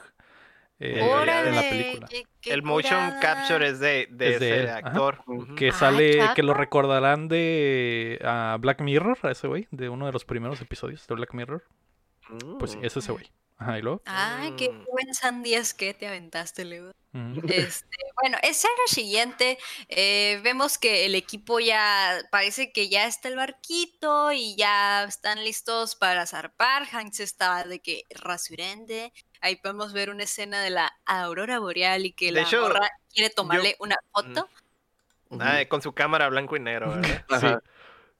[0.79, 2.07] eh, Órale, en la película.
[2.09, 3.19] qué- qué El motion curada.
[3.19, 5.23] capture es de, de Es de ese él, actor.
[5.57, 10.05] Que Ah, sale, que lo recordarán de a Black Mirror, a ese güey, de uno
[10.05, 11.63] de los primeros episodios de Black Mirror.
[12.59, 12.85] Pues sí, Mm.
[12.85, 13.29] es ese güey.
[13.57, 14.01] Ajá, y luego.
[14.05, 14.85] Ay, qué Mm.
[14.89, 16.91] buen sandías que te aventaste, Leo.
[17.13, 17.41] Ujú.
[17.83, 19.57] Este, bueno, escena siguiente,
[19.89, 25.43] eh, vemos que el equipo ya parece que ya está el barquito y ya están
[25.43, 26.83] listos para zarpar.
[26.89, 29.11] Hanks está de que rasurende.
[29.41, 32.89] Ahí podemos ver una escena de la aurora boreal y que De la hecho, morra
[33.13, 34.49] quiere tomarle una foto.
[35.39, 37.25] Ah, con su cámara blanco y negro, ¿verdad?
[37.29, 37.63] Ajá.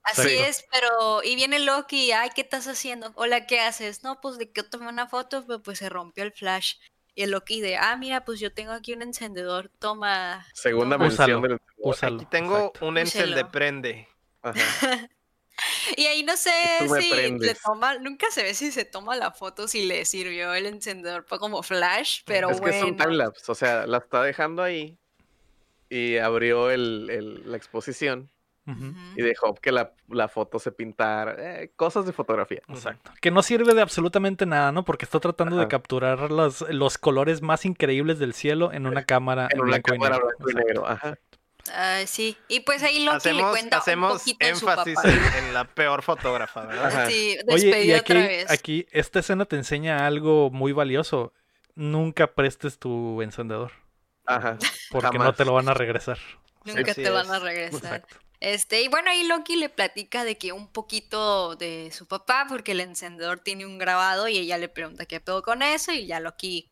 [0.04, 3.12] Así es, pero y viene Loki, ay, ¿qué estás haciendo?
[3.16, 4.04] Hola, ¿qué haces?
[4.04, 6.76] No, pues de que tomé una foto, pero pues se rompió el flash.
[7.16, 10.48] Y el Loki de, ah, mira, pues yo tengo aquí un encendedor, toma.
[10.54, 11.06] Segunda toma".
[11.08, 11.42] mención Úsalo.
[11.42, 11.76] del encendedor.
[11.94, 12.16] Úsalo.
[12.16, 12.86] Aquí tengo exacto.
[12.88, 13.00] un Úselo.
[13.26, 14.08] encendeprende.
[14.42, 14.54] Ajá.
[15.98, 16.52] Y ahí no sé
[17.00, 17.62] si le prendes.
[17.62, 21.40] toma, nunca se ve si se toma la foto, si le sirvió el encendedor para
[21.40, 23.04] como flash, pero es que es un bueno.
[23.04, 24.98] timelapse, o sea, la está dejando ahí
[25.90, 28.30] y abrió el, el- la exposición
[29.16, 31.36] y dejó que la, la foto se pintara.
[31.64, 32.62] eh, cosas de fotografía.
[32.68, 33.12] Exacto.
[33.20, 34.86] Que no sirve de absolutamente nada, ¿no?
[34.86, 39.48] Porque está tratando de capturar los, los colores más increíbles del cielo en una cámara
[39.52, 40.28] En una blanco y cámara negro.
[40.28, 40.68] blanco y Exacto.
[40.68, 40.88] negro.
[40.88, 41.18] Ajá.
[41.74, 44.96] Ah, sí, y pues ahí Loki le Hacemos, cuenta un hacemos poquito de su énfasis
[44.96, 45.10] papá.
[45.10, 46.86] en, en la peor fotógrafa, ¿verdad?
[46.88, 47.06] Ajá.
[47.10, 48.52] Sí, Oye, y aquí, otra vez.
[48.52, 51.34] aquí esta escena te enseña algo muy valioso.
[51.76, 53.72] Nunca prestes tu encendedor,
[54.26, 54.58] Ajá.
[54.92, 56.18] porque no te lo van a regresar.
[56.66, 57.44] Nunca así te van a es.
[57.44, 57.76] regresar.
[57.96, 58.16] Exacto.
[58.42, 62.72] Este, y bueno, ahí Loki le platica de que un poquito de su papá, porque
[62.72, 66.20] el encendedor tiene un grabado y ella le pregunta qué pedo con eso, y ya
[66.22, 66.70] Loki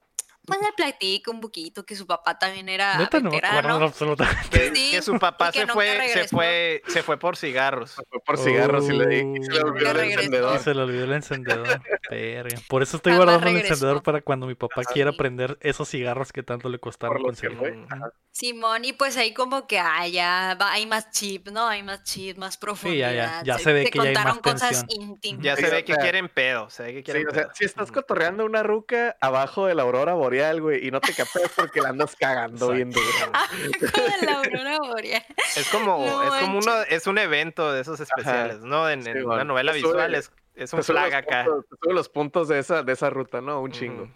[0.48, 3.76] pues le platica un poquito que su papá también era Neta no veterano.
[3.84, 4.50] absolutamente.
[4.50, 7.96] Que, Sí, que su papá que se fue, se fue, se fue por cigarros.
[7.96, 9.68] Fue por cigarros y le di y se le Oh.
[9.68, 10.60] olvidó el encendedor.
[10.60, 11.68] Se le olvidó el encendedor.
[12.10, 12.58] Verga.
[12.70, 13.74] Por eso estoy Jamás guardando el regresó.
[13.74, 14.94] encendedor para cuando mi papá Ajá.
[14.94, 15.18] quiera Sí.
[15.18, 17.86] prender esos cigarros que tanto le costaron conseguir.
[18.32, 21.68] Simón, y pues ahí como que ah, ya va- hay más chip, ¿no?
[21.68, 23.44] Hay más chip, más profundidad.
[23.44, 25.02] ya se ve que ya hay más contaron cosas tensión.
[25.10, 25.44] íntimas.
[25.44, 26.70] Ya Sí, se ve que quieren pedo.
[26.70, 27.52] Se ve que Sí, quieren o sea, pedo.
[27.56, 31.52] si estás cotorreando una ruca abajo de la aurora boreal, güey, y no te capeas
[31.56, 32.74] porque la andas cagando
[34.26, 35.26] la aurora boreal.
[35.56, 38.90] Es como, No es como uno, es un evento de esos especiales, ¿no?
[38.90, 41.46] En, Sí, en una novela Te sube- visual es, es un flag los acá.
[41.46, 43.62] puntos- te los puntos de esa, de esa ruta, ¿no?
[43.62, 44.10] Un chingo.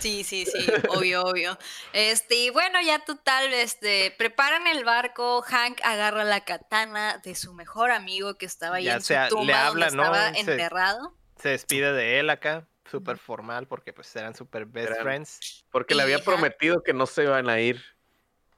[0.00, 1.56] Sí, sí, sí, obvio, obvio.
[1.92, 7.54] Este, y bueno, ya total, este, preparan el barco, Hank agarra la katana de su
[7.54, 10.02] mejor amigo que estaba ahí Ya en su sea, le tumba habla, donde ¿no?
[10.04, 11.14] estaba Se- enterrado.
[11.40, 15.64] Se despide de él acá, súper formal, porque pues eran super best Eran- friends.
[15.70, 17.82] Porque le había prometido que no se iban a ir,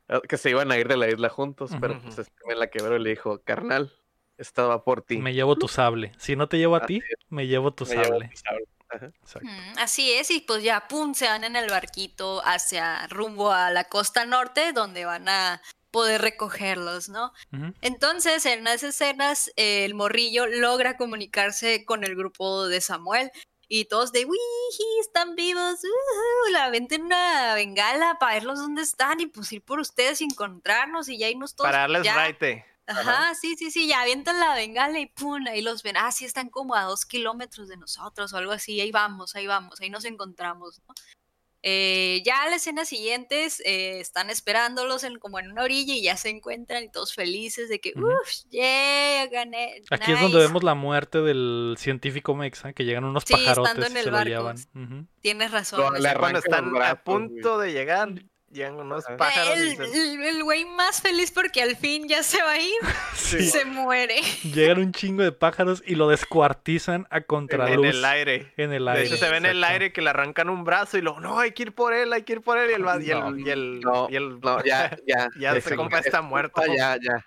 [0.08, 2.68] eh, que se iban a ir de la isla juntos, pero pues este me la
[2.68, 3.92] quebró y le dijo, carnal,
[4.38, 5.18] estaba por ti.
[5.18, 6.12] Me llevo tu sable.
[6.18, 8.28] Si no te llevo a Así ti, me llevo tu Me llevo sable.
[8.30, 8.64] tu sable.
[8.92, 9.06] Ajá.
[9.22, 9.48] Exacto.
[9.48, 13.70] Mm, así es, y pues ya, pum, se van en el barquito hacia rumbo a
[13.70, 15.62] la costa norte, donde van a
[15.92, 17.32] poder recogerlos, ¿no?
[17.82, 23.30] Entonces, en las escenas, eh, el morrillo logra comunicarse con el grupo de Samuel
[23.72, 24.38] y todos de, ¡Wii!
[25.00, 29.78] Están vivos, ujú", la venten una bengala para verlos dónde están y pues ir por
[29.78, 31.68] ustedes y encontrarnos y ya irnos todos.
[31.68, 32.16] Para darles ya.
[32.16, 32.66] raite.
[32.88, 35.96] Ajá, sí, sí, sí, ya avientan la bengala y pum, ahí los ven.
[35.96, 38.80] Ah, sí, están como a dos kilómetros de nosotros o algo así.
[38.80, 40.94] Ahí vamos, ahí vamos, ahí nos encontramos, ¿no?
[41.62, 46.16] Eh, ya las escenas siguientes eh, están esperándolos en, como en una orilla y ya
[46.16, 48.06] se encuentran y todos felices de que, Ujú.
[48.06, 49.82] uff, yeah, gané.
[49.90, 50.46] Aquí es donde nice".
[50.48, 54.16] vemos la muerte del científico mexa, que llegan unos Sí, pajarotes estando y se lo
[54.16, 54.54] barco.
[55.20, 55.80] Tienes razón.
[56.18, 58.10] Cuando están a punto de llegar,
[58.50, 62.74] llegan unos pájaros El güey más feliz porque al fin ya se va a ir,
[63.14, 63.48] Sí.
[63.48, 64.20] se muere.
[64.42, 67.76] Llegan un chingo de pájaros y lo descuartizan a contraluz.
[67.76, 68.52] en el aire.
[68.56, 69.06] En el De aire.
[69.06, 71.52] hecho, se ve en el aire que le arrancan un brazo y luego, no, hay
[71.52, 72.70] que ir por él, hay que ir por él.
[72.70, 75.28] Y el, va- y el, No, y el, No, y el- no, ya, ya.
[75.38, 76.60] ya ese ese compa está muerto.
[76.76, 77.24] Ya, ya.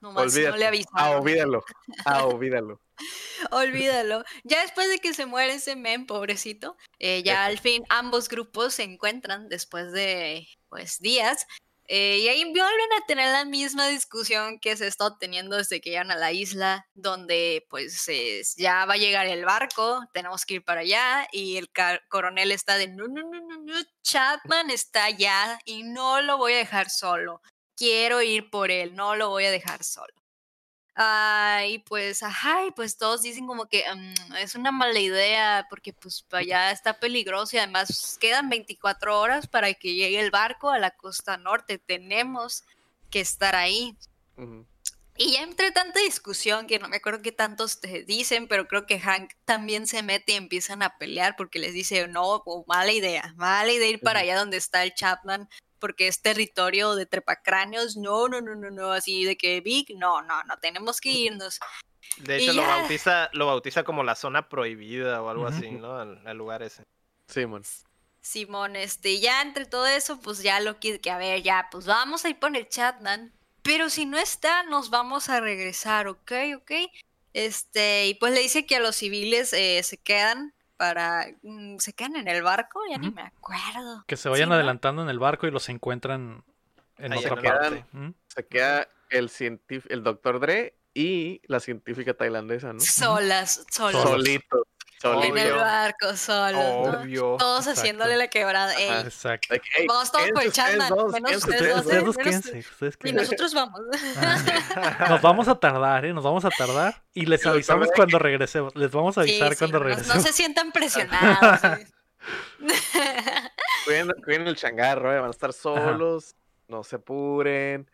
[0.00, 0.58] No Olvídate.
[0.58, 1.20] le Ah, avisaron.
[1.22, 1.64] olvídalo.
[2.04, 2.80] Ah, olvídalo.
[3.50, 4.24] Olvídalo.
[4.44, 8.74] Ya después de que se muere ese men, pobrecito, eh, ya al fin ambos grupos
[8.74, 11.46] se encuentran después de pues días.
[11.88, 15.90] eh, y ahí vuelven a tener la misma discusión que se está teniendo desde que
[15.90, 20.54] llegan a la isla, donde pues es- ya va a llegar el barco, tenemos que
[20.54, 21.68] ir para allá, y el
[22.08, 26.54] coronel está de, no, no, no, no, no, Chapman está allá y no lo voy
[26.54, 27.40] a dejar solo.
[27.76, 30.12] Quiero ir por él, no lo voy a dejar solo.
[30.98, 35.66] Ah, y pues, ajá, y pues todos dicen como que "Mm, es una mala idea
[35.68, 40.30] porque pues para allá está peligroso y además quedan 24 horas para que llegue el
[40.30, 41.78] barco a la costa norte.
[41.78, 42.64] Tenemos
[43.10, 43.94] que estar ahí.
[45.18, 48.84] Y ya entre tanta discusión, que no me acuerdo qué tantos te dicen, pero creo
[48.86, 53.32] que Hank también se mete y empiezan a pelear porque les dice, no, mala idea,
[53.36, 55.48] mala idea ir para allá donde está el Chapman,
[55.86, 60.20] porque es territorio de trepacráneos, no, no, no, no, no, así de que Big, no,
[60.22, 61.60] no, no, tenemos que irnos.
[62.16, 62.68] De Y hecho, lo ya.
[62.78, 66.02] bautiza, lo bautiza como la zona prohibida o algo así, ¿no?
[66.02, 66.82] El, el lugar ese.
[67.28, 67.62] Simón.
[68.20, 71.86] Simón, este, ya entre todo eso, pues ya lo que, que a ver, ya, pues
[71.86, 73.32] vamos a ir por el Chatman,
[73.62, 76.32] pero si no está, nos vamos a regresar, ¿ok?
[76.56, 76.72] ¿Ok?
[77.32, 81.92] Este, y pues le dice que a los civiles eh, se quedan para, mm, se
[81.92, 84.04] quedan en el barco, ya ni me acuerdo.
[84.06, 84.54] Que se vayan Sí, ¿no?
[84.56, 86.44] adelantando en el barco y los encuentran
[86.98, 87.84] en Ahí otra parte.
[87.92, 88.10] ¿Mm?
[88.28, 92.80] Se queda el científico, el doctor Dre y la científica tailandesa, ¿no?
[92.80, 94.02] Solas, solas.
[94.02, 94.62] Solitos.
[95.00, 95.36] Solito.
[95.36, 96.06] En el barco.
[96.08, 97.36] Obvio.
[97.38, 97.80] Todos Exacto.
[97.80, 98.74] haciéndole la quebrada.
[98.74, 99.00] Ey, Ajá.
[99.02, 99.52] Exacto.
[99.52, 100.92] De que, "Ey, vamos todos por el Chatman,
[101.22, 101.86] menos ustedes dos,
[102.16, 102.64] Ustedes ¿eh?
[102.80, 103.80] Menos- Y nosotros vamos.
[104.16, 105.06] Ah.
[105.10, 106.12] Nos vamos a tardar, ¿eh?
[106.14, 107.02] Nos vamos a tardar.
[107.12, 108.74] Y les avisamos cuando regresemos.
[108.74, 110.16] Les vamos a avisar sí, cuando regresemos.
[110.16, 111.60] No se sientan presionados.
[111.60, 111.86] ¿sí?
[113.84, 116.34] Cuiden, cuiden el changarro, eh, van a estar solos,
[116.68, 117.88] no se apuren,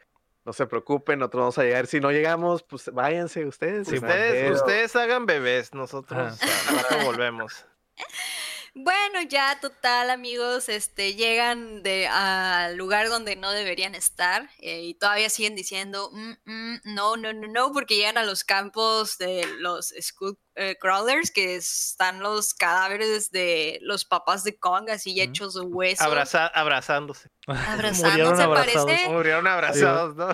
[0.45, 1.87] no se preocupen, nosotros vamos a llegar.
[1.87, 3.89] Si no llegamos, pues váyanse ustedes.
[3.89, 7.05] Sí, Ustedes, ustedes hagan bebés, nosotros Ah.
[7.05, 7.65] volvemos.
[8.75, 14.95] Bueno, ya total, amigos, este, llegan de, al lugar donde no deberían estar eh, y
[14.95, 19.47] todavía siguen diciendo "Mm, mm, no, no, no, no, porque llegan a los campos de
[19.59, 25.53] los Skull eh, Crawlers, que están los cadáveres de los papás de Kong, así hechos
[25.53, 26.05] de hueso.
[26.05, 27.29] Abraza- abrazándose.
[27.47, 28.87] Abrazándose, Murieron abrazados.
[28.87, 29.09] parece.
[29.11, 30.29] Murieron abrazados, ¿no?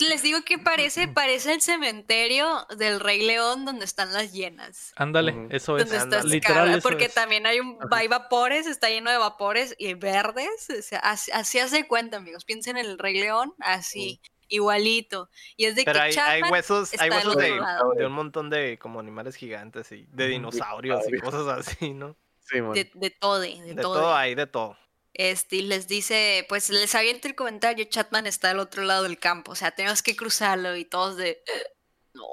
[0.00, 4.92] Les digo que parece, parece el cementerio del Rey León donde están las hienas.
[4.96, 5.92] Ándale, eso es.
[5.92, 6.28] Ándale.
[6.28, 7.14] Literal, eso porque es.
[7.14, 10.68] también hay un hay vapores, está lleno de vapores y verdes.
[10.76, 12.44] o sea, así, así hace cuenta, amigos.
[12.44, 15.30] Piensen en el Rey León, así, igualito.
[15.56, 17.60] Y es de Pero que hay, hay huesos, hay huesos de,
[17.96, 22.16] de un montón de como animales gigantes y de dinosaurios y cosas así, ¿no?
[22.40, 24.00] Sí, de, de todo, de, De todo.
[24.00, 24.76] todo hay, de todo.
[25.14, 29.18] Este, y les dice, pues les avienta el comentario, Chatman está al otro lado del
[29.18, 31.42] campo, o sea, tenemos que cruzarlo y todos de,
[32.14, 32.26] no.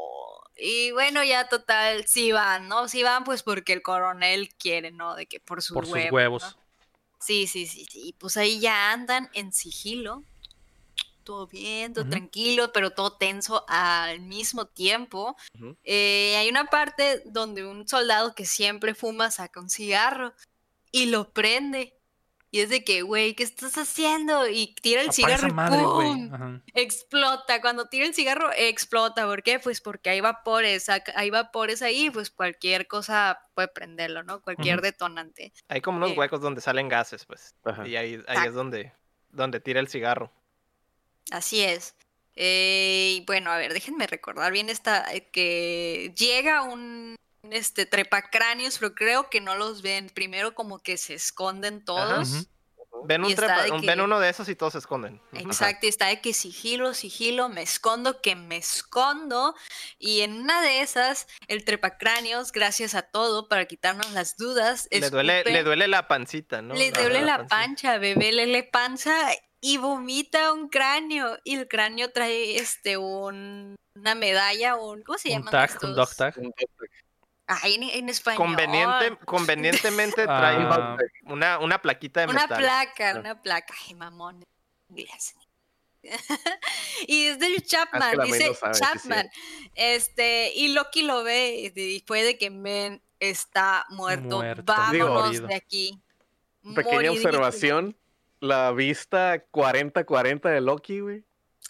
[0.56, 2.88] Y bueno, ya total, sí van, ¿no?
[2.88, 5.16] Sí van pues porque el coronel quiere, ¿no?
[5.16, 6.12] De que por sus Por sus huevos.
[6.12, 6.44] huevos.
[6.44, 6.70] ¿no?
[7.20, 8.02] Sí, sí, sí, sí.
[8.10, 10.24] Y pues ahí ya andan en sigilo.
[11.24, 15.36] Todo bien, todo tranquilo, pero todo tenso al mismo tiempo.
[15.84, 20.34] Eh, hay una parte donde un soldado que siempre fuma saca un cigarro
[20.92, 21.99] y lo prende.
[22.52, 24.47] Y es de que, güey, ¿qué estás haciendo?
[24.47, 26.30] Y tira el Apaga cigarro madre, güey.
[26.30, 26.62] ¡pum!
[26.74, 27.62] Explota.
[27.62, 29.26] Cuando tira el cigarro, explota.
[29.28, 29.60] ¿Por qué?
[29.60, 34.41] Pues porque hay vapores, hay vapores ahí, pues cualquier cosa puede prenderlo, ¿no?
[34.41, 35.54] Cualquier detonante.
[35.68, 36.16] Hay como unos Eh.
[36.18, 37.54] huecos donde salen gases, pues.
[37.64, 37.88] Ajá.
[37.88, 38.93] Y ahí, es donde,
[39.30, 40.32] donde tira el cigarro.
[41.32, 41.95] Así es.
[42.36, 47.16] Eh, y bueno, a ver, déjenme recordar bien esta, eh, que llega un
[47.52, 50.10] este trepacráneos, pero creo que no los ven.
[50.10, 52.48] Primero como que se esconden todos.
[53.06, 55.22] Ven, un trepa- un- que- ven uno de esos y todos se esconden.
[55.32, 59.56] Exacto, y está de que sigilo, sigilo, me escondo, que me escondo.
[60.00, 65.10] Y en una de esas, el trepacráneos, gracias a todo, para quitarnos las dudas, Le
[65.10, 66.74] duele, le duele la pancita, ¿no?
[66.76, 69.16] le duele la pancha, bebé, le le panza
[69.62, 71.38] y vomita un cráneo.
[71.46, 75.96] Y el cráneo trae este un, una medalla, un ¿cómo se Un llaman tag, un
[75.96, 76.34] dog tag.
[76.38, 76.90] Un dog
[77.52, 78.38] Ay, en, en español.
[78.38, 82.58] Conveniente, convenientemente trae Ah, una, una plaquita de Una metal.
[82.60, 83.20] placa, Ah.
[83.20, 83.74] una placa.
[83.88, 84.45] Ay, mamón.
[87.08, 88.80] Y es del es Chapman, que dice no sí.
[88.82, 89.30] Chapman.
[89.76, 91.91] Este, y Loki lo ve y de-
[92.38, 94.38] que Men está muerto.
[94.38, 94.64] Muerto.
[94.66, 96.00] Vámonos Digo, de aquí.
[96.76, 97.97] Pequeña observación,
[98.39, 101.24] la vista 40-40 de Loki, güey.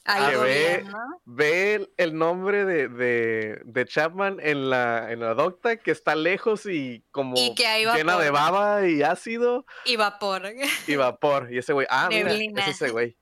[0.06, 1.22] Ahí ve- ¿no?
[1.38, 6.66] El, el nombre de, de, de Chapman en la, en la docta, que está lejos
[6.66, 10.44] y como Y que hay llena de baba y ácido Y vapor.
[10.88, 11.54] y vapor.
[11.54, 13.18] Y ese güey, ah, mira, es ese güey.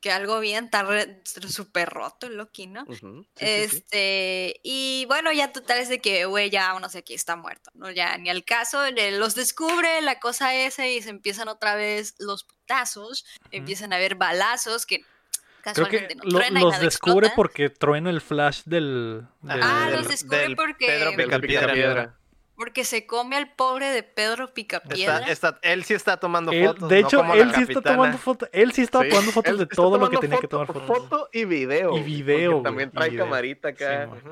[0.00, 0.86] que algo bien, está
[1.48, 2.84] súper roto el Loki, ¿no?
[2.84, 3.76] Ujú, sí, sí, sí.
[3.76, 7.70] este, y bueno, ya total es de que, güey, ya uno sé aquí está muerto,
[7.74, 7.90] ¿no?
[7.90, 8.80] Ya ni al caso,
[9.12, 14.14] los descubre la cosa esa y se empiezan otra vez los putazos, empiezan a haber
[14.14, 15.00] balazos que
[15.74, 17.32] Creo que lo- y los descubre explota.
[17.36, 19.22] porque truena el flash del.
[19.42, 21.40] del- Ah, del- los descubre del porque, Pedro Picapiedra.
[21.72, 22.14] Picapiedra.
[22.56, 25.18] porque se come al pobre de Pedro Picapiedra.
[25.28, 26.88] está- él sí está tomando Él- fotos.
[26.88, 28.48] de no hecho, como él la sí está tomando fotos.
[28.52, 30.66] Él sí está Sí, tomando fotos él de está todo lo que tenía que tomar
[30.66, 30.86] fotos.
[30.86, 31.96] Foto y video.
[31.96, 33.24] Y video, güey, También y trae video.
[33.24, 34.08] camarita acá.
[34.12, 34.28] Sí.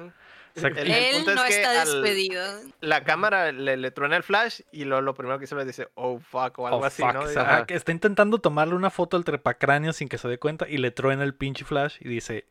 [0.57, 0.81] Exacto.
[0.81, 2.43] El- Él punto es no que está al- despedido.
[2.81, 5.89] La cámara le, le truena el flash y luego lo primero que hizo le dice,
[5.95, 7.21] oh fuck, o algo Oh, así, fuck, ¿no?
[7.23, 7.67] Ajá.
[7.67, 10.91] que está intentando tomarle una foto al trepacráneo sin que se dé cuenta y le
[10.91, 12.47] truena el pinche flash y dice,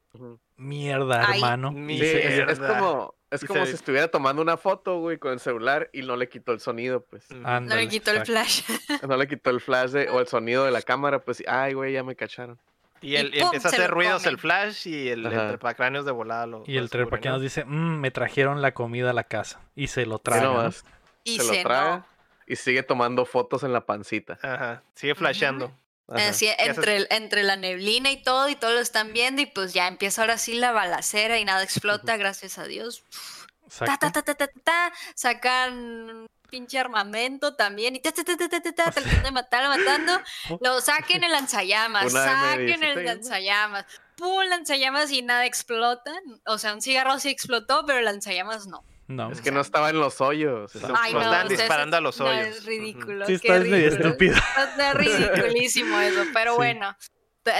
[0.56, 1.36] mierda, Ay.
[1.40, 1.74] hermano.
[1.76, 5.40] Sí, es, como, es Y como se- si estuviera tomando una foto, güey, con el
[5.40, 7.30] celular y no le quitó el sonido, pues.
[7.32, 8.62] No le quitó el flash.
[9.08, 11.94] No le quitó el flash de- o el sonido de la cámara, pues, ay, güey,
[11.94, 12.60] ya me cacharon.
[13.02, 13.46] Y, el, y y ¡pum!
[13.48, 14.32] empieza a hacer ruidos come.
[14.32, 17.44] el flash y el, el trepacráneos de volada lo Y lo el descubre, trepacráneo ¿no?
[17.44, 19.62] dice, "Mm, me trajeron la comida a la casa.
[19.76, 20.20] Y se lo
[20.54, 20.86] nomás,
[21.24, 22.06] Y se lo no.
[22.48, 24.40] y sigue tomando fotos en la pancita.
[24.42, 25.72] Ajá, sigue flasheando.
[26.08, 26.30] Ajá.
[26.30, 29.74] Así, entre, el- entre la neblina y todo, y todos lo están viendo, y pues
[29.74, 33.04] ya empieza ahora sí la balacera y nada explota, gracias a Dios.
[33.10, 33.45] Exacto.
[33.80, 38.48] Ta, ta, ta, ta, ta, ta, sacan pinche armamento también, y ta, ta, ta, ta,
[38.50, 40.22] ta, ta, ta, tratando de matar, matando.
[40.62, 43.02] Lo saquen el lanzallamas, saquen M16, el ¿no?
[43.02, 43.86] lanzallamas.
[44.16, 46.12] Pum, lanzallamas y nada explota.
[46.46, 48.84] O sea, un cigarro sí explotó, pero el lanzallamas no.
[49.08, 49.32] No.
[49.32, 50.72] Es que no estaba en los hoyos.
[50.98, 52.48] Ay, no, están disparando a los no, hoyos.
[52.48, 53.26] es ridículo.
[53.28, 54.06] Sí, está medio ridículo.
[54.08, 54.36] estúpido.
[54.36, 56.58] Está ridiculísimo eso, pero Sí.
[56.58, 56.96] bueno,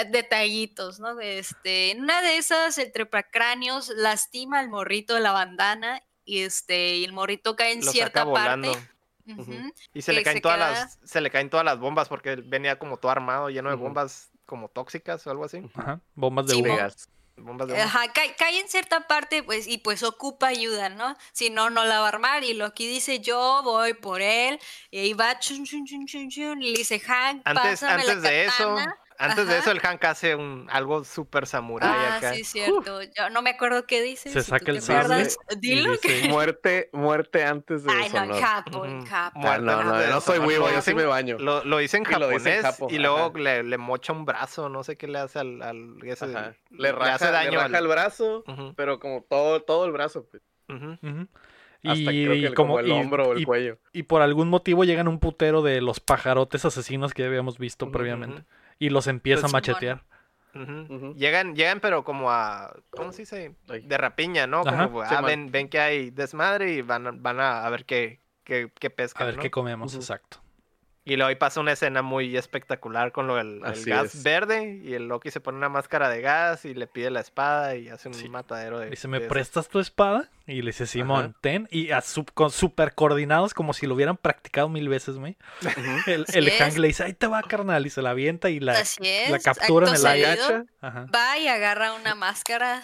[0.10, 1.20] detallitos, ¿no?
[1.20, 6.96] Este, en una de esas, el trepacráneos lastima al morrito de la bandana y este,
[6.98, 8.72] y el morrito cae en Lo cierta saca volando.
[8.74, 8.90] parte.
[9.94, 12.36] Y se le caen se todas queda- las, se le caen todas las bombas porque
[12.36, 15.62] venía como todo armado, lleno de bombas como tóxicas o algo así.
[15.74, 16.00] Ajá.
[16.14, 16.62] Bombas de Sí.
[17.38, 17.82] Bombas de.
[17.82, 21.18] Ajá, cae, cae en cierta parte, pues, y pues ocupa ayuda, ¿no?
[21.34, 22.44] Si no, no la va a armar.
[22.46, 24.58] Y Loki dice, yo voy por él.
[24.90, 28.18] Y ahí va, chun, chun, chun, chun, chun, y le dice, Hank, Antes, pásame antes
[28.22, 28.78] la de eso,
[29.18, 29.32] katana".
[29.34, 32.34] antes de eso el Hank hace un algo super samurai Ah, acá.
[32.34, 33.02] sí, cierto.
[33.02, 34.30] Yo no me acuerdo qué dice.
[34.30, 35.28] Se si saca el sable
[35.60, 35.92] Dilo.
[35.94, 39.40] dice- Muerte, muerte antes de Ay, no, en capo, en capo.
[39.40, 41.38] Ah, Muerte no, no, de no soy Lo yo sí me baño.
[41.40, 44.14] Lo, lo dice en Y lo dice en japonés japo, y luego le, le mocha
[44.14, 45.62] un brazo, no sé qué le hace al...
[45.62, 46.28] al ese-.
[46.70, 48.44] Le raja, hace daño le raja al- el brazo,
[48.76, 50.26] pero como todo, todo el brazo.
[50.30, 50.44] pues.
[50.70, 51.28] Ujú.
[51.88, 53.78] Hasta Y, creo que el, como, como el y- hombro o el y- cuello.
[53.94, 57.92] y por algún motivo llegan un putero de los pajarotes asesinos que ya habíamos visto
[57.92, 58.44] previamente.
[58.80, 60.04] Y los empieza Pues, a machetear.
[61.16, 62.74] Llegan, llegan, pero como a.
[62.90, 63.56] ¿Cómo se dice?
[63.68, 64.62] De rapiña, ¿no?
[64.66, 64.86] Ajá.
[64.86, 68.22] Como, ah, ven, ven que hay desmadre y van a, van a, a ver qué,
[68.46, 69.24] qué, qué pescan.
[69.24, 69.42] A ver ¿no?
[69.42, 70.42] qué comemos, exacto.
[71.08, 74.24] Y luego ahí pasa una escena muy espectacular con lo del el gas es.
[74.24, 77.76] verde y el Loki se pone una máscara de gas y le pide la espada
[77.76, 78.28] y hace un Sí.
[78.28, 78.90] matadero de.
[78.90, 80.32] Dice, ¿me de- prestas tu espada?
[80.48, 81.68] Y le dice, Simón, ten.
[81.70, 85.38] Y a sub- con super coordinados, como si lo hubieran practicado mil veces, güey.
[86.08, 86.50] El, el.
[86.52, 87.86] Hank le dice, ahí te va, carnal.
[87.86, 88.74] Y se la avienta y la...
[89.30, 90.64] La captura en acto el aire.
[90.82, 91.06] Ajá.
[91.14, 92.82] Va y agarra una máscara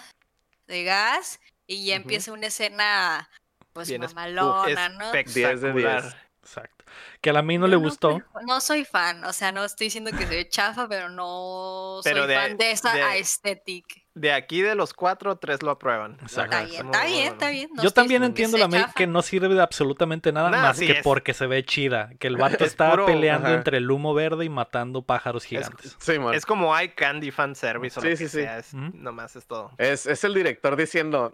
[0.68, 3.30] de gas y ya empieza una escena,
[3.74, 5.12] pues, bien mamalona, ¿no?
[5.12, 6.02] 10 de espectacular.
[6.04, 6.16] 10.
[6.44, 6.86] Exacto.
[7.22, 8.22] Que a la mí no le gustó.
[8.48, 12.28] No, soy fan, o sea, no estoy diciendo que soy chafa, pero no Pero soy
[12.28, 14.02] de- fan de esa de- aesthetic.
[14.14, 16.18] De aquí de los cuatro, tres lo aprueban.
[16.22, 16.58] Exacto.
[16.58, 17.32] Está Ajá, bien, está bien, bueno.
[17.32, 17.70] está bien.
[17.76, 20.88] no Yo también entiendo la May que no sirve de absolutamente nada Nah, más sí
[20.88, 21.02] que es.
[21.02, 22.10] porque se ve chida.
[22.20, 23.56] Que el vato Es está puro- peleando Ajá.
[23.56, 25.96] entre el humo verde y matando pájaros gigantes.
[26.00, 26.34] Sí, man.
[26.34, 28.38] Es como hay candy fan service o Sí, lo sí, que sí.
[28.42, 28.58] sea.
[28.58, 28.90] Es, Ujú.
[28.96, 29.72] Nomás es todo.
[29.78, 31.32] Es, es el director diciendo,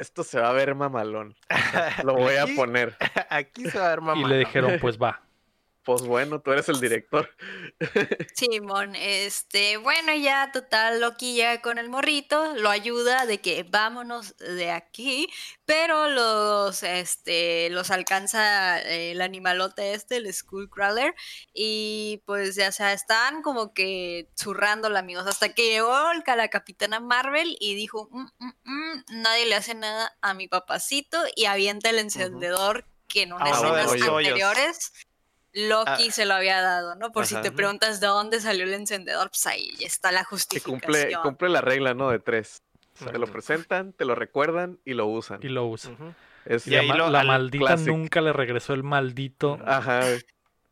[0.00, 1.36] esto se va a ver mamalón.
[2.02, 2.96] Lo voy a poner.
[3.30, 4.20] Aquí se va a ver mamá.
[4.20, 5.22] y le dijeron, pues va.
[5.82, 7.30] Pues bueno, tú eres el director.
[8.34, 14.36] Simón, este, bueno, ya total, Loki llega con el morrito, lo ayuda de que vámonos
[14.36, 15.28] de aquí,
[15.64, 21.14] pero los, este, los alcanza eh, el animalote este, el Skullcrawler,
[21.54, 27.00] y pues ya, o sea, están como que zurrándola, amigos, hasta que llegó la capitana
[27.00, 31.90] Marvel y dijo, "Mm, mm, mm, nadie le hace nada a mi papacito, y avienta
[31.90, 34.92] el encendedor que en unas A uno de escenas los hoyos.
[35.52, 36.12] Loki Ah.
[36.12, 37.10] se lo había dado, ¿no?
[37.12, 40.80] Por si te preguntas de dónde salió el encendedor, pues ahí está la Que justificación.
[40.80, 42.10] cumple, cumple la regla, ¿no?
[42.10, 42.62] De tres.
[42.98, 45.40] Te lo presentan, te lo recuerdan y lo usan.
[45.42, 45.90] Y lo usa.
[45.92, 46.12] Ujú.
[46.44, 47.86] Es Y la, ahí ma- lo- la al maldita classic.
[47.88, 49.58] nunca le regresó el maldito.
[49.66, 50.00] Ajá.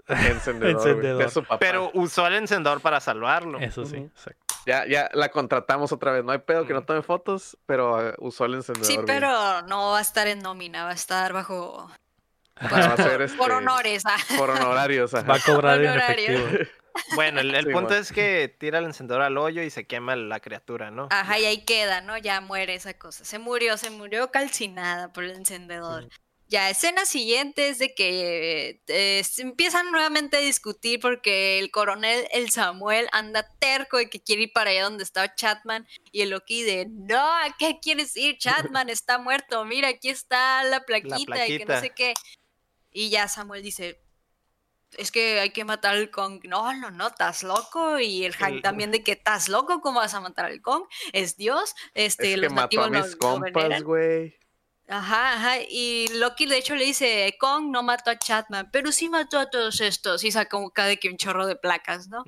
[0.09, 0.71] Encendedor.
[0.77, 1.23] Encendedor.
[1.25, 1.59] de su papá.
[1.59, 3.59] Pero usó el encendedor para salvarlo.
[3.59, 4.55] Eso sí, exacto.
[4.67, 6.25] Ya, ya la contratamos otra vez.
[6.25, 8.87] No hay pedo que no tome fotos, pero eh, usó el encendedor.
[8.87, 9.07] Sí, bien.
[9.07, 11.91] pero no va a estar en nómina, va a estar bajo
[12.61, 14.03] Este, por honores.
[14.05, 14.17] ah.
[14.37, 15.15] Por honorarios.
[15.15, 15.27] ajá.
[15.27, 16.49] Va a cobrar en efectivo.
[17.15, 20.17] Bueno, el, el Sí, punto es que tira el encendedor al hoyo y se quema
[20.17, 21.07] la criatura, ¿no?
[21.11, 22.19] Ajá, y ahí queda, ¿no?
[22.19, 23.25] Ya muere esa cosa.
[23.25, 26.09] Se murió, se murió calcinada por el encendedor.
[26.51, 32.27] Ya, escena siguiente es de que eh, se empiezan nuevamente a discutir porque el coronel,
[32.33, 36.31] el Samuel, anda terco de que quiere ir para allá donde estaba Chatman y el
[36.31, 38.39] Loki de, no, ¿a qué quieres ir?
[38.39, 42.15] Chatman está muerto, mira, aquí está la plaquita, y que no sé qué.
[42.91, 44.01] Y ya Samuel dice,
[44.97, 46.41] es que hay que matar al Kong.
[46.45, 47.99] No, no, no, estás loco.
[47.99, 50.85] Y el Hank El- también de que estás loco, ¿cómo vas a matar al Kong?
[51.13, 51.75] Es Dios.
[51.95, 54.37] Este, Es que los mató a mis lo compas, güey.
[54.91, 55.57] Ajá, ajá.
[55.69, 59.51] Y Loki de hecho le dice, Kong no mató a Chatman, pero sí mató a
[59.51, 60.25] todos estos.
[60.25, 62.25] Y saca un- cada que un chorro de placas, ¿no?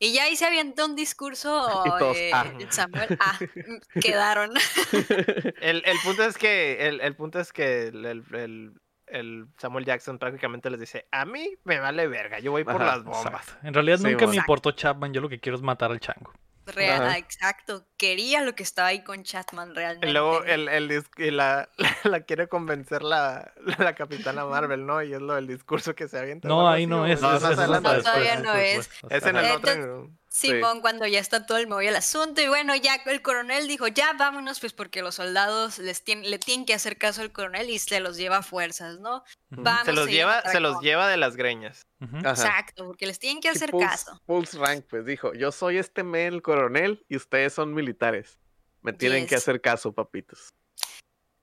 [0.00, 1.66] Y ya ahí se avientó un discurso.
[1.86, 2.52] Y todos, eh, ah.
[2.60, 4.52] el Samuel, ah, mm, quedaron.
[5.62, 8.74] El, el punto es que, el, el punto es que el,
[9.10, 12.64] el- el- el Samuel Jackson prácticamente les dice, a mí me vale verga, yo voy
[12.64, 13.24] por Ajá, las bombas.
[13.48, 13.66] Exacto.
[13.66, 15.12] En realidad Sí, nunca me importó Chapman.
[15.12, 16.32] Yo lo que quiero es matar al chango.
[16.66, 17.12] Real, Ajá.
[17.14, 17.86] ah, exacto.
[17.96, 20.06] Quería lo que estaba ahí con Chatman realmente.
[20.08, 21.04] Y luego el, el
[21.34, 21.68] la,
[22.04, 25.02] la, quiere convencer la, la capitana Marvel, ¿no?
[25.02, 26.46] Y es lo del discurso que se avienta.
[26.46, 27.22] No, ahí así, no es.
[27.22, 27.56] más es- es.
[27.56, 28.90] No, después, todavía es no es.
[29.08, 30.10] Es en el otro.
[30.30, 32.40] Simón, cuando ya está todo el meollo del asunto.
[32.42, 36.38] Y bueno, ya el coronel dijo, ya vámonos, pues porque los soldados les tien- le
[36.38, 39.24] tienen que hacer caso al coronel y se los lleva a fuerzas, ¿no?
[39.50, 41.82] Vamos Se los lleva, se los lleva de las greñas.
[42.00, 44.20] Exacto, porque les tienen que hacer Pulse- caso.
[44.26, 48.38] Pulse Rank, pues dijo, yo soy este men, el coronel, y ustedes son militares.
[48.82, 50.50] Me tienen que hacer caso, papitos.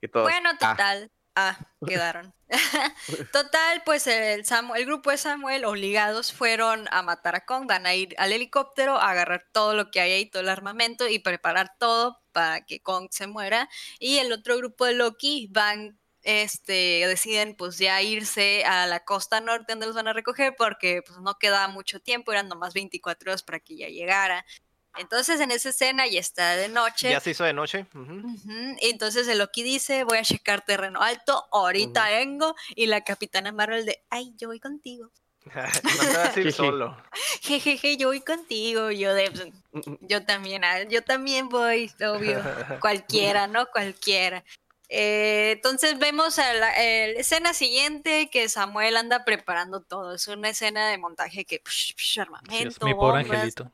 [0.02, 0.58] Y todos, Bueno, "Ah".
[0.72, 1.12] total.
[1.12, 1.15] Ah,
[1.86, 2.34] quedaron.
[3.32, 4.44] total, pues el,
[4.76, 7.68] el grupo de Samuel, obligados, fueron a matar a Kong.
[7.68, 11.08] Van a ir al helicóptero, a agarrar todo lo que hay ahí, todo el armamento
[11.08, 13.70] y preparar todo para que Kong se muera.
[14.00, 19.42] Y el otro grupo de Loki van, este, deciden pues ya irse a la costa
[19.42, 23.32] norte donde los van a recoger porque pues no quedaba mucho tiempo, eran nomás 24
[23.32, 24.46] horas para que ya llegara.
[24.98, 27.10] Entonces en esa escena ya está de noche.
[27.10, 27.86] Ya se hizo de noche.
[28.82, 32.56] Entonces el Loki dice, voy a checar terreno alto, ahorita vengo.
[32.76, 35.12] Y la capitana Marvel de, ay, yo voy contigo.
[35.46, 36.52] no te vas a ir Jiji.
[36.52, 36.98] solo.
[37.42, 38.90] Jejeje, yo voy contigo.
[38.92, 42.42] Yo de, "Pues, yo también, ah, yo también voy, obvio.
[42.82, 43.68] Cualquiera, ¿no?
[43.68, 44.44] Cualquiera.
[44.90, 50.14] Eh, entonces vemos a la, eh, la escena siguiente que Samuel anda preparando todo.
[50.14, 53.32] Es una escena de montaje que, psh, psh, Sí, armamento, es mi pobre bombas.
[53.38, 53.72] angelito.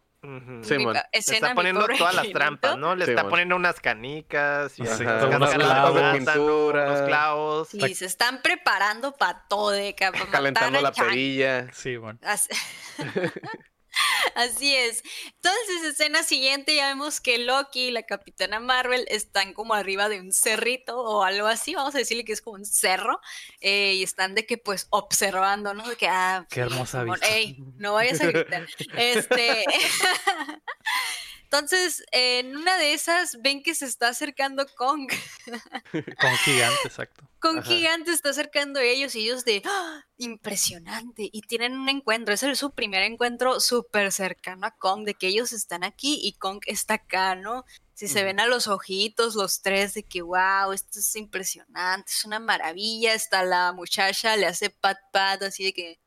[0.61, 2.95] Sí, Le está poniendo todas las trampas, ¿no?
[2.95, 6.85] Le Sí, está poniendo unas canicas y Ajá, unos clavos de pintura.
[6.85, 7.67] unos clavos.
[7.69, 9.95] Sí, se están preparando para todo, de
[10.31, 11.73] Calentando la perilla.
[11.73, 12.19] Sí, bueno.
[14.35, 14.75] Así...
[14.75, 15.03] Es.
[15.35, 20.19] Entonces, escena siguiente, ya vemos que Loki y la Capitana Marvel están como arriba de
[20.19, 23.19] un cerrito o algo así, vamos a decirle que es como un cerro,
[23.59, 25.87] eh, y están de que pues observando, ¿no?
[25.87, 27.27] De que, ah, Qué hermosa vista.
[27.27, 28.67] ey, no vayas a gritar.
[28.97, 29.65] Este.
[31.53, 35.11] Entonces, en una de esas ven que se está acercando Kong.
[36.21, 37.27] Con gigante, exacto.
[37.39, 37.67] Con Ajá.
[37.69, 40.05] Gigante está acercando a ellos y ellos de ¡Ah!
[40.17, 41.29] impresionante.
[41.29, 45.27] Y tienen un encuentro, es el- su primer encuentro súper cercano a Kong, de que
[45.27, 47.65] ellos están aquí y Kong está acá, ¿no?
[47.95, 52.23] Si se ven a los ojitos, los tres, de que wow, esto es impresionante, es
[52.23, 53.13] una maravilla.
[53.13, 55.99] Está la muchacha, le hace pat pat, así de que,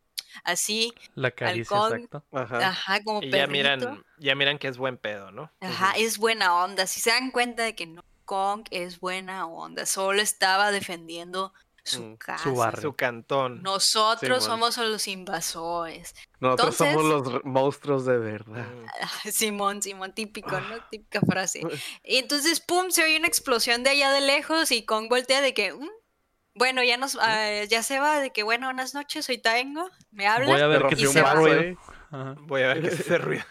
[0.43, 1.99] así, La caricia, Halcón.
[2.01, 2.25] exacto.
[2.33, 2.69] Ajá.
[2.69, 5.51] ajá, como Y ya miran, ya miran que es buen pedo, ¿no?
[5.61, 6.87] Ajá, es buena onda.
[6.87, 11.53] Si se dan cuenta de que no, Kong es buena onda, solo estaba defendiendo
[11.87, 12.51] su Mm, su casa.
[12.53, 12.81] barrio.
[12.81, 13.63] Su cantón.
[13.63, 14.73] Nosotros Simón.
[14.73, 16.15] somos los invasores.
[16.41, 18.65] Nosotros somos los monstruos de verdad.
[18.67, 18.87] Mm.
[19.31, 20.77] Simón, Simón, típico, ¿no?
[20.91, 21.61] Típica frase.
[22.03, 25.53] Y entonces, pum, se oye una explosión de allá de lejos y Kong voltea de
[25.53, 25.89] que, "Mm,
[26.55, 30.27] bueno, ya nos, ah, ya se va, de que, bueno, buenas noches, hoy vengo, me
[30.27, 30.47] habla.
[30.47, 31.35] Voy a Se ver y un se se va.
[31.35, 31.79] vaso ruido.
[32.43, 33.45] Voy a ver qué es ese ruido.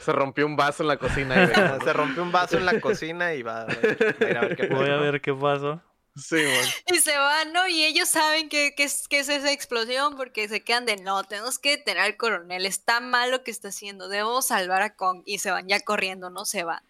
[0.00, 1.50] Se rompió un vaso en la cocina.
[1.54, 4.36] Ah, Se rompió un vaso en la cocina y va a ver, va a ir
[4.36, 5.82] a ver qué Voy a ver qué pasó.
[6.16, 6.42] Sí.
[6.92, 7.68] Y se van, ¿no?
[7.68, 11.22] Y ellos saben que, que es, que es esa explosión porque se quedan de, no,
[11.24, 15.22] tenemos que detener al coronel, está mal lo que está haciendo, debemos salvar a Kong.
[15.26, 16.82] Y se van ya corriendo, no se van.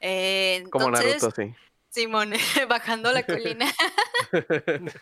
[0.00, 1.54] Eh, Como Naruto, sí.
[1.92, 2.32] Simón,
[2.68, 3.66] bajando la colina.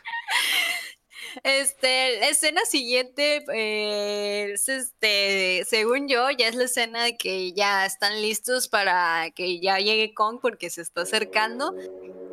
[1.44, 7.52] Este, la escena siguiente, eh, es este, según yo, ya es la escena de que
[7.52, 11.72] ya están listos para que ya llegue Kong porque se está acercando.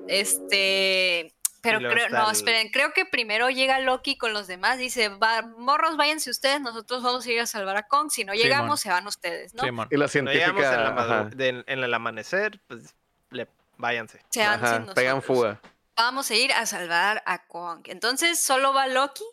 [0.07, 1.31] Este,
[1.61, 5.95] pero creo, no, esperen, creo que primero llega Loki con los demás, dice, va, morros,
[5.95, 8.43] váyanse ustedes, nosotros vamos a ir a salvar a Kong, si no Simón.
[8.43, 9.61] llegamos, se van ustedes, ¿no?
[9.61, 9.69] Sí.
[9.69, 10.95] Y la no llegamos en, la científica.
[10.95, 12.95] madu- ajá, de- en el amanecer, pues
[13.29, 13.47] le,
[13.77, 14.21] váyanse.
[14.39, 15.61] Ajá, sin pegan fuga.
[15.95, 17.83] vamos a ir a salvar a Kong.
[17.87, 19.25] Entonces solo va Loki,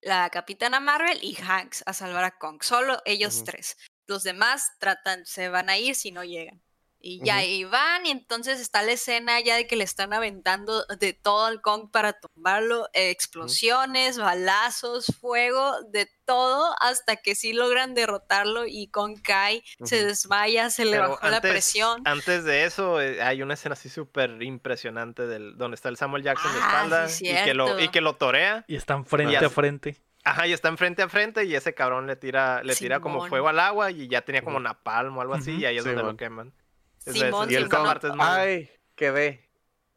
[0.00, 2.62] la Capitana Marvel y Hanks a salvar a Kong.
[2.62, 3.76] Solo ellos tres.
[4.06, 6.62] Los demás tratan, se van a ir si no llegan.
[7.00, 7.40] Y ya Ujú.
[7.40, 11.46] ahí van, y entonces está la escena ya de que le están aventando de todo
[11.46, 18.66] al Kong para tumbarlo, eh, explosiones, balazos, fuego, de todo, hasta que sí logran derrotarlo
[18.66, 22.02] y Kong cae, se desmaya, se le bajó la presión.
[22.04, 26.24] Antes de eso, eh, hay una escena así súper impresionante del, donde está el Samuel
[26.24, 28.64] Jackson de Ah, espalda sí, y, que lo, y que lo torea.
[28.66, 29.96] Y están frente a frente.
[30.24, 33.48] Ajá, y están frente a frente y ese cabrón le tira, le tira como fuego
[33.48, 36.16] al agua y ya tenía como napalm o algo así y ahí es donde lo
[36.16, 36.52] queman.
[37.12, 37.86] Simón, Y el esa Simón.
[37.86, 39.44] parte es Kong, muy- ay, quedé.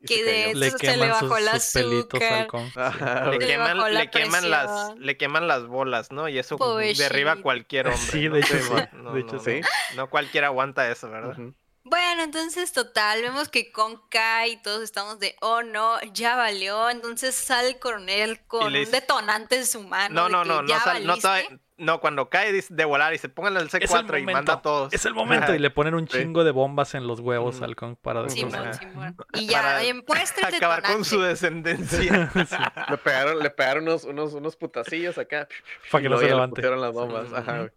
[0.04, 0.56] Y se Que de- cayó.
[0.60, 2.34] Le se le sus, bajó sus pelitos azúcar.
[2.34, 2.68] al Kong.
[2.76, 6.28] Ajá, le queman, bajó la le queman las, le queman las bolas, ¿no?
[6.28, 6.58] Y eso
[6.98, 8.00] derriba a cualquier hombre.
[8.02, 8.34] Sí, ¿no?
[8.34, 9.62] de hecho sí, No, de hecho no, sí.
[9.62, 9.96] no.
[9.98, 11.32] No cualquiera aguanta eso, ¿verdad?
[11.38, 11.54] Ujú.
[11.84, 16.90] Bueno, entonces total, vemos que Kong cae y todos estamos de, oh no, ya valió.
[16.90, 20.14] Entonces sale el coronel con un detonante en su mano.
[20.14, 21.22] No, no, no, no, sal- no, valiste".
[21.22, 24.26] sabe- no, cuando cae dice- de volar y se pongan el Es el C4 y
[24.32, 24.94] manda a todos.
[24.94, 25.56] Es el momento.
[25.56, 26.20] Y le ponen un Sí.
[26.20, 28.20] chingo de bombas en los huevos al Kong para.
[28.20, 28.30] Ajá.
[28.30, 29.18] Simón.
[29.34, 32.32] Y ya, Para en puesta el Acabar con su descendencia.
[32.90, 35.48] Le pegaron, le pegaron unos, unos, unos putacillos acá.
[35.90, 37.34] Para que no se ya le pusieron las bombas.
[37.34, 37.72] Ajá, güey.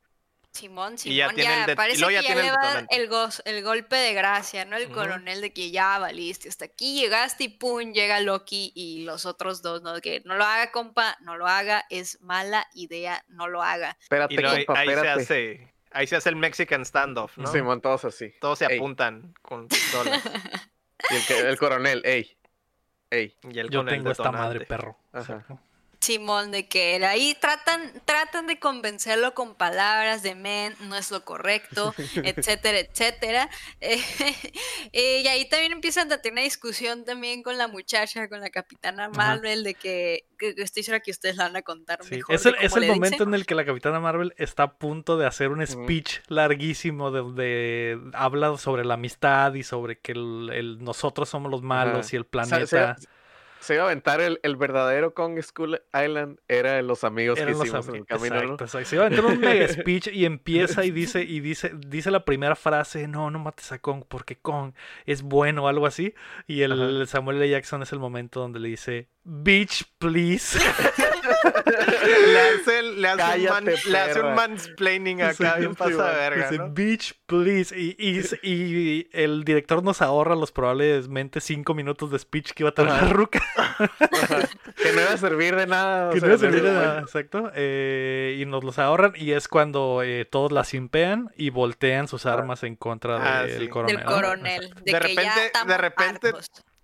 [0.55, 2.51] Simón, Y ya Simón, tiene el ya, det- y parece ya que ya el le
[2.53, 4.77] va el, el golpe de gracia, ¿no?
[4.77, 9.27] El coronel de que ya valiste, hasta aquí llegaste y pum, llega Loki y los
[9.27, 10.01] otros dos, ¿no?
[10.01, 13.97] Que no lo haga, compa, no lo haga, es mala idea, no lo haga.
[14.01, 17.51] Espérate, y compa, ahí, se hace, ahí se hace el Mexican standoff, ¿no?
[17.51, 18.33] Simón, todos así.
[18.41, 18.79] Todos se Ey.
[18.79, 20.23] apuntan con pistolas.
[21.11, 22.35] Y el, que- el coronel, ey.
[23.11, 24.97] Ey, Y él Yo el tengo esta madre perro.
[25.13, 25.21] Ajá.
[25.35, 25.61] Exacto.
[26.05, 31.11] Simón, de que él ahí tratan, tratan de convencerlo con palabras de men, no es
[31.11, 33.51] lo correcto, etcétera, etcétera.
[33.81, 33.99] Eh,
[34.93, 38.51] eh, y ahí también empiezan a tener una discusión también con la muchacha, con la
[38.51, 42.17] capitana Marvel, de que, que- que estoy segura que ustedes la van a contar Sí,
[42.17, 42.35] mejor.
[42.35, 43.29] Es de el, es el momento dicen.
[43.29, 47.99] en el que la Capitana Marvel está a punto de hacer un speech larguísimo donde
[48.13, 52.09] habla sobre la amistad y sobre que el, el- nosotros somos los malos Ajá.
[52.13, 52.97] y el planeta.
[53.65, 57.59] Se iba a aventar el, el verdadero Kong School Island, era los amigos eran que
[57.59, 58.53] los hicimos en el camino, ¿no?
[58.53, 58.85] Exacto.
[58.85, 62.25] Se iba a aventar un mega speech y empieza y dice, y dice, dice la
[62.25, 64.75] primera frase, no, no mates a Kong, porque Kong
[65.07, 66.15] es bueno o algo así.
[66.47, 67.07] Y el.
[67.07, 67.49] Samuel L.
[67.49, 70.59] Jackson es el momento donde le dice, bitch, please.
[71.25, 74.35] Le hace, le hace, un, man- Cállate, le hace un perra.
[74.35, 76.71] mansplaining acá, bien pasa de verga, Dice, ¿no?
[76.71, 77.75] bitch, please.
[77.79, 82.71] Y, y- y el director nos ahorra los probablemente cinco minutos de speech que iba
[82.71, 83.43] a tener la ruca.
[84.77, 86.11] que no iba a servir de nada.
[86.13, 87.51] Que sea, no iba a servir de nada, exacto.
[87.55, 92.27] Eh, y nos los ahorran y es cuando eh, todos la simpean y voltean sus
[92.27, 93.69] armas en contra Ah, del sí.
[93.69, 93.97] coronel.
[93.97, 94.75] del coronel.
[94.85, 96.33] De, De que repente- ya de repente-.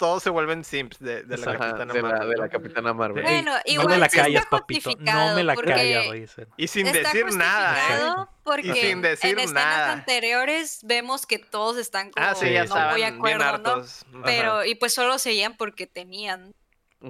[0.01, 1.51] Todos se vuelven simps de, de la.
[1.52, 2.51] Ajá, Capitana de, la, de la ¿no?
[2.51, 3.22] Capitana Marvel.
[3.22, 4.90] Bueno, no igual me la sí está callas, papito.
[4.98, 6.48] No me la callas, dicen.
[6.56, 8.27] Y sin decir nada, ¿eh?
[8.43, 9.93] Porque Y sin decir en escenas nada.
[9.93, 13.59] anteriores vemos que todos están como Ah, sí, no muy acuerdo,
[14.10, 14.22] ¿no?
[14.24, 16.55] Pero, y pues solo seguían porque tenían,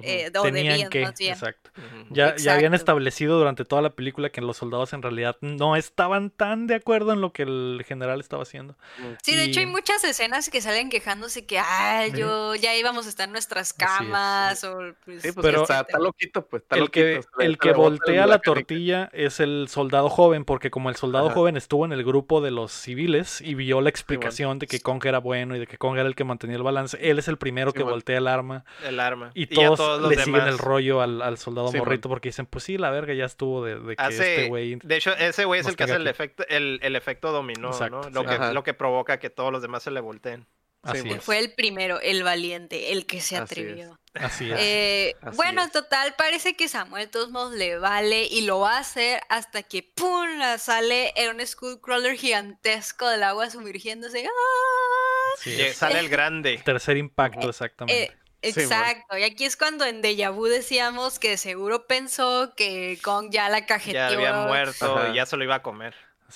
[0.01, 1.33] Eh, o Tenían debían que, más bien.
[1.33, 1.69] exacto.
[2.09, 6.29] Ya, ya habían establecido durante toda la película que los soldados en realidad no estaban
[6.29, 8.77] tan de acuerdo en lo que el general estaba haciendo.
[9.21, 13.09] Sí, de hecho hay muchas escenas que salen quejándose que, ah, yo ya íbamos a
[13.09, 16.63] estar en nuestras camas, o pues, Sí, pues Pero- está, está loquito, pues.
[16.63, 20.71] Está el que, loquito, le- el que voltea la tortilla es el soldado joven, porque
[20.71, 21.35] como el soldado Ajá.
[21.35, 25.05] joven estuvo en el grupo de los civiles y vio la explicación de que Kong
[25.05, 27.37] era bueno y de que Kong era el que mantenía el balance, él es el
[27.37, 29.31] primero que voltea el arma El arma.
[29.33, 30.49] y todos, los le siguen demás.
[30.49, 33.79] el rollo al, al soldado morrito porque dicen, pues sí, la verga ya estuvo de,
[33.79, 34.75] de que Hace, este güey...
[34.83, 38.01] de hecho, ese güey es el que hace el efecto, el, el efecto dominó, Exacto,
[38.03, 38.09] ¿no?
[38.09, 38.27] Lo, sí.
[38.27, 38.53] que, Ajá.
[38.53, 40.47] lo que provoca que todos los demás se le volteen.
[40.83, 43.51] Así es, fue el primero, el valiente, el que se Así es.
[43.51, 43.99] atrevió.
[44.15, 44.57] así es.
[44.59, 45.71] Eh, Así bueno, es.
[45.71, 49.61] total, parece que Samuel de todos modos le vale y lo va a hacer hasta
[49.61, 50.27] que ¡pum!
[50.57, 54.25] sale en un Skullcrawler gigantesco del agua sumergiéndose.
[54.25, 55.71] ¡Ah!
[55.73, 56.59] Sale el grande.
[56.65, 58.03] Tercer impacto, exactamente.
[58.05, 62.97] Eh, Sí, exacto, y aquí es cuando en Deja Vu decíamos que seguro pensó que
[63.03, 64.01] Kong ya la Ya cajeteó.
[64.03, 65.09] había muerto Ajá.
[65.09, 65.93] y ya se lo iba a comer.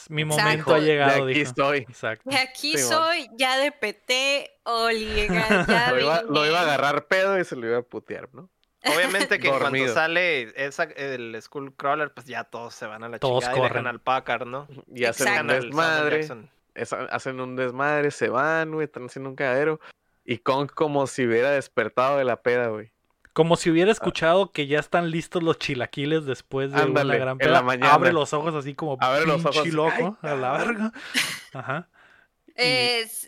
[0.10, 0.44] Mi exacto.
[0.44, 1.50] momento ha De llegado, aquí dijo.
[1.50, 1.78] estoy.
[1.80, 2.30] Exacto.
[2.30, 7.08] De aquí Sí, soy, ya de PT, Oliga, ya Lo iba, lo iba a agarrar
[7.08, 8.50] pedo y se lo iba a putear, ¿no?
[8.88, 13.44] Obviamente que cuando sale esa, el Skullcrawler, pues ya todos se van a la Todos
[13.46, 13.88] chingada y dejan corren.
[13.88, 14.68] al Packard, ¿no?
[14.94, 15.54] Y hacen Exacto.
[15.56, 16.28] un desmadre.
[16.76, 19.80] Esa- hacen un desmadre, se van, güey, están haciendo un cagadero.
[20.26, 22.92] Y Kong como si hubiera despertado de la peda, güey.
[23.34, 27.30] Como si hubiera escuchado que ya están listos los chilaquiles después de una Ándale, gran
[27.34, 27.52] en peda.
[27.52, 27.94] la mañana.
[27.94, 30.92] Abre los ojos así como Abre los pinche ojos, loco ay, a la verga.
[31.54, 31.90] Ajá.
[32.56, 33.28] Eh, S-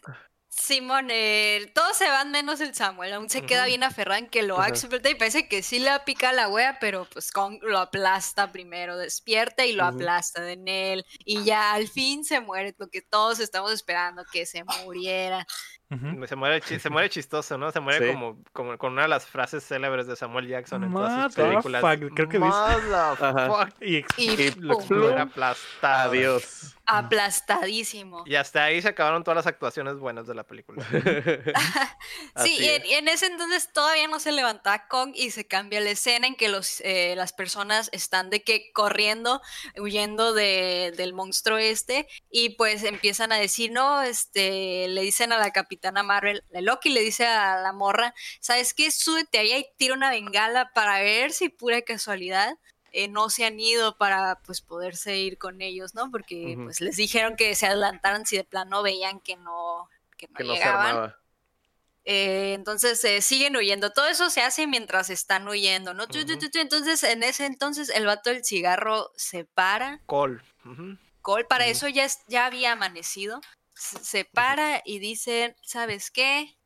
[0.50, 4.42] Simón, eh, todos se van menos el Samuel, aún se queda bien aferrado en que
[4.42, 4.70] lo Ajá.
[4.70, 7.78] explotar y parece que sí le va a picar la wea, pero pues Kong lo
[7.78, 9.96] aplasta primero, despierta y lo Ujú.
[9.98, 10.54] aplasta de
[10.94, 15.46] él y ya al fin se muere, lo que todos estamos esperando que se muriera.
[15.90, 17.72] Se muere, se muere chistoso, ¿no?
[17.72, 18.14] Se muere Sí.
[18.14, 21.82] como, como con una de las frases célebres de Samuel Jackson en todas sus películas.
[21.82, 23.70] Motherfuck, creo que dice- Motherfuck.
[23.82, 24.80] Y, ex- Y lo.
[24.80, 26.10] Muere aplastado.
[26.12, 26.74] Adiós.
[26.90, 28.24] aplastadísimo.
[28.26, 30.86] Y hasta ahí se acabaron todas las actuaciones buenas de la película.
[32.44, 32.88] Sí, y en, es.
[32.90, 36.36] y en ese entonces todavía no se levantaba Kong y se cambia la escena en
[36.36, 39.42] que los, eh, las personas están de que corriendo,
[39.78, 45.38] huyendo de, del monstruo este y pues empiezan a decir, no, este, le dicen a
[45.40, 48.92] la capitana Marvel, la Loki le dice a la morra, ¿sabes qué?
[48.92, 52.58] Súbete ahí y tira una bengala para ver si pura casualidad.
[52.94, 56.10] eh, no se han ido para pues poderse ir con ellos, ¿no?
[56.10, 59.88] Porque pues les dijeron que se adelantaran si de plano veían que no,
[60.18, 60.88] que no Que no se llegaban.
[60.88, 61.20] armaba.
[62.06, 63.92] Eh, entonces eh, siguen huyendo.
[63.92, 66.06] Todo eso se hace mientras están huyendo, ¿no?
[66.06, 70.00] Entonces, en ese entonces, el vato del cigarro se para.
[70.06, 70.42] Cole.
[70.66, 70.98] Ujú.
[71.22, 73.42] Cole, para eso ya, es- ya había amanecido.
[73.78, 76.58] Se, para y dice: ¿Sabes qué?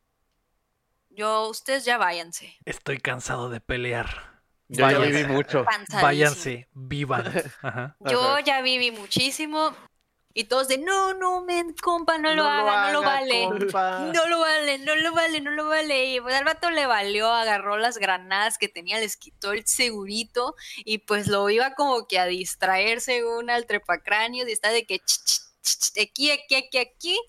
[1.10, 2.56] Yo, ustedes ya váyanse.
[2.66, 4.42] Estoy cansado de pelear.
[4.70, 5.24] Yo ya Váyanse.
[5.24, 5.66] viví mucho.
[6.02, 7.26] Váyanse, vivan.
[7.62, 7.98] Ajá.
[8.00, 8.40] Yo Ajá.
[8.42, 9.76] ya viví muchísimo.
[10.34, 13.44] Y todos de: No, no, men, compa, no, lo haga, no lo vale.
[13.50, 14.00] compa.
[14.14, 16.06] No lo vale, no lo vale, no lo vale.
[16.14, 20.56] Y pues al vato le valió, agarró las granadas que tenía, les quitó el segurito
[20.78, 25.00] y pues lo iba como que a distraer según al trepacráneos y está de que
[25.00, 25.42] ch, ch,
[26.02, 27.20] aquí, aquí, aquí, aquí.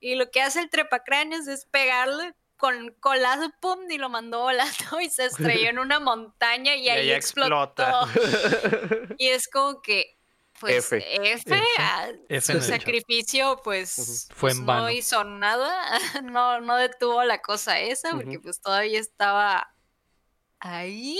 [0.00, 5.00] Y lo que hace el trepacráneos es pegarle con colazo, pum, y lo mandó volando
[5.00, 7.64] y se estrelló en una montaña y, Y ahí ahí explotó.
[7.64, 9.14] explota.
[9.18, 10.18] y es como que,
[10.60, 10.98] pues, F.
[10.98, 11.62] F, F.
[11.78, 14.82] ah, F su sacrificio, pues, Fue pues, en vano.
[14.82, 19.74] no hizo nada, no, no detuvo la cosa esa, porque pues todavía estaba
[20.60, 21.18] ahí.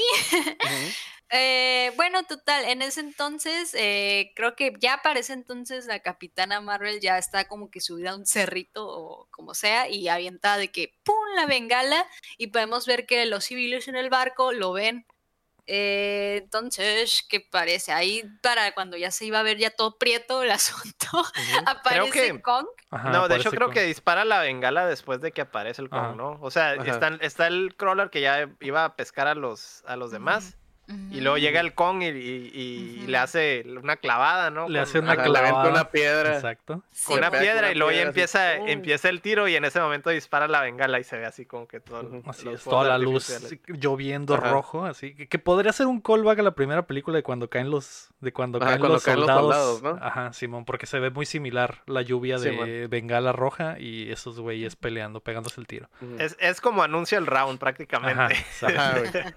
[1.33, 6.61] Eh, bueno, total, en ese entonces, eh, creo que ya para ese entonces la Capitana
[6.61, 10.73] Marvel ya está como que subida a un cerrito o como sea y avienta de
[10.73, 11.15] que ¡pum!
[11.37, 12.05] la bengala
[12.37, 15.07] y podemos ver que los civiles en el barco lo ven.
[15.73, 17.93] Eh, entonces, ¿qué parece?
[17.93, 21.07] Ahí para cuando ya se iba a ver ya todo prieto el asunto,
[21.65, 22.67] aparece que- Kong.
[22.91, 26.01] Ajá, no, de hecho creo que dispara la bengala después de que aparece el Kong,
[26.01, 26.15] Ajá.
[26.17, 26.39] ¿no?
[26.41, 26.75] O sea,
[27.21, 30.57] está el crawler que ya iba a pescar a los, a los demás.
[31.11, 33.11] Y luego llega el Kong y, y- y Ujú.
[33.11, 34.69] le hace una clavada, ¿no?
[34.69, 35.69] Le Con- hace una clavada.
[35.71, 36.35] una piedra.
[36.35, 36.83] Exacto.
[36.91, 39.65] Sí, con una con piedra una y luego piedra empieza, empieza el tiro y en
[39.65, 42.23] ese momento dispara la bengala y se ve así como que todo.
[42.27, 43.31] Así es, toda la luz
[43.67, 44.51] lloviendo Ajá.
[44.51, 47.71] rojo, así que, que podría ser un callback a la primera película de cuando caen
[47.71, 49.79] los de cuando Ajá, caen, cuando los, caen los soldados.
[49.79, 50.05] soldados, ¿no?
[50.07, 54.77] Ajá, Simón, porque se ve muy similar la lluvia de bengala roja y esos güeyes
[54.77, 55.89] peleando, pegándose el tiro.
[56.19, 58.37] Es, es como anuncia el round prácticamente.
[58.63, 58.95] Ajá.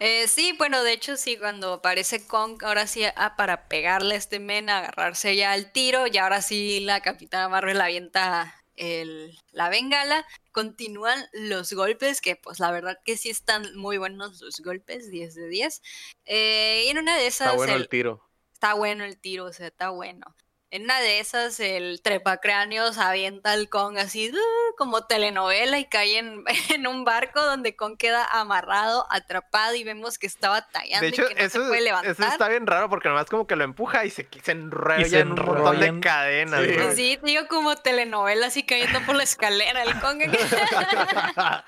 [0.00, 4.18] Eh, sí, bueno, de hecho sí, cuando aparece Kong, ahora sí, ah, para pegarle a
[4.18, 9.70] este men, agarrarse ya al tiro, y ahora sí la Capitana Marvel avienta el, la
[9.70, 15.10] bengala, continúan los golpes, que pues la verdad que sí están muy buenos los golpes,
[15.10, 15.80] 10 de 10.
[16.26, 17.46] Eh, y en una de esas...
[17.48, 18.28] Está bueno el- el tiro.
[18.52, 20.26] está bueno el tiro, o sea, está bueno.
[20.70, 24.76] En una de esas, el trepacráneos avienta al Kong así ¡uh!
[24.76, 30.18] como telenovela y cae en, en un barco donde Kong queda amarrado, atrapado y vemos
[30.18, 32.12] que está batallando De hecho, y que no eso, se puede levantar.
[32.12, 35.20] eso está bien raro porque nomás como que lo empuja y se, se enrolla se
[35.20, 36.60] en un montón de cadenas.
[36.94, 40.20] Sí, digo como telenovela así cayendo por la escalera el Kong.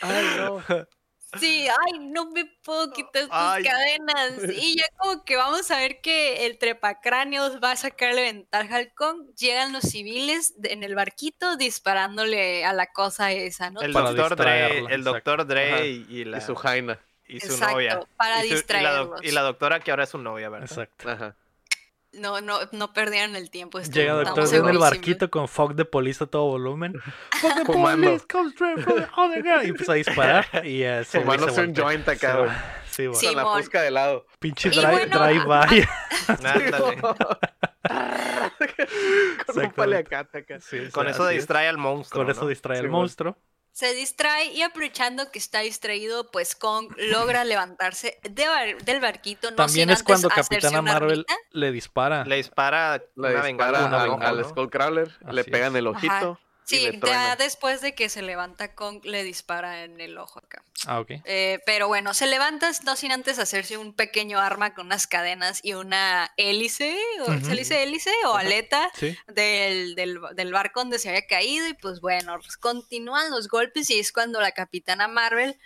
[0.00, 0.62] Ay, no.
[1.38, 3.64] Sí, ay, no me puedo quitar Ay.
[3.64, 4.32] cadenas.
[4.56, 8.94] Y ya como que vamos a ver que el trepacráneos va a sacarle ventaja al
[8.94, 9.34] Kong.
[9.36, 13.80] Llegan los civiles de- en el barquito disparándole a la cosa esa, ¿no?
[13.82, 16.98] El Para doctor Dre, el doctor Dre y, y la, Y su Jaina.
[17.26, 18.00] y su Exacto, novia.
[18.16, 19.20] para y, su- y la doc- distraerlos.
[19.24, 20.68] y la doctora que ahora es su novia, ¿verdad?
[20.70, 21.10] Exacto.
[21.10, 21.36] Ajá.
[22.18, 23.80] No, no, no perdieron el tiempo.
[23.80, 26.94] Llega Doctor en el barquito con Fog de Police a todo volumen.
[27.40, 28.04] Fog de.
[28.06, 29.64] Police comes straight from the underground.
[29.66, 32.82] Y empieza a disparar y eh, güey se Fumándose un joint acá.
[32.90, 33.18] Sí, güey.
[33.20, 33.26] Sí.
[33.26, 34.26] Con la fusca de lado.
[34.38, 35.88] Pinche Y drive, bueno, drive-by.
[36.28, 36.70] Ándale.
[37.86, 37.96] Con
[38.78, 38.86] un
[39.38, 39.74] Exactamente.
[39.76, 40.60] paliacate acá.
[40.60, 41.42] Sí, Con sea, eso así es.
[41.42, 42.22] distrae al monstruo.
[42.24, 42.48] Con eso ¿no?
[42.48, 43.00] distrae al Sí, güey.
[43.00, 43.38] monstruo.
[43.76, 49.50] Se distrae y aprovechando que está distraído, pues Kong logra levantarse de bar- del barquito.
[49.50, 51.34] No También es cuando Capitana Marvel armita.
[51.50, 52.24] le dispara.
[52.24, 54.48] Le dispara Le una dispara al, bengala, al ¿no?
[54.48, 56.40] Skullcrawler, le pegan el ojito.
[56.66, 60.64] Sí, ya después de que se levanta Kong le dispara en el ojo acá.
[60.84, 61.12] Ah, ok.
[61.24, 65.60] Eh, pero bueno, se levanta no sin antes hacerse un pequeño arma con unas cadenas
[65.62, 67.44] y una hélice, o, Ujú.
[67.44, 68.90] ¿se le dice hélice o aleta?
[68.94, 69.16] Sí.
[69.28, 74.00] del, del, del barco donde se había caído y pues bueno, continúan los golpes y
[74.00, 75.56] es cuando la capitana Marvel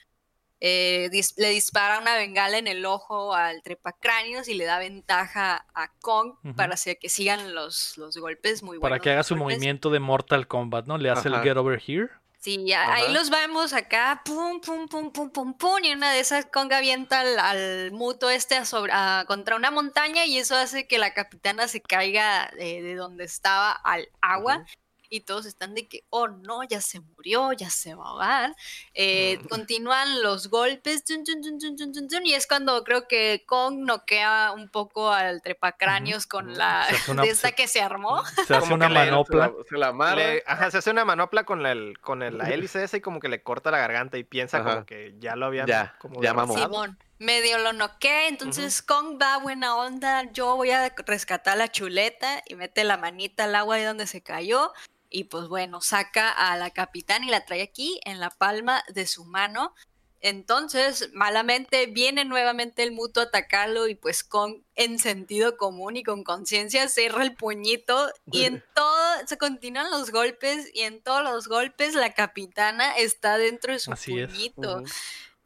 [0.61, 5.67] eh, dis- le dispara una bengala en el ojo al trepacráneos y le da ventaja
[5.75, 9.35] a Kong para hacer que sigan los, los golpes muy Para buenos que haga su
[9.37, 9.57] golpes.
[9.57, 10.99] movimiento de Mortal Kombat, ¿no?
[10.99, 11.41] Le hace el.
[11.43, 12.09] Get Over Here.
[12.43, 16.21] Sí, ya- ahí los vemos acá, pum, pum, pum, pum, pum, pum, y una de
[16.21, 20.57] esas Kong avienta al, al muto este a sobre- a- contra una montaña y eso
[20.57, 24.65] hace que la capitana se caiga eh, de donde estaba al agua.
[25.13, 28.57] Y todos están de que, oh no, ya se murió, ya se va a ahogar.
[28.95, 35.11] Eh, continúan los golpes, tun, tun, y es cuando creo que Kong noquea un poco
[35.11, 38.23] al trepacráneos con la Se una- de esta que se armó.
[38.47, 39.47] Se hace Como una le- Se manopla.
[39.49, 40.15] la, se la.
[40.15, 43.01] Le- ajá, se hace una manopla con la, el- con el- la hélice esa y
[43.01, 44.71] como que le corta la garganta y piensa Ajá.
[44.75, 46.31] como que ya lo habían Ya, como ya.
[46.31, 52.43] Simón, medio lo noquea, entonces Kong va buena onda, yo voy a rescatar la chuleta
[52.47, 54.73] y mete la manita al agua ahí donde se cayó
[55.11, 59.07] y pues bueno, saca a la capitán y la trae aquí en la palma de
[59.07, 59.75] su mano.
[60.23, 66.03] Entonces, malamente viene nuevamente el muto a atacarlo y pues Kong en sentido común y
[66.03, 71.25] con conciencia cierra el puñito y en todo se continúan los golpes y en todos
[71.25, 74.31] los golpes la capitana está dentro de su Así es.
[74.31, 74.77] puñito.
[74.77, 74.87] Ujú.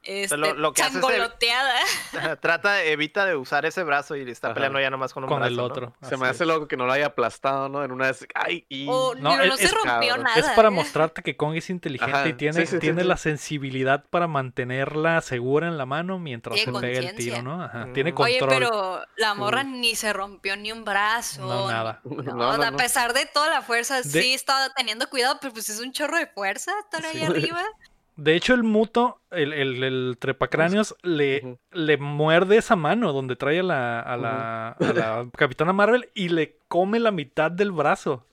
[0.04, 1.74] Este, lo- lo que hace es el- changoloteada.
[2.40, 4.54] Trata, evita de usar ese brazo y está Ajá.
[4.54, 5.50] peleando ya nomás con un Con brazo.
[5.50, 5.64] el ¿no?
[5.64, 5.94] otro.
[6.02, 6.48] Se me hace es.
[6.48, 7.84] loco que no lo haya aplastado, ¿no?
[7.84, 8.26] En una vez.
[8.34, 8.66] ¡Ay!
[8.68, 8.86] Y...
[8.88, 10.22] O No, no, es- no se es- rompió cabrón.
[10.24, 10.40] nada.
[10.40, 10.70] Es para ¿eh?
[10.72, 13.08] mostrarte que Kong es inteligente Ajá, y tiene, sí, sí, sí, tiene sí.
[13.08, 17.62] la sensibilidad para mantenerla segura en la mano mientras Tiene se pega el tiro, ¿no?
[17.62, 17.86] Ajá.
[17.86, 17.92] Mm.
[17.92, 18.58] Tiene Oye, control.
[18.60, 21.42] pero la morra ni se rompió ni un brazo.
[21.46, 22.00] No, nada.
[22.04, 25.52] No, No, no, a pesar de toda la fuerza, De- sí estaba teniendo cuidado, pero
[25.52, 27.24] pues es un chorro de fuerza estar ahí Sí.
[27.24, 27.62] arriba.
[28.16, 31.58] De hecho, el muto, el, el, el trepacráneos, le,
[31.98, 36.58] muerde esa mano donde trae a la, a la, a la Capitana Marvel y le
[36.68, 38.26] come la mitad del brazo.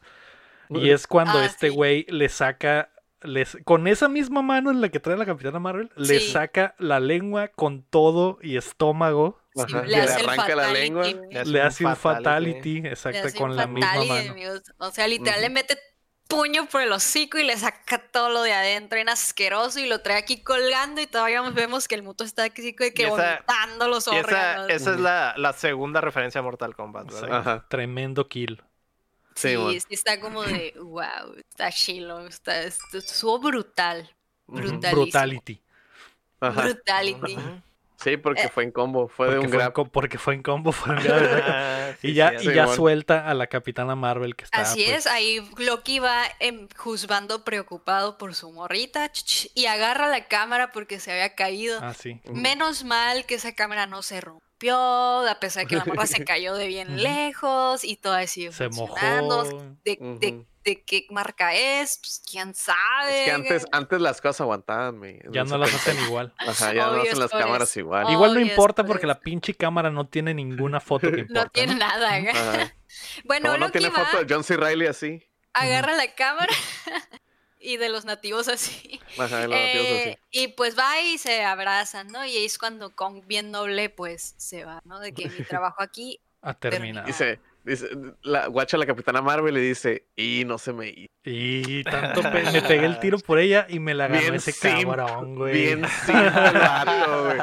[0.69, 1.75] Y es cuando Ah, este sí.
[1.75, 2.91] güey le saca,
[3.23, 6.99] les, con esa misma mano en la que trae la Capitana Marvel, le saca la
[6.99, 9.39] lengua con todo y estómago.
[9.53, 11.03] Sí, le le hace el arranca la lengua.
[11.07, 14.35] Le Le hace un fatality, exacto, con la misma mano.
[14.77, 15.77] O sea, literal le mete
[16.31, 20.01] puño por el hocico y le saca todo lo de adentro en asqueroso y lo
[20.01, 23.15] trae aquí colgando y todavía vemos que el muto está aquí que, que Y esa-
[23.45, 24.69] vomitando los Y esa, órganos.
[24.69, 27.37] esa es la, la segunda referencia a Mortal Kombat, ¿verdad?
[27.39, 27.65] Ajá.
[27.69, 28.63] Tremendo kill.
[29.35, 34.09] Sí, Sí, está como de, wow, está chilo, está, estu- estuvo brutal,
[34.47, 35.01] brutalísimo.
[35.03, 35.61] Brutality.
[36.39, 36.61] Ajá.
[36.63, 37.37] Brutality.
[38.03, 38.49] Sí, porque Eh.
[38.49, 39.07] fue en combo.
[39.07, 39.91] Fue de Porque un fue, en grab.
[39.91, 40.72] porque fue en combo.
[40.72, 41.44] Fue en grab.
[41.45, 44.61] Ah, sí, y ya, y ya suelta a la Capitana Marvel que está.
[44.61, 49.68] Así pues, es, ahí Loki va em, juzgando preocupado por su morrita ch, ch, y
[49.68, 51.80] agarra la cámara porque se había caído.
[51.82, 52.19] Ah, sí.
[52.32, 56.23] Menos mal que esa cámara no se rompió, a pesar de que la morra se
[56.25, 58.95] cayó de bien lejos y todo sigue Se mojó.
[59.83, 60.45] De, Ujú.
[60.63, 63.19] de qué marca es, pues, quién sabe.
[63.21, 65.19] Es que antes, antes las cosas aguantaban, me.
[65.31, 66.33] Ya no las hacen igual.
[66.38, 67.79] Ajá, ya no hacen las cámaras eso.
[67.79, 68.11] igual.
[68.11, 69.13] Igual no importa por porque eso.
[69.15, 71.33] la pinche cámara no tiene ninguna foto que importa.
[71.45, 71.79] No tiene ¿no?
[71.79, 72.15] nada.
[72.15, 72.73] Ajá.
[73.23, 74.57] Bueno, No, no tiene va, foto de John C.
[74.57, 75.23] Riley así.
[75.53, 76.53] agarra la cámara
[77.61, 78.99] y de los nativos así.
[79.17, 80.17] Ajá, en los nativos Eh, así.
[80.31, 82.25] y pues va y se abrazan, ¿no?
[82.25, 84.99] Y es cuando Kong bien noble pues se va, ¿no?
[84.99, 87.05] De que mi trabajo aquí A terminar.
[87.05, 87.88] Dice, dice,
[88.23, 91.13] la guacha la capitana Marvel le dice, y no se me hizo.
[91.23, 94.52] Y tanto pe- me pegué el tiro por ella y me la ganó Bien ese
[94.52, 95.53] simp, cabrón, güey.
[95.53, 97.38] Bien simple el vato, güey.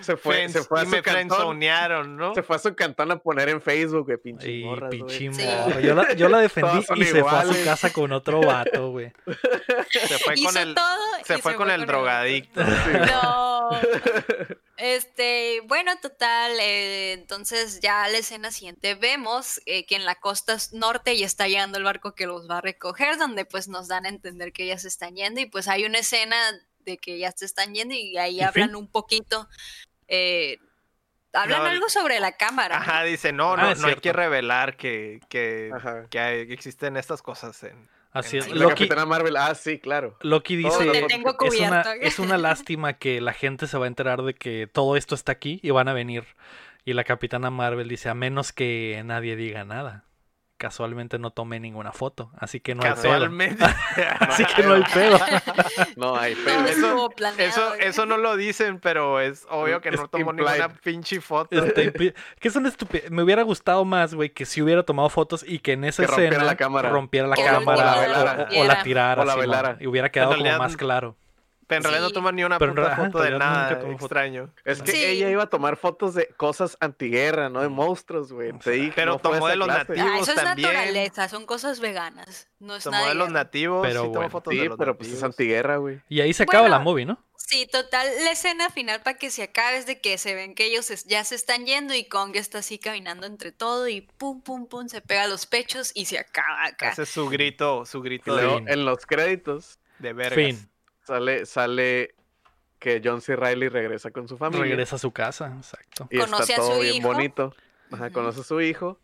[0.00, 1.58] Se fue, Friends- se fue a su cantón.
[2.16, 2.34] ¿no?
[2.34, 5.32] Se fue a su cantón a poner en Facebook, güey, pinche Y morras, güey.
[5.32, 5.42] Sí.
[5.82, 9.12] Yo la, yo la defendí y se fue a su casa con otro vato, güey.
[9.90, 10.96] Se fue hizo con el, todo.
[11.24, 12.62] se fue con el drogadicto.
[12.62, 13.70] No.
[14.76, 20.56] Este, bueno, total, eh, entonces ya la escena siguiente vemos eh, que en la costa
[20.72, 24.06] norte ya está llegando el barco que los va a recoger, donde pues nos dan
[24.06, 26.36] a entender que ya se están yendo y pues hay una escena
[26.80, 28.76] de que ya se están yendo y ahí ¿Y hablan fin?
[28.76, 29.48] un poquito,
[30.08, 30.58] eh,
[31.32, 32.76] hablan No, algo sobre la cámara.
[32.76, 32.82] ¿no?
[32.82, 35.70] Ajá, dice, no, Ah, no, no hay que revelar que, que,
[36.10, 37.88] que hay- que existen estas cosas en...
[38.12, 38.48] Así es.
[38.48, 40.16] La Loki, capitana Marvel, ah, sí, claro.
[40.22, 44.22] Loki dice, tengo es una, es una lástima que la gente se va a enterar
[44.22, 46.24] de que todo esto está aquí y van a venir.
[46.84, 50.06] Y la capitana Marvel dice, a menos que nadie diga nada.
[50.60, 53.02] Casualmente no tomé ninguna foto, así que no hay pedo.
[53.02, 53.64] Casualmente.
[54.20, 55.18] Así que no hay pedo.
[55.96, 56.66] No hay pedo.
[56.66, 57.08] Eso-.
[57.38, 60.50] Eso, eso no lo dicen, pero es obvio que Es no tomó implied.
[60.50, 61.64] ninguna pinche foto.
[61.64, 61.90] Este,
[62.38, 63.10] que es una estupidez.
[63.10, 66.08] Me hubiera gustado más, güey, que si hubiera tomado fotos y que en esa Que
[66.08, 66.90] rompiera escena la cámara.
[66.90, 69.22] rompiera la O cámara o la o- la tirara.
[69.22, 69.76] O la velara.
[69.80, 71.16] y hubiera quedado como más claro.
[71.70, 72.12] Pero en realidad Sí.
[72.12, 74.52] no toma ni una Pero puta foto de nada extraño.
[74.64, 75.04] Es que Sí.
[75.04, 77.62] ella iba a tomar fotos de cosas antiguerra, ¿no?
[77.62, 78.52] De monstruos, güey.
[78.94, 79.92] Pero tomó de los clase.
[79.92, 80.10] nativos.
[80.12, 80.68] Ah, eso es también.
[80.68, 82.48] naturaleza, son cosas veganas.
[82.58, 84.08] No es Tomó nada de los nativos, Pero sí
[84.58, 86.00] de pero pues es antiguerra, güey.
[86.08, 87.18] Y ahí se acaba Bueno, la movie, ¿no?
[87.36, 90.66] Sí, total, la escena final para que se acabe es de que se ven que
[90.66, 94.42] ellos es- ya se están yendo y Kong está así caminando entre todo y pum,
[94.42, 96.90] pum, pum, se pega a los pechos y se acaba acá.
[96.90, 98.68] Ese es su grito, su Y grito luego Fin.
[98.68, 100.34] en los créditos de vergas.
[100.34, 100.69] Fin.
[101.10, 102.14] Sale, sale
[102.78, 103.36] que John C.
[103.36, 104.64] Riley regresa con su familia.
[104.64, 106.06] Regresa a su casa, exacto.
[106.10, 107.08] Y Conoce está todo su bien hijo.
[107.08, 107.54] bonito.
[107.92, 108.98] Ajá, conoce a su hijo.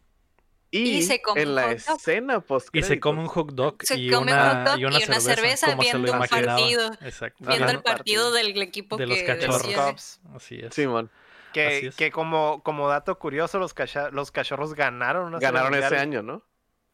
[0.70, 1.96] Y, Y se come en un la hot dog.
[1.96, 4.78] escena post Y se come un hot dog Se y come un una, hot dog
[4.80, 6.56] y una y una cerveza, cerveza como se lo viendo un imaginaba.
[6.56, 6.92] partido.
[7.02, 7.44] Exacto.
[7.46, 7.72] Viendo Ajá.
[7.74, 9.58] el partido del equipo De los que cachorros.
[9.58, 10.20] Los decía- Cubs.
[10.34, 10.74] Así es.
[10.74, 11.10] Simón.
[11.12, 11.96] Así Que, es.
[11.96, 15.26] que como, como dato curioso, los, cacha- los cachorros ganaron.
[15.26, 16.42] una Ganaron ese año, ¿no?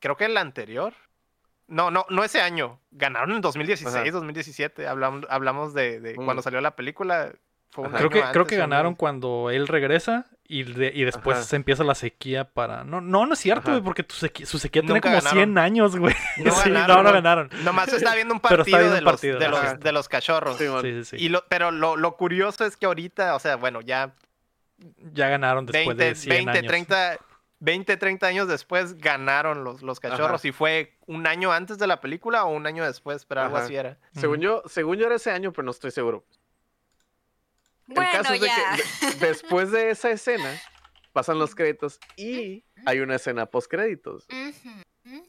[0.00, 0.94] Creo que el anterior.
[1.72, 2.78] No, no, no ese año.
[2.90, 4.10] Ganaron en 2016, Ajá.
[4.12, 4.86] 2017.
[4.86, 6.24] Hablamos, hablamos de, de Mm.
[6.24, 7.32] cuando salió la película.
[7.70, 7.90] Fue un.
[7.92, 8.60] Creo año que, creo que ¿no?
[8.60, 11.46] ganaron cuando él regresa y, de- y después Ajá.
[11.46, 12.84] se empieza la sequía para...
[12.84, 15.38] No, no, no es cierto, güey, porque tu sequía- su sequía tiene como ganaron.
[15.38, 16.14] 100 años, güey.
[16.44, 17.48] No Sí, ganaron, no, no ganaron.
[17.64, 19.74] Nomás está viendo un partido, viendo de, un los, partido, de, los, ajá.
[19.76, 20.58] de los cachorros.
[20.58, 21.16] Sí, sí, sí.
[21.18, 24.12] Y lo, pero lo, lo curioso es que ahorita, o sea, bueno, ya
[25.14, 26.66] Ya ganaron después 20, de 100 20, años.
[26.68, 27.18] 30,
[27.64, 30.40] 20, 30 años después ganaron los, los cachorros.
[30.40, 30.48] Ajá.
[30.48, 33.66] Y fue un año antes de la película o un año después, pero algo Ajá.
[33.66, 33.98] así era.
[34.14, 36.24] Según yo, según yo era ese año, pero no estoy seguro.
[37.86, 40.60] El Bueno, caso es de que de- después de esa escena
[41.12, 44.26] pasan los créditos y hay una escena post créditos.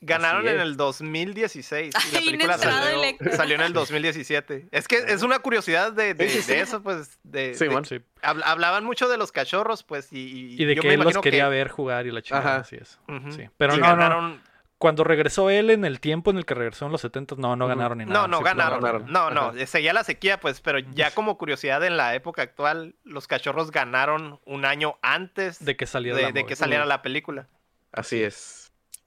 [0.02, 4.68] Ganaron en el 2016 y la película salió, en el 2017.
[4.72, 6.62] Es que es una curiosidad de, de- Sí, sí, de sí.
[6.62, 7.20] eso, pues.
[7.24, 7.84] De, Sí, man.
[7.86, 7.96] Sí.
[8.22, 11.18] habl- hablaban mucho de los cachorros, pues, y, Y de yo que me él los
[11.20, 12.56] quería que- ver jugar y la chingada, Ajá.
[12.62, 13.00] así es.
[13.36, 13.50] Sí.
[13.58, 14.42] Pero Y no, no, ganaron,
[14.78, 17.68] Cuando regresó él en el tiempo en el que regresó en los 70, no, no
[17.68, 18.22] ganaron ni nada.
[18.22, 18.82] No, no ganaron.
[18.82, 19.12] ganaron.
[19.12, 19.66] No, no, Ajá.
[19.66, 24.40] seguía la sequía, pues, pero ya como curiosidad en la época actual, los cachorros ganaron
[24.46, 27.48] un año antes De que saliera de, la que saliera la película.
[27.94, 28.63] Así es.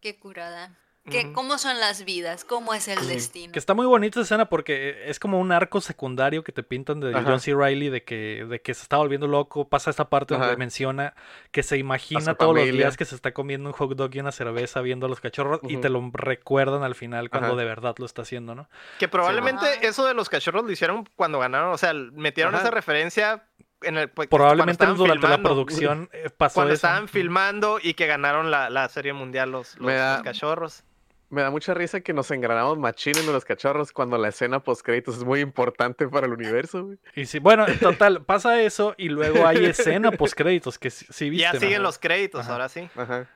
[0.07, 0.71] Qué curada.
[1.11, 1.33] ¿Qué, Ujú.
[1.33, 2.45] ¿Cómo son las vidas?
[2.45, 3.53] ¿Cómo es el destino?
[3.53, 7.01] Que está muy bonita esa escena porque es como un arco secundario que te pintan
[7.01, 7.25] de Ajá.
[7.27, 7.55] John C.
[7.57, 9.69] Reilly de que, de que se está volviendo loco.
[9.69, 11.15] Pasa esta parte donde menciona
[11.51, 12.83] que se imagina todos los familia.
[12.83, 15.59] días que se está comiendo un hot dog y una cerveza viendo a los cachorros
[15.65, 17.57] y te lo recuerdan al final cuando Ajá.
[17.57, 18.69] de verdad lo está haciendo, ¿no?
[19.01, 22.63] Que probablemente eso de los cachorros lo hicieron cuando ganaron, o sea, metieron Ajá.
[22.63, 23.45] esa referencia
[23.83, 26.87] en el pues, Probablemente durante la producción eh, pasó Cuando eso.
[26.87, 30.83] estaban filmando y que ganaron la, la serie mundial los, los- Me da- los cachorros.
[31.29, 34.83] Me da mucha risa que nos engranamos machín en los cachorros cuando la escena post
[34.87, 36.99] créditos es muy importante para el universo, güey.
[37.17, 41.05] Y sí, bueno, en total, pasa eso y luego hay escena post créditos que sí,
[41.11, 41.43] sí viste.
[41.53, 42.53] ya siguen los créditos, Ajá.
[42.53, 42.89] ahora sí.
[42.95, 43.29] Ajá.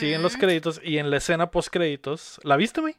[0.00, 2.96] Siguen los créditos y en la escena post créditos, ¿la viste, mi?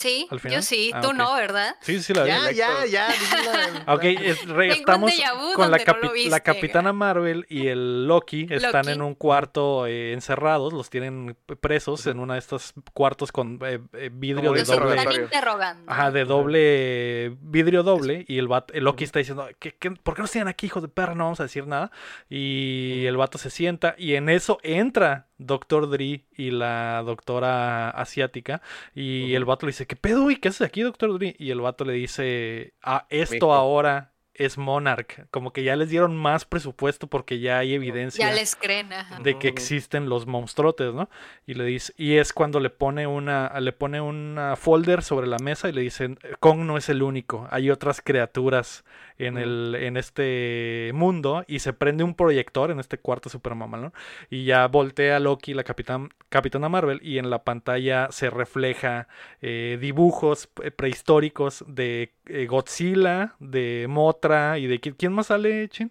[0.00, 0.56] Sí, al final?
[0.56, 1.76] yo sí, Ah, tú no, ¿verdad?
[1.80, 2.30] Sí, sí la vi.
[2.30, 3.08] Ya, ya, ya.
[3.86, 5.12] Ok, es- re- estamos
[5.54, 8.90] con la, no viste, Capitana Marvel y el Loki están Loki.
[8.92, 13.78] en un cuarto eh, encerrados, los tienen presos en uno de estos cuartos con eh,
[13.92, 14.96] eh, vidrio de doble.
[14.96, 15.92] están interrogando.
[15.92, 20.14] Ajá, de doble vidrio doble y el, vato- el Loki está diciendo, ¿qué, qué, por
[20.14, 21.14] qué nos tienen aquí, hijos de perra?
[21.14, 21.90] No vamos a decir nada.
[22.30, 28.62] Y el vato se sienta y en eso entra Doctor Dre y la doctora asiática
[28.94, 31.34] y el vato le dice, ¿qué pedo, y qué haces aquí, Doctor Dre?
[31.36, 33.54] Y el vato le dice, ah, esto Mijo.
[33.54, 35.26] ahora es Monarch.
[35.32, 39.18] Como que ya les dieron más presupuesto porque ya hay evidencia Ya les creen, ajá.
[39.18, 41.10] de que existen los monstruotes, ¿no?
[41.44, 45.38] Y le dice, y es cuando le pone una, le pone una folder sobre la
[45.38, 48.84] mesa y le dicen, Kong no es el único, hay otras criaturas
[49.26, 53.82] en el, en este mundo, y se prende un proyector en este cuarto super mamal,
[53.82, 53.92] ¿no?
[54.30, 59.08] Y ya voltea Loki, la capitán, capitana Marvel, y en la pantalla se refleja
[59.42, 65.68] eh, dibujos eh, prehistóricos de eh, Godzilla, de Motra y de qui- quién más sale,
[65.68, 65.90] Chin?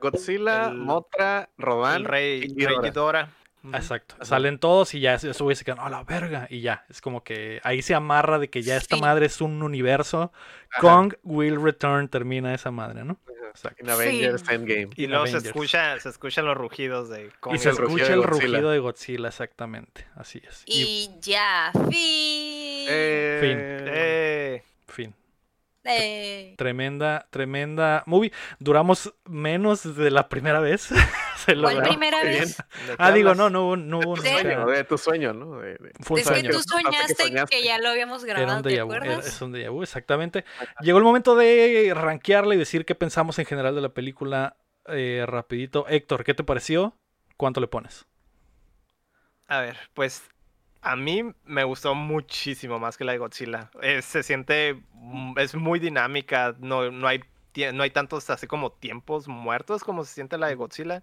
[0.00, 1.96] Godzilla, El- Motra, Rodan.
[1.96, 3.28] El rey, y rey Ghidorah.
[3.74, 4.14] Exacto.
[4.24, 6.46] Salen todos y ya y se quedan, a la verga.
[6.50, 9.02] Y ya, es como que ahí se amarra de que ya esta Sí.
[9.02, 10.32] madre es un universo.
[10.70, 10.80] Ajá.
[10.80, 13.18] Kong will return, termina esa madre, ¿no?
[13.50, 13.82] Exacto.
[13.82, 14.54] En Avengers Sí.
[14.54, 14.90] Endgame.
[14.96, 17.54] Y luego se, escucha, se escuchan los rugidos de Kong.
[17.54, 20.06] Y se el rugido escucha de el rugido de Godzilla, exactamente.
[20.14, 20.62] Así es.
[20.66, 22.86] Y, Y ya, fin.
[22.88, 23.56] Eh, fin.
[23.92, 24.64] Eh,
[26.56, 28.32] Tremenda, tremenda movie.
[28.58, 30.82] Duramos menos de la primera vez.
[31.44, 32.58] se ¿Cuál primera vez?
[32.58, 34.28] ¿de Ah, digo, no, no, hubo- no hubo Sí.
[34.28, 35.58] nunca- sueño, de tu sueño, ¿no?
[35.60, 36.50] De- de- Fue un Es que sueño.
[36.50, 37.62] tú que soñaste que, soñaste.
[37.62, 39.26] ya lo habíamos Era grabado, un ¿te déjà vu, era- acuerdas?
[39.26, 40.44] es un déjà vu, exactamente.
[40.80, 45.24] Llegó el momento de rankearla y decir qué pensamos en general de la película eh,
[45.26, 45.86] rapidito.
[45.88, 46.96] Héctor, ¿qué te pareció?
[47.36, 48.06] ¿Cuánto le pones?
[49.46, 50.22] A ver, pues
[50.82, 53.70] a mí me gustó muchísimo más que la de Godzilla.
[53.82, 54.82] Eh, se siente,
[55.36, 57.20] es muy dinámica, no, no, hay,
[57.72, 61.02] no hay tantos así como tiempos muertos como se siente la de Godzilla.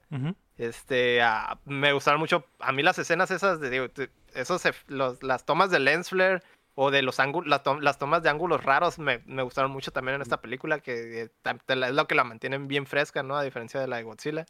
[0.57, 3.85] Este, ah, me gustaron mucho, a mí las escenas esas, de, digo,
[4.33, 6.41] esos, los- las tomas de lens flare
[6.73, 9.91] o de los ángulos, las, tom- las tomas de ángulos raros me, me gustaron mucho
[9.91, 11.29] también en esta película, que eh,
[11.67, 13.35] es lo que la mantienen bien fresca, ¿no?
[13.37, 14.45] A diferencia de la de Godzilla.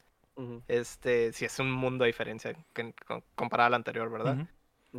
[0.68, 4.38] Este, sí es un mundo de diferencia que- con- comparada a la anterior, ¿verdad?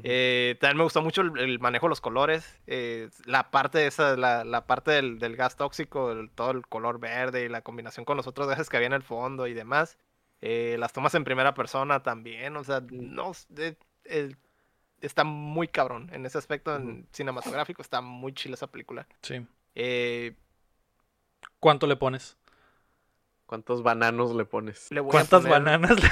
[0.04, 4.16] Eh, también me gustó mucho el, el manejo de los colores, eh, la parte esa,
[4.16, 8.04] la, la parte del, del gas tóxico, el- todo el color verde y la combinación
[8.04, 9.98] con los otros gases que había en el fondo y demás.
[10.40, 13.74] Eh, las tomas en primera persona también, o sea, no, eh,
[14.04, 14.36] el-
[15.00, 19.06] está muy cabrón en ese aspecto en cinematográfico, está muy chila esa película.
[19.22, 19.44] Sí.
[19.74, 20.36] Eh,
[21.60, 22.36] ¿Cuánto le pones?
[23.46, 24.90] ¿Cuántos bananos le pones?
[24.92, 26.02] le ¿Cuántas poner- bananas?
[26.02, 26.10] le-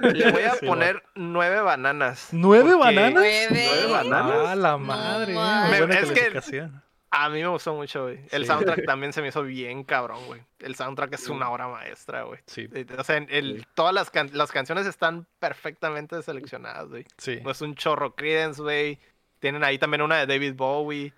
[0.00, 2.28] Le voy a Sí, poner nueve bananas.
[2.32, 3.12] ¿Nueve bananas?
[3.14, 3.46] ¿Nueve?
[3.50, 4.44] ¿Nueve bananas?
[4.48, 5.32] Ah, la madre.
[5.34, 5.78] No mames.
[5.78, 6.10] buena Es
[6.50, 6.68] que-.
[7.10, 8.20] A mí me gustó mucho, güey.
[8.30, 8.48] El Sí.
[8.48, 10.42] soundtrack también se me hizo bien cabrón, güey.
[10.58, 12.40] El soundtrack es una obra maestra, güey.
[12.46, 17.04] Sí, Eh, O sea, el- todas las, can- las canciones están perfectamente seleccionadas, güey.
[17.16, 17.40] sí.
[17.42, 18.98] No es un chorro Creedence, güey.
[19.38, 21.12] Tienen ahí también una de David Bowie.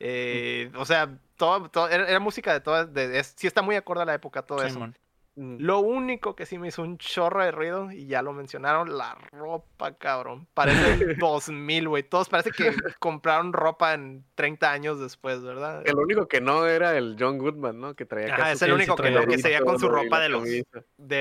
[0.00, 2.92] Eh, o sea, todo, todo- era, era música de todas.
[2.92, 4.74] De, es- sí está muy acorde a la época todo eso.
[4.74, 4.96] Simón.
[5.36, 5.56] Mm.
[5.58, 9.14] Lo único que sí me hizo un chorro de ruido, y ya lo mencionaron, la
[9.32, 10.46] ropa, cabrón.
[10.54, 12.02] Parece el 2000, güey.
[12.04, 15.82] Todos parece que compraron ropa en 30 años después, ¿verdad?
[15.86, 17.94] El único que no era el John Goodman, ¿no?
[17.94, 20.28] Que traía acá es el único que no, que se veía con su ropa de
[20.28, 20.44] los...
[20.44, 20.64] De,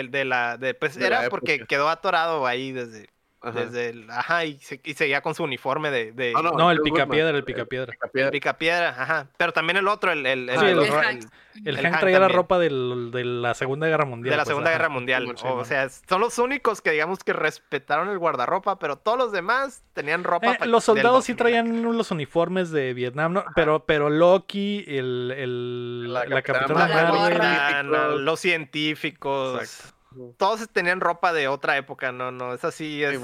[0.03, 0.57] de la...
[0.57, 3.07] De, pues De la era porque quedó atorado ahí desde...
[3.43, 3.59] Ajá.
[3.65, 4.09] Desde el...
[4.09, 6.13] Ajá, y, se- y seguía con su uniforme de...
[6.13, 7.91] de Ah, no, No, el picapiedra, el picapiedra.
[7.91, 8.31] Picapiedra.
[8.31, 9.27] Picapiedra, ajá.
[9.37, 10.25] Pero también el otro, el...
[10.25, 11.23] el, el- Sí, el- el el- Hank.
[11.65, 14.31] El El Hank traía la ropa del- de la Segunda Guerra Mundial.
[14.31, 14.77] de la pues, Segunda ajá.
[14.79, 15.35] Guerra Mundial.
[15.43, 19.83] O sea, son los únicos que digamos que respetaron el guardarropa, pero todos los demás
[19.93, 20.53] tenían ropa.
[20.53, 21.37] Eh, los soldados sí 2000.
[21.37, 23.45] traían los uniformes de Vietnam, ¿no?
[23.55, 29.61] Pero, pero Loki, el, el- La la, Capitana La los científicos.
[29.61, 29.97] Exacto.
[30.37, 33.03] Todos tenían ropa de otra época, no, no, es así.
[33.03, 33.19] Es...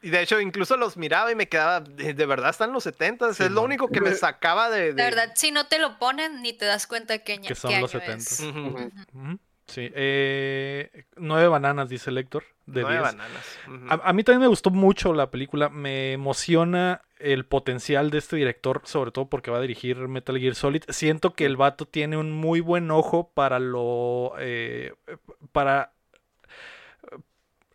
[0.00, 3.30] Y de hecho, incluso los miraba y me quedaba, de, de verdad están los 70
[3.30, 4.92] es lo único que me sacaba de.
[4.92, 7.72] de- La verdad, si no te lo ponen, ni te das cuenta año- Que son
[7.72, 8.84] qué los año 70.
[8.84, 9.38] es.
[9.66, 13.02] Sí, eh, nueve bananas, dice el Héctor, de Nueve 10.
[13.02, 13.58] bananas.
[14.02, 18.80] A mí también me gustó mucho la película, me emociona el potencial de este director,
[18.84, 20.84] sobre todo porque va a dirigir Metal Gear Solid.
[20.88, 24.32] Siento que el vato tiene un muy buen ojo para lo...
[24.38, 24.94] eh,
[25.52, 25.92] para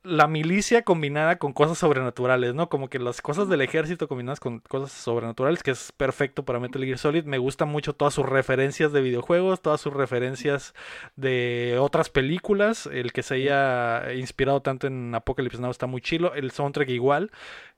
[0.04, 2.70] la milicia combinada con cosas sobrenaturales, ¿no?
[2.70, 6.84] Como que las cosas del ejército combinadas con cosas sobrenaturales, que es perfecto para Metal
[6.84, 7.24] Gear Solid.
[7.26, 10.74] Me gusta mucho todas sus referencias de videojuegos, todas sus referencias
[11.16, 12.88] de otras películas.
[12.88, 16.34] El que se haya inspirado tanto en Apocalypse Now está muy chilo.
[16.36, 17.32] El soundtrack igual.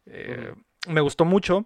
[0.08, 0.54] Eh,
[0.88, 1.66] Me gustó mucho.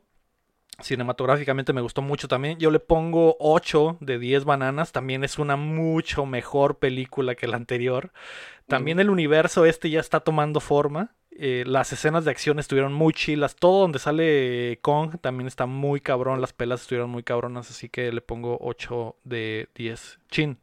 [0.82, 2.58] Cinematográficamente me gustó mucho también.
[2.60, 4.92] Yo le pongo 8 de 10 bananas.
[4.92, 8.12] También es una mucho mejor película que la anterior.
[8.68, 11.16] También el universo este ya está tomando forma.
[11.32, 13.56] Eh, las escenas de acción estuvieron muy chilas.
[13.56, 16.42] Todo donde sale Kong también está muy cabrón.
[16.42, 17.70] Las pelas estuvieron muy cabronas.
[17.70, 20.20] Así que le pongo 8 de 10.
[20.30, 20.60] Chin.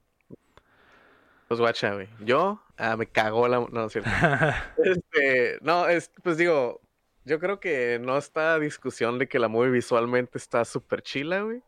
[1.49, 2.09] Pues guacha, güey.
[2.21, 3.59] Yo, ah, me cagó la...
[3.61, 4.11] No, no es cierto.
[4.85, 6.81] Este, no, es, pues digo,
[7.27, 11.61] yo creo que no está discusión de que la movie visualmente está súper chila, güey.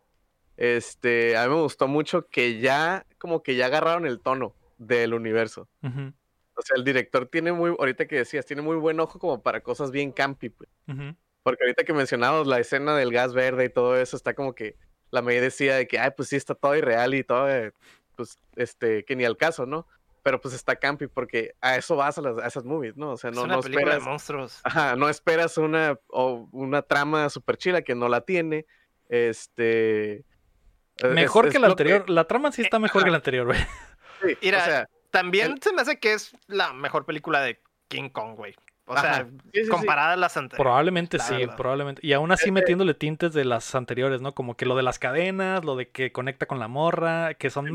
[0.57, 5.15] Este, a mí me gustó mucho que ya, como que ya agarraron el tono del
[5.15, 5.69] universo.
[5.83, 9.61] O sea, el director tiene muy, ahorita que decías, tiene muy buen ojo como para
[9.61, 10.71] cosas bien campy, pues.
[11.43, 14.77] Porque ahorita que mencionamos la escena del gas verde y todo eso, está como que
[15.11, 17.73] la media decía de que, ay, pues sí, está todo irreal y todo, eh,
[18.17, 19.89] pues, este, que ni al caso, ¿no?
[20.23, 23.13] Pero pues está campy porque a eso vas a, las, a esas movies, ¿no?
[23.13, 24.61] O sea, es no, una no película esperas, de monstruos.
[24.65, 28.67] ajá, no esperas una, o una trama super chila que no la tiene,
[29.09, 30.19] este...
[30.19, 30.25] es-
[31.15, 32.09] Mejor es que la anterior.
[32.11, 33.59] La trama sí está mejor que la anterior, güey.
[34.23, 37.61] sí, Mira, o sea, También el- se me hace que es la mejor película de
[37.89, 38.55] King Kong, güey.
[38.91, 39.03] O Ajá.
[39.15, 39.71] sea, Sí, sí, sí.
[39.71, 40.65] comparada a las anteriores.
[40.65, 41.57] Probablemente la sí, verdad.
[41.57, 42.01] probablemente.
[42.07, 44.35] Y aún así metiéndole tintes de las anteriores, ¿no?
[44.35, 47.67] Como que lo de las cadenas, lo de que conecta con la morra, que son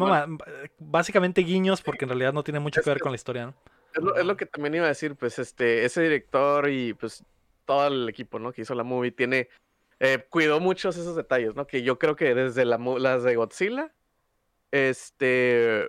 [0.79, 3.45] básicamente guiños porque en realidad no tiene mucho Es que ver que- con la historia,
[3.45, 3.53] ¿no?
[3.95, 7.23] Es lo, es lo que también iba a decir, pues este, ese director y pues
[7.65, 8.51] todo el equipo, ¿no?
[8.51, 9.49] Que hizo la movie tiene,
[9.99, 11.67] eh, cuidó muchos esos detalles, ¿no?
[11.67, 13.91] Que yo creo que desde la, las de Godzilla,
[14.71, 15.87] este,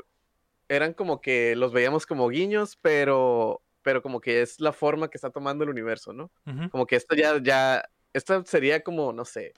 [0.69, 5.19] eran como que los veíamos como guiños, pero, pero como que es la forma que
[5.19, 6.33] está tomando el universo, ¿no?
[6.73, 9.53] Como que esto ya, ya, esta sería como, no sé,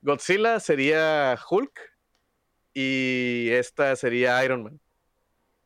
[0.00, 1.92] Godzilla sería Hulk
[2.72, 4.80] y esta sería Iron Man.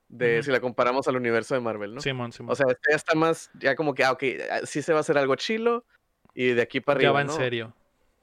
[0.09, 0.43] De.
[0.43, 2.01] Si la comparamos al universo de Marvel, ¿no?
[2.01, 2.51] Simón, Simón.
[2.51, 4.99] O sea, este ya está más, ya como que, ah, ok, ah, sí se va
[4.99, 5.85] a hacer algo chilo
[6.33, 7.75] y de aquí para ya arriba, va en serio.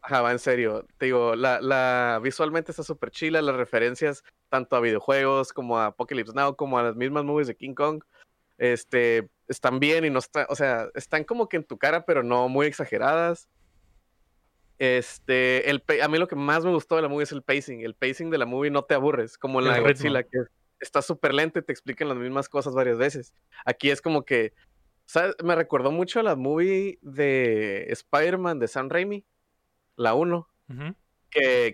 [0.01, 0.87] Ajá, va en serio.
[0.97, 5.87] Te digo, la, la visualmente está súper chila, las referencias tanto a videojuegos como a
[5.87, 8.03] Apocalypse Now, como a las mismas movies de King Kong,
[8.57, 12.23] este, están bien y no está, o sea, están como que en tu cara, pero
[12.23, 13.49] no muy exageradas.
[14.77, 17.81] Este, el, a mí lo que más me gustó de la movie es el pacing.
[17.81, 19.79] El pacing de la movie no te aburres, como en la.
[19.79, 20.39] Godzilla, que
[20.79, 23.33] está súper lento y te explican las mismas cosas varias veces.
[23.65, 24.53] Aquí es como que,
[25.05, 25.35] ¿sabes?
[25.43, 29.25] Me recordó mucho a la movie de Spider-Man de Sam Raimi,
[29.95, 30.95] la 1 Ujú.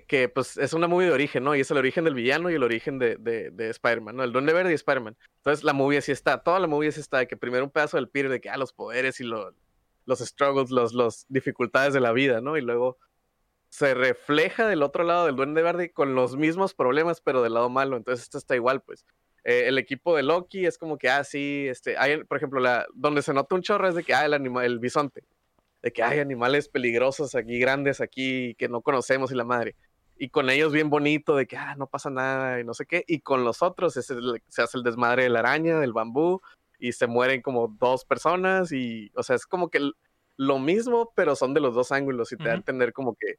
[0.08, 1.56] Que, pues es una movie de origen, ¿no?
[1.56, 4.24] Y es el origen del villano y el origen de, de, de Spider-Man, ¿no?
[4.24, 5.18] El Duende Verde y Spider-Man.
[5.38, 7.98] Entonces la movie así está, toda la movie así está, de que primero un pedazo
[7.98, 9.54] del Peter de que, ah, los poderes y lo-
[10.06, 12.58] los struggles, los, los dificultades de la vida, ¿no?
[12.58, 12.98] Y luego
[13.70, 17.70] se refleja del otro lado del Duende Verde con los mismos problemas, pero del lado
[17.70, 17.98] malo.
[17.98, 19.06] Entonces esto está igual, pues.
[19.44, 22.86] Eh, el equipo de Loki es como que, ah, sí, este, hay, por ejemplo, la,
[22.94, 25.24] donde se nota un chorro es de que, ah, el, anima, el bisonte
[25.82, 29.76] de que hay animales peligrosos aquí, grandes aquí, que no conocemos y la madre.
[30.18, 33.04] Y con ellos bien bonito, de que ah, no pasa nada y no sé qué.
[33.08, 36.42] Y con los otros es el- se hace el desmadre de la araña, del bambú,
[36.78, 38.72] y se mueren como dos personas.
[38.72, 39.92] Y, o sea, es como que
[40.38, 42.32] lo mismo, pero son de los dos ángulos.
[42.32, 43.36] Y te da a entender como que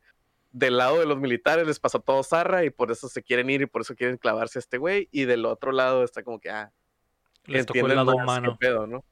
[0.50, 3.62] del lado de los militares les pasó todo zarra y por eso se quieren ir
[3.62, 5.08] y por eso quieren clavarse a este güey.
[5.12, 6.72] Y del otro lado está como que, ah,
[7.44, 8.56] Les tocó el lado humano.
[8.58, 9.04] pedo, ¿no?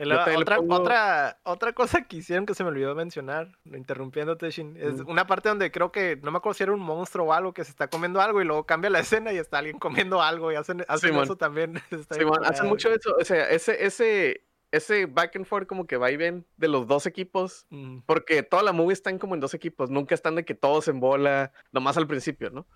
[0.00, 5.02] Otra, pongo- otra, otra cosa que hicieron que se me olvidó mencionar, interrumpiéndote, Shin, es
[5.04, 5.08] Mm.
[5.10, 7.64] una parte donde creo que, no me acuerdo si era un monstruo o algo que
[7.64, 10.54] se está comiendo algo y luego cambia la escena y está alguien comiendo algo y
[10.54, 11.24] hacen, hacen Simón.
[11.24, 11.74] eso también.
[12.10, 16.10] Simón, hacen mucho eso, o sea, ese, ese, ese back and forth como que va
[16.10, 19.54] y ven de los dos equipos, Mm, porque toda la movie están como en dos
[19.54, 22.66] equipos, nunca están de que todos en bola, nomás al principio, ¿no?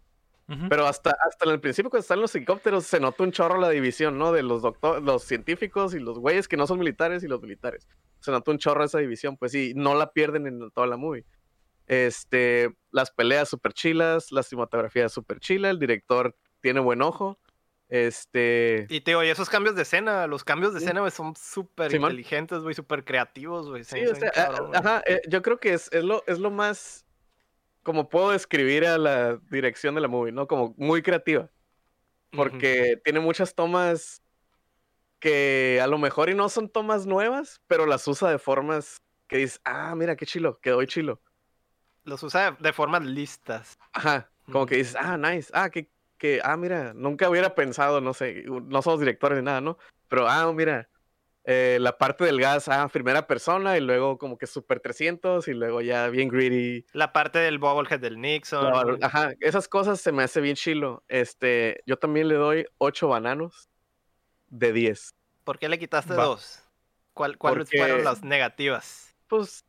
[0.69, 3.70] Pero hasta, hasta en el principio cuando están los helicópteros se nota un chorro la
[3.70, 4.32] división, ¿no?
[4.32, 7.89] De los doctor, los científicos y los güeyes que no son militares y los militares.
[8.20, 11.24] Se nota un chorro esa división, pues sí, no la pierden en toda la movie.
[11.86, 17.39] Este, las peleas súper chilas, la cinematografía súper chila, el director tiene buen ojo.
[17.89, 20.86] Este, Y te digo, y esos cambios de escena, los cambios de Sí.
[20.86, 23.85] escena güey, son súper inteligentes, güey, súper creativos, güey.
[23.85, 24.31] Sí, o sea,
[24.74, 27.05] ajá, eh, yo creo que es, es, lo, es lo más,
[27.82, 30.46] como puedo describir a la dirección de la movie, ¿no?
[30.46, 31.50] Como muy creativa,
[32.30, 34.22] porque tiene muchas tomas
[35.18, 39.38] que a lo mejor y no son tomas nuevas, pero las usa de formas que
[39.38, 41.20] dices, ah, mira, qué chilo, quedó chilo.
[42.04, 43.78] Los usa de, formas listas.
[43.92, 45.88] Ajá, como que dices, ah, nice, ah, que,
[46.18, 49.78] que, ah, mira, nunca hubiera pensado, no sé, no somos directores ni nada, ¿no?
[50.09, 50.88] Pero, ah, mira,
[51.44, 55.55] eh, la parte del gas, ah, primera persona y luego como que super 300 y
[55.55, 56.86] luego ya bien greedy.
[56.93, 59.02] La parte del bobblehead del Nixon.
[59.02, 61.02] Ajá, esas cosas se me hace bien chilo.
[61.09, 63.69] Este, yo también le doy 8 bananos
[64.51, 65.14] de 10.
[65.44, 66.24] ¿Por qué le quitaste Va.
[66.24, 66.62] dos?
[67.14, 69.14] ¿Cuál, ¿Cuáles Porque- fueron las negativas?
[69.27, 69.64] Pues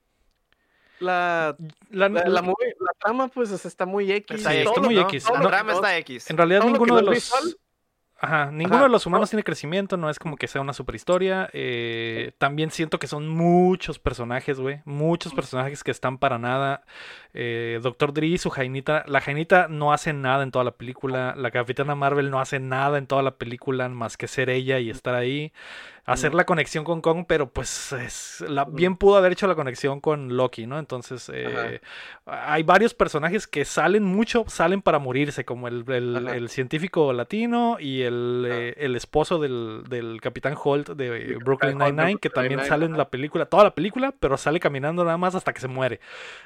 [1.00, 1.56] la,
[1.90, 4.46] La- la, la movie- la trama pues es- está muy X.
[4.46, 5.02] Está muy ¿no?
[5.02, 5.26] X.
[5.30, 6.30] La No, trama no, está X.
[6.30, 7.14] En realidad todo lo que ninguno de los...
[7.16, 7.58] visual-
[8.24, 9.32] Ajá, ninguno Ajá, de los humanos no.
[9.32, 11.50] tiene crecimiento, no es como que sea una superhistoria.
[11.52, 14.80] Eh, también siento que son muchos personajes, güey.
[14.86, 16.86] Muchos personajes que están para nada.
[17.34, 19.04] Eh, Doctor Dre y su Jainita.
[19.08, 21.36] La Jainita no hace nada en toda la película.
[21.36, 24.90] La Capitana Marvel no hace nada en toda la película más que ser ella y
[24.90, 25.52] estar ahí.
[26.06, 30.02] Hacer la conexión con Kong, pero pues es, la, bien pudo haber hecho la conexión
[30.02, 30.78] con Loki, ¿no?
[30.78, 31.80] Entonces, eh,
[32.26, 38.02] hay varios personajes que salen mucho, salen para morirse, como el, el- científico latino y
[38.02, 38.60] el, Ajá.
[38.60, 43.10] eh, el esposo del, del Capitán Holt de Brooklyn Nine-Nine, que también sale en la
[43.10, 46.02] película, toda la película, pero sale caminando nada más hasta que se muere.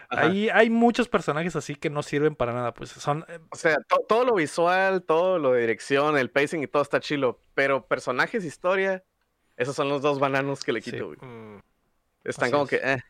[0.09, 0.21] Ajá.
[0.27, 3.25] Ahí hay muchos personajes así que no sirven para nada, pues son...
[3.27, 6.83] eh, O sea, to- todo lo visual, todo lo de dirección, el pacing y todo
[6.83, 7.39] está chilo.
[7.55, 9.03] Pero personajes, historia,
[9.57, 11.17] esos son los dos bananos que le quito, güey.
[11.21, 11.59] Mm,
[12.23, 12.69] Están Así como es.
[12.69, 13.03] que, eh.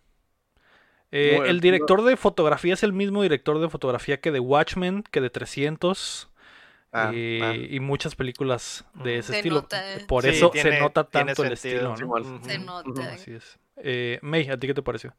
[1.11, 5.03] Eh, Bueno, el director de fotografía es el mismo director de fotografía que de Watchmen,
[5.03, 6.30] que de 300
[6.91, 7.53] Ah, eh, ah.
[7.53, 9.19] y muchas películas de Ujú.
[9.19, 9.56] ese Se estilo.
[9.61, 10.06] nota, eh.
[10.07, 11.94] Por Sí, eso tiene- se nota tanto el sentido.
[11.94, 12.41] estilo.
[12.44, 13.14] Se nota.
[13.14, 13.60] Así es.
[13.78, 15.14] Eh, May, ¿a ti qué te pareció?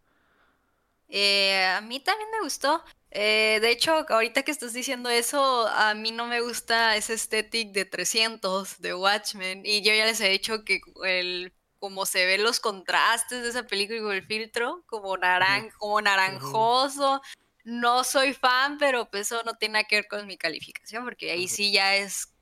[1.08, 2.82] Eh, a mí también me gustó.
[3.10, 7.72] Eh, de hecho, ahorita que estás diciendo eso, a mí no me gusta ese estético
[7.72, 9.62] de 300 de Watchmen.
[9.64, 13.66] Y yo ya les he dicho que el como se ven los contrastes de esa
[13.66, 17.22] película con el filtro, como naran como naranjoso.
[17.64, 21.30] No soy fan, pero pues eso no tiene nada que ver con mi calificación, porque
[21.30, 22.34] ahí sí ya es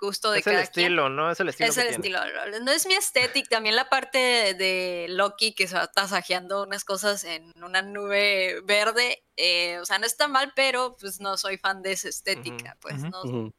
[0.00, 0.62] gusto de Es el quien.
[0.62, 1.30] estilo, ¿no?
[1.30, 1.68] Es el estilo.
[1.68, 2.16] Es que el tiene.
[2.16, 2.60] estilo.
[2.62, 3.48] No es mi estética.
[3.50, 9.22] También la parte de, Loki que se va tasajeando unas cosas en una nube verde.
[9.36, 12.76] eh, o sea, no está mal, pero pues no soy fan de esa estética.
[12.80, 13.52] Pues no.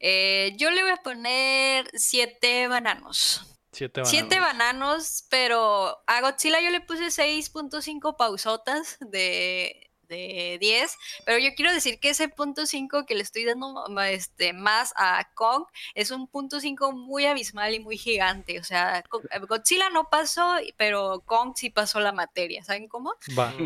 [0.00, 3.46] Eh, yo le voy a poner siete bananos.
[3.72, 4.10] Siete bananos.
[4.10, 11.50] Siete bananos, pero a Godzilla yo le puse 6.5 pausotas de, de 10, pero yo
[11.56, 15.64] quiero decir que ese punto 5 que le estoy dando este, más a Kong
[15.94, 18.60] es un punto 5 muy abismal y muy gigante.
[18.60, 23.14] O sea, Co- Godzilla no pasó, pero Kong sí pasó la materia, ¿saben cómo?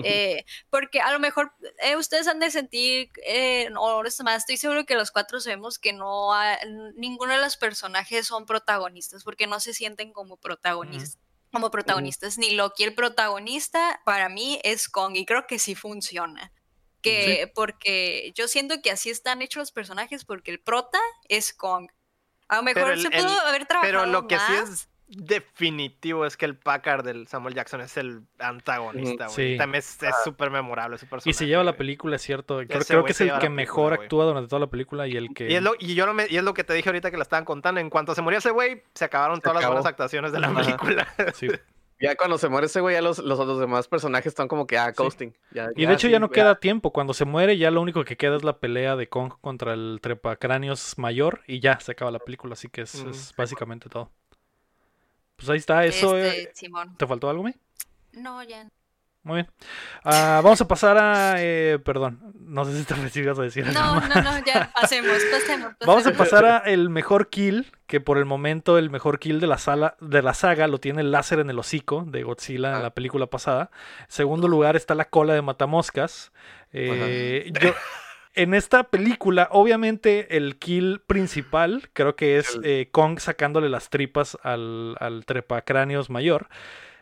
[0.04, 1.52] Eh, porque a lo mejor
[1.82, 5.78] eh, ustedes han de sentir, eh, o es más, estoy seguro que los cuatro sabemos
[5.78, 6.58] que no ha-
[6.94, 11.18] ninguno de los personajes son protagonistas, porque no se sienten como protagonistas.
[11.52, 16.52] Como protagonistas, ni Loki el protagonista para mí es Kong y creo que sí funciona.
[17.02, 20.98] Que, Porque yo siento que así están hechos los personajes porque el prota
[21.28, 21.88] es Kong.
[22.48, 24.70] A lo mejor el- se pudo el- haber trabajado Pero lo que sí más.
[24.70, 29.52] es definitivo es que el Packard del Samuel Jackson es el antagonista, güey.
[29.52, 29.58] Sí.
[29.58, 31.06] También es es súper memorable su.
[31.24, 32.56] Y se lleva la película, es cierto.
[32.66, 35.32] Creo, que es se el que mejor película, actúa durante toda la película y el
[35.34, 35.50] que...
[35.50, 37.16] Y es, lo, y yo lo me- y es lo que te dije ahorita que
[37.16, 37.80] la estaban contando.
[37.80, 39.74] En cuanto se murió ese güey, se acabaron Se todas acabó.
[39.74, 40.60] las buenas actuaciones de la Ajá.
[40.62, 41.08] película.
[41.34, 41.48] sí.
[41.98, 44.76] Ya cuando se muere ese güey, ya los, los otros demás personajes están como que,
[44.76, 45.34] ah, coasting.
[45.52, 46.32] Ya- Y de hecho sí, ya no ya.
[46.34, 46.92] queda tiempo.
[46.92, 50.00] Cuando se muere ya lo único que queda es la pelea de Kong contra el
[50.02, 52.52] trepacráneos mayor y ya se acaba la película.
[52.52, 54.10] Así que es, es básicamente todo.
[55.36, 56.16] Pues ahí está, eso...
[56.16, 56.96] Este, eh, Simón.
[56.96, 57.54] ¿Te faltó algo, May?
[58.12, 58.64] No, ya.
[58.64, 58.70] no.
[59.22, 59.50] Muy bien.
[60.04, 61.34] Ah, vamos a pasar a.
[61.38, 65.72] eh, perdón, no sé si te recibías a decir No, no, no, ya, pasemos, pasemos.
[65.80, 66.16] Vamos a pasemos.
[66.16, 69.96] pasar a el mejor kill, que por el momento el mejor kill de la sala
[70.00, 72.82] de la saga lo tiene el láser en el hocico de Godzilla en Ah.
[72.82, 73.72] la película pasada.
[74.06, 76.30] Segundo lugar está la cola de matamoscas.
[76.72, 77.74] Eh, yo-
[78.36, 84.38] en esta película, obviamente, el kill principal creo que es eh, Kong sacándole las tripas
[84.42, 86.48] al, al trepacráneos mayor.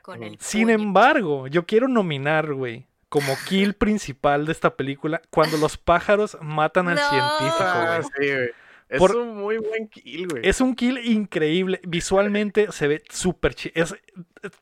[0.02, 0.74] Con el Sin puño.
[0.74, 6.88] embargo, yo quiero nominar, güey, como kill principal de esta película cuando los pájaros matan
[6.88, 7.08] al No.
[7.10, 8.28] científico, Ah, güey.
[8.28, 8.50] sí, güey.
[8.88, 10.46] Es Por- un muy buen kill, güey.
[10.46, 11.80] Es un kill increíble.
[11.88, 13.84] Visualmente se ve súper chido.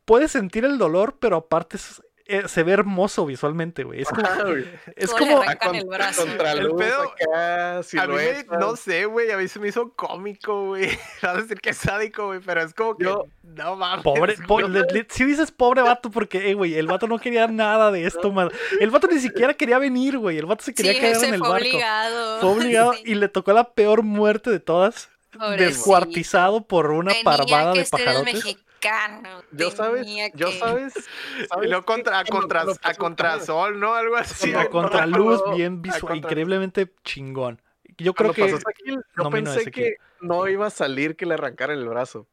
[0.04, 2.02] Puedes sentir el dolor, pero aparte es-
[2.38, 4.02] eh, se ve hermoso visualmente, güey.
[4.02, 4.26] Es como.
[4.26, 4.64] Ah, güey.
[4.96, 6.26] Es Todo como el brazo.
[6.26, 9.68] Contra El luz pedo- acá, A mí me, no sé, güey, a mí se me
[9.68, 10.86] hizo cómico, güey.
[11.22, 13.04] Vas a decir que es sádico, güey, pero es como que.
[13.04, 14.02] Yo- no mames.
[14.02, 14.68] Pobre, po- güey.
[14.68, 18.06] le- le- si dices pobre vato, porque, eh, güey, el vato no quería nada de
[18.06, 18.50] esto, man.
[18.80, 20.38] El vato ni siquiera quería venir, güey.
[20.38, 21.66] El vato se quería sí, quedar en el fue barco.
[21.68, 22.40] obligado.
[22.40, 25.10] Fue obligado Sí, y le tocó la peor muerte de todas.
[25.38, 25.64] pobrecito.
[25.64, 28.56] Descuartizado por una Tenía parvada que de ser el pajarotes.
[28.82, 29.42] Mexicano.
[29.52, 33.94] Yo sabes, yo sabes, Y ¿sabes luego contra, a, contra, a pasó- contrasol, ¿no?
[33.94, 34.34] Algo así.
[34.48, 37.60] Sí, a no, contraluz, no, bien visual, increíblemente chingón.
[37.98, 38.70] Yo creo Cuando que esa
[39.16, 42.26] yo pensé que no iba a salir que le arrancaran el brazo.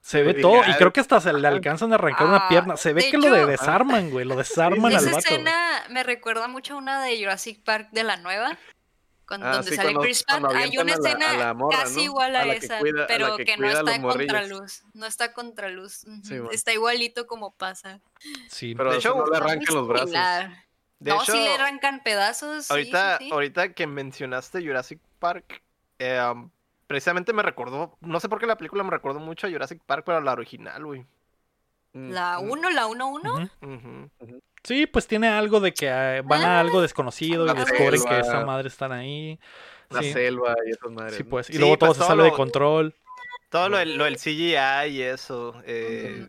[0.00, 2.48] se ve todo, y "Ah, creo que hasta se le alcanzan a arrancar una Ah,
[2.48, 2.76] pierna.
[2.76, 5.28] Se ve que lo de desarman, güey, lo desarman al Esa vato.
[5.28, 5.34] güey.
[5.40, 8.56] escena me recuerda mucho a una de Jurassic Park de la nueva.
[9.28, 10.42] Con, Ah, donde sí, sale Chris Pratt.
[10.54, 12.02] Hay una avientan a la- escena a la morra, casi ¿no?
[12.04, 14.32] igual a, esa, cuida- a la pero que que, no está morrillos.
[14.32, 14.82] contraluz.
[14.94, 16.04] No está contraluz.
[16.04, 16.20] ujú.
[16.24, 16.50] Sí, bueno.
[16.50, 18.00] está igualito como pasa.
[18.48, 18.74] Sí.
[18.74, 20.10] Pero De hecho, no le arrancan los brazos.
[20.12, 22.70] De no, hecho, sí le arrancan pedazos.
[22.70, 23.30] ahorita, sí, sí.
[23.30, 25.62] ahorita que mencionaste Jurassic Park,
[25.98, 26.50] eh, um,
[26.86, 30.04] precisamente me recordó, no sé por qué la película me recordó mucho a Jurassic Park,
[30.06, 31.04] pero a la original, güey.
[31.92, 32.50] Mm, La mm.
[32.50, 33.50] 1, la 1-1.
[34.68, 38.02] Sí, pues tiene algo de que eh, van a Ah, algo desconocido y la descubren
[38.04, 39.40] que esa madre están ahí.
[39.90, 41.14] La Sí, selva y esas madres.
[41.16, 41.30] sí, ¿no?
[41.30, 41.48] pues.
[41.48, 42.94] Y Sí, luego todo pues, se todo sale de lo- control.
[43.48, 45.54] Todo lo del, lo del CGI y eso.
[45.64, 46.26] eh,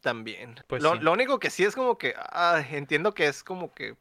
[0.00, 0.54] También.
[0.66, 0.98] Pues lo, sí.
[1.00, 2.14] lo único que sí es como que.
[2.16, 3.96] ah, entiendo que es como que.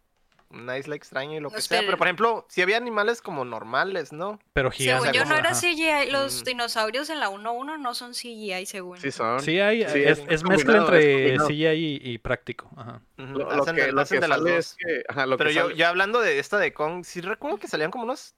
[0.50, 1.82] Una isla extraña y lo que sea.
[1.82, 4.40] Pero por ejemplo, si había animales como normales, ¿no?
[4.54, 5.14] Pero Según gigantes.
[5.14, 5.60] yo no era ajá.
[5.60, 6.12] CGI.
[6.12, 6.46] Los Mm.
[6.46, 8.98] dinosaurios en la 1-1 no son CGI, según.
[8.98, 9.40] Sí son.
[9.42, 11.38] Sí, hay, Sí, es, es mezcla entre.
[11.40, 12.70] CGI y, y práctico.
[12.78, 13.02] Ajá.
[13.18, 14.50] Lo, lo hacen que, de- lo hacen que de las dos.
[14.50, 15.04] es que...
[15.10, 17.68] Ajá, lo Pero que yo, sale- yo hablando de esta de Kong, sí recuerdo que
[17.68, 18.36] salían como unos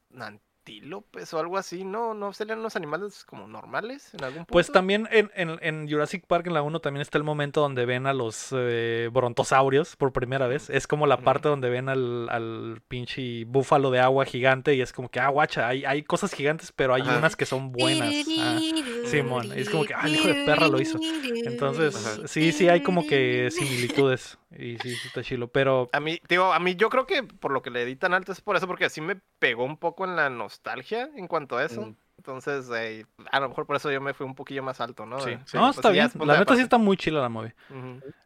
[0.67, 2.13] antílopes o algo así, ¿no?
[2.13, 4.51] ¿No salían unos animales como normales en algún punto?
[4.51, 7.85] Pues también en, en- en Jurassic Park, en la 1, también está el momento donde
[7.85, 10.69] ven a los eh, brontosaurios por primera vez.
[10.69, 14.91] Es como la parte donde ven al, al pinche búfalo de agua gigante y es
[14.91, 17.17] como que, ah, guacha, hay, hay cosas gigantes, pero hay Ajá.
[17.17, 18.13] unas que son buenas.
[18.39, 18.59] Ah,
[19.05, 20.99] Simón, es como que, ah, el hijo de perra lo hizo.
[21.45, 22.27] Entonces, Ajá.
[22.27, 24.37] sí, sí hay como que similitudes.
[24.51, 25.49] Y sí, sí está chilo.
[25.49, 28.13] Pero A mí, digo, a mí yo creo que por lo que le di tan
[28.13, 31.57] alto es por eso, porque así me pegó un poco en la nostalgia en cuanto
[31.57, 31.81] a eso.
[31.81, 31.95] Mm.
[32.17, 35.19] Entonces, eh, a lo mejor por eso yo me fui un poquillo más alto, ¿no?
[35.19, 35.31] sí.
[35.31, 36.27] Eh, no, pues está ya bien.
[36.27, 37.53] La neta sí está muy chila la movie.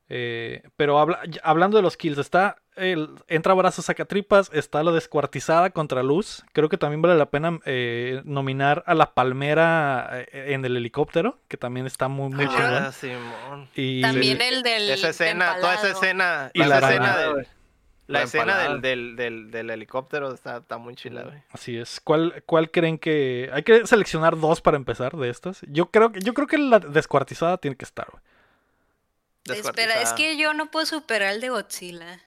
[0.10, 5.70] Eh, pero habla- hablando de los kills, está el entra brazos sacatripas, está la descuartizada
[5.70, 6.44] contra luz.
[6.54, 11.38] Creo que también vale la pena eh, nominar a la palmera eh, en el helicóptero,
[11.48, 12.74] que también está muy muy chingón.
[12.74, 13.70] Ah, Simón.
[13.76, 14.90] Y También el del.
[14.90, 17.48] Esa escena, toda esa escena, Y la escena del-
[18.08, 21.42] la, escena del, del, del, del helicóptero está, está muy chila, güey.
[21.52, 22.02] así es.
[22.04, 25.62] ¿Cuál, ¿Cuál creen que hay que seleccionar dos para empezar de estas?
[25.70, 28.08] Yo creo que yo creo que la descuartizada tiene que estar.
[28.12, 28.22] güey.
[29.60, 32.20] Espera, es que yo no puedo superar el de Godzilla.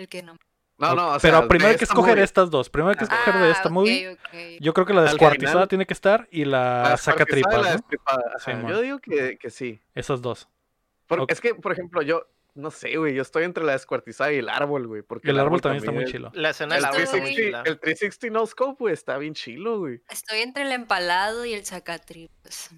[0.00, 0.36] El que no.
[0.78, 2.70] No, no, o pero sea, primero hay que esta escoger movie- estas dos.
[2.70, 4.08] Primero hay que escoger de esta Ah, movie.
[4.08, 4.34] ok, ok.
[4.60, 7.42] Yo creo que la descuartizada final- tiene que estar y la, la saca descuartizada y
[7.42, 7.76] tripas, la ¿no?
[7.76, 8.38] destripada, ajá.
[8.50, 8.70] Sí, mon.
[8.72, 9.78] Yo digo que, que sí.
[9.94, 10.48] Esas dos.
[11.28, 13.14] Es que, por ejemplo, yo no sé, güey.
[13.14, 15.02] Yo estoy entre la descuartizada y el árbol, güey.
[15.02, 16.30] Porque El árbol también está muy es- chilo.
[16.34, 17.70] La escena El del árbol está muy 360, chila.
[17.70, 20.00] el 360 no scope, güey, está bien chilo, güey.
[20.08, 22.70] Estoy entre el empalado y el sacatripas.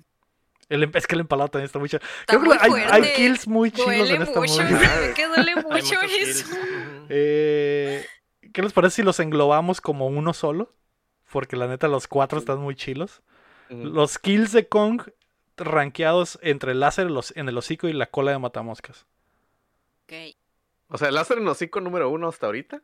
[0.68, 2.00] El, em- es que el empalado también está muy chido.
[2.26, 2.58] Creo que
[2.90, 5.12] hay, kills muy chilos Duele en esta mucho, movie.
[5.14, 6.46] que duele mucho eso.
[7.08, 8.04] Eh,
[8.52, 10.72] ¿Qué les parece si los englobamos como uno solo?
[11.30, 13.22] Porque la neta los cuatro están muy chilos.
[13.70, 15.02] Los kills de Kong
[15.56, 19.06] rankeados entre el láser en los- en el hocico y la cola de matamoscas.
[20.04, 20.12] Ok.
[20.88, 22.82] O sea, el láser en hocico número uno hasta ahorita.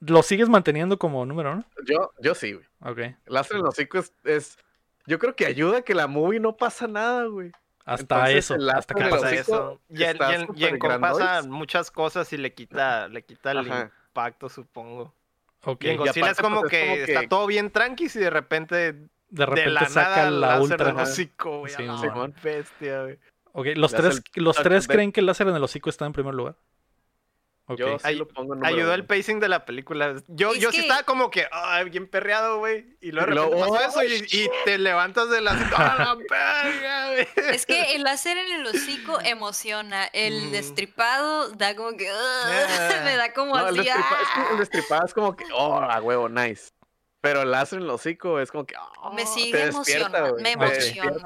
[0.00, 1.64] ¿Lo sigues manteniendo como número uno?
[1.86, 2.66] Yo, yo sí, güey.
[2.82, 2.98] Ok.
[2.98, 4.58] El láser en hocico es, es-
[5.08, 7.50] Yo creo que ayuda a que la movie no pasa nada, güey.
[7.86, 8.54] Hasta Entonces, eso.
[8.56, 9.80] el Hasta que en el Pasa eso.
[9.88, 11.46] Y en, y en- y en súper Kong pasa grandois.
[11.46, 13.90] muchas cosas y le quita, le quita el Ajá.
[14.08, 15.14] impacto, supongo.
[15.80, 17.70] Y en Y Godzilla es aparte, como pues, es que, como que- está todo bien
[17.70, 20.86] tranqui y de repente, De de repente la saca nada la láser ultra.
[20.86, 21.72] del hocico, güey.
[21.72, 21.84] Sí,
[22.42, 23.18] bestia, güey.
[23.52, 26.12] Ok, los tres, el los tres creen que el láser en el hocico está en
[26.12, 26.56] primer lugar.
[27.68, 27.78] Ok.
[27.78, 30.14] Yo sí Ay- lo pongo en Ayudó el pacing de la película.
[30.28, 32.96] Yo, Es yo sí que- estaba como que, ay, bien perreado, güey.
[33.00, 35.50] Y luego de repente pasó ¡oh, eso y, y te levantas de la...
[35.50, 36.14] ¡A la
[37.08, 37.26] güey!
[37.52, 40.04] Es que el láser en el hocico emociona.
[40.12, 40.50] El Mm.
[40.52, 42.08] destripado da como que.
[42.08, 43.00] Ah.
[43.04, 43.88] me da como No, el, así.
[43.88, 44.48] destripa- es que ¡ah!
[44.52, 46.70] el destripado es como que, oh, a huevo, nice.
[47.20, 51.16] Pero el láser en el hocico es como que, oh, Me sigue emocionando, me emociona.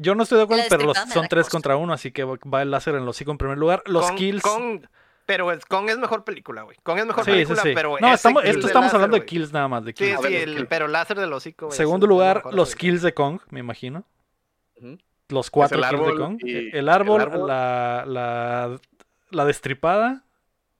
[0.00, 2.70] Yo no estoy de acuerdo, pero los- son tres contra uno, así que va el
[2.70, 3.82] láser en los hocico en primer lugar.
[3.86, 4.42] Los kills.
[4.44, 4.86] Kong-
[5.30, 6.76] pero es, Kong es mejor película, güey.
[6.82, 7.70] Kong es mejor Sí, sí, película, sí.
[7.72, 10.16] pero No, estamos, esto estamos láser, hablando de kills nada más, de Sí, kills.
[10.16, 10.66] Sí, los el- kills.
[10.68, 11.76] pero láser del hocico, güey.
[11.76, 14.04] Segundo lugar, mejor, los kills de Kong, me imagino.
[15.28, 16.38] Los cuatro el kills de árbol Kong.
[16.42, 17.46] y- El árbol, el árbol.
[17.46, 18.80] La, la,
[19.30, 20.24] la destripada,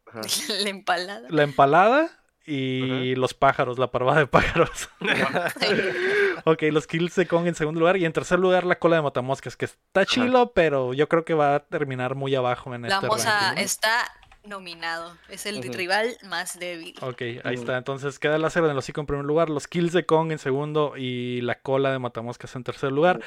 [0.06, 0.20] Ajá.
[0.64, 1.28] La empalada.
[1.30, 2.10] la empalada
[2.44, 4.88] y los pájaros, la parvada de pájaros.
[6.44, 7.96] ok, los kills de Kong en segundo lugar.
[7.96, 11.34] Y en tercer lugar, la cola de matamoscas, que está chilo, pero yo creo que
[11.34, 13.62] va a terminar muy abajo en La este moza ranking.
[13.62, 14.10] está
[14.44, 15.16] nominado.
[15.28, 16.94] Es el rival más débil.
[17.00, 17.76] Ok, ahí está.
[17.76, 20.38] Entonces queda el láser en el hocico en primer lugar, los kills de Kong en
[20.38, 23.20] segundo y la cola de Matamoscas en tercer lugar.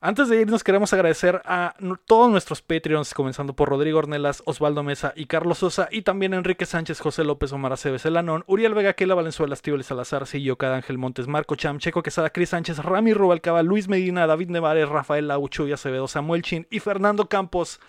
[0.00, 1.74] Antes de irnos queremos agradecer a
[2.06, 6.66] todos nuestros Patreons, comenzando por Rodrigo Ornelas, Osvaldo Mesa y Carlos Sosa, y también Enrique
[6.66, 10.98] Sánchez, José López, Omar Aceves, Elanón, Uriel Vega, Kela Valenzuela, Estíbal Salazar, Sillo, Cada Ángel
[10.98, 15.66] Montes, Marco Cham, Checo Quesada, Cris Sánchez, Rami Rubalcaba, Luis Medina, David Nevares, Rafael Laucho
[15.66, 17.80] y Acevedo, Samuel Chin y Fernando Campos.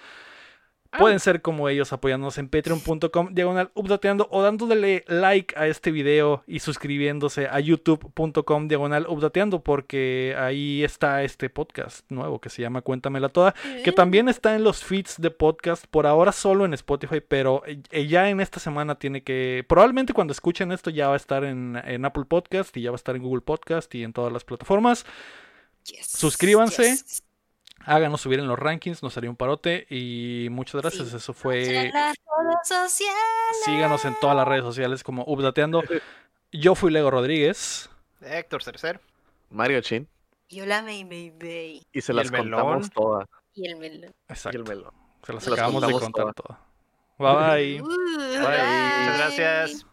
[0.98, 6.44] Pueden ser como ellos apoyándonos en patreon.com diagonal updateando o dándole like a este video
[6.48, 12.82] y suscribiéndose a youtube.com diagonal updateando porque ahí está este podcast nuevo que se llama
[12.82, 13.54] Cuéntamela Toda
[13.84, 18.08] que también está en los feeds de podcast por ahora solo en Spotify pero eh,
[18.08, 21.80] ya en esta semana tiene que probablemente cuando escuchen esto ya va a estar en,
[21.86, 24.44] en Apple Podcast y ya va a estar en Google Podcast y en todas las
[24.44, 25.06] plataformas
[25.86, 26.84] Yes, suscríbanse.
[26.84, 27.24] yes.
[27.86, 31.16] Háganos subir en los rankings nos haría un parote y muchas gracias Sí.
[31.18, 33.18] eso fue En las redes sociales.
[33.66, 35.84] Síganos en todas las redes sociales como Updateando.
[36.52, 37.90] Yo fui Lego Rodríguez.
[38.22, 39.00] Héctor Cercer.
[39.50, 40.08] Mario Chin.
[40.50, 41.86] Yo la me baby.
[41.94, 43.28] Y se ¿Y las contamos todas.
[43.54, 44.14] Y el melón.
[44.28, 44.58] Y Exacto.
[44.58, 44.94] el melón.
[45.24, 46.58] Se las Se las acabamos de contar todo.
[47.18, 47.82] Bye bye.
[47.82, 48.40] Uh, Bye.
[48.40, 49.86] Muchas gracias.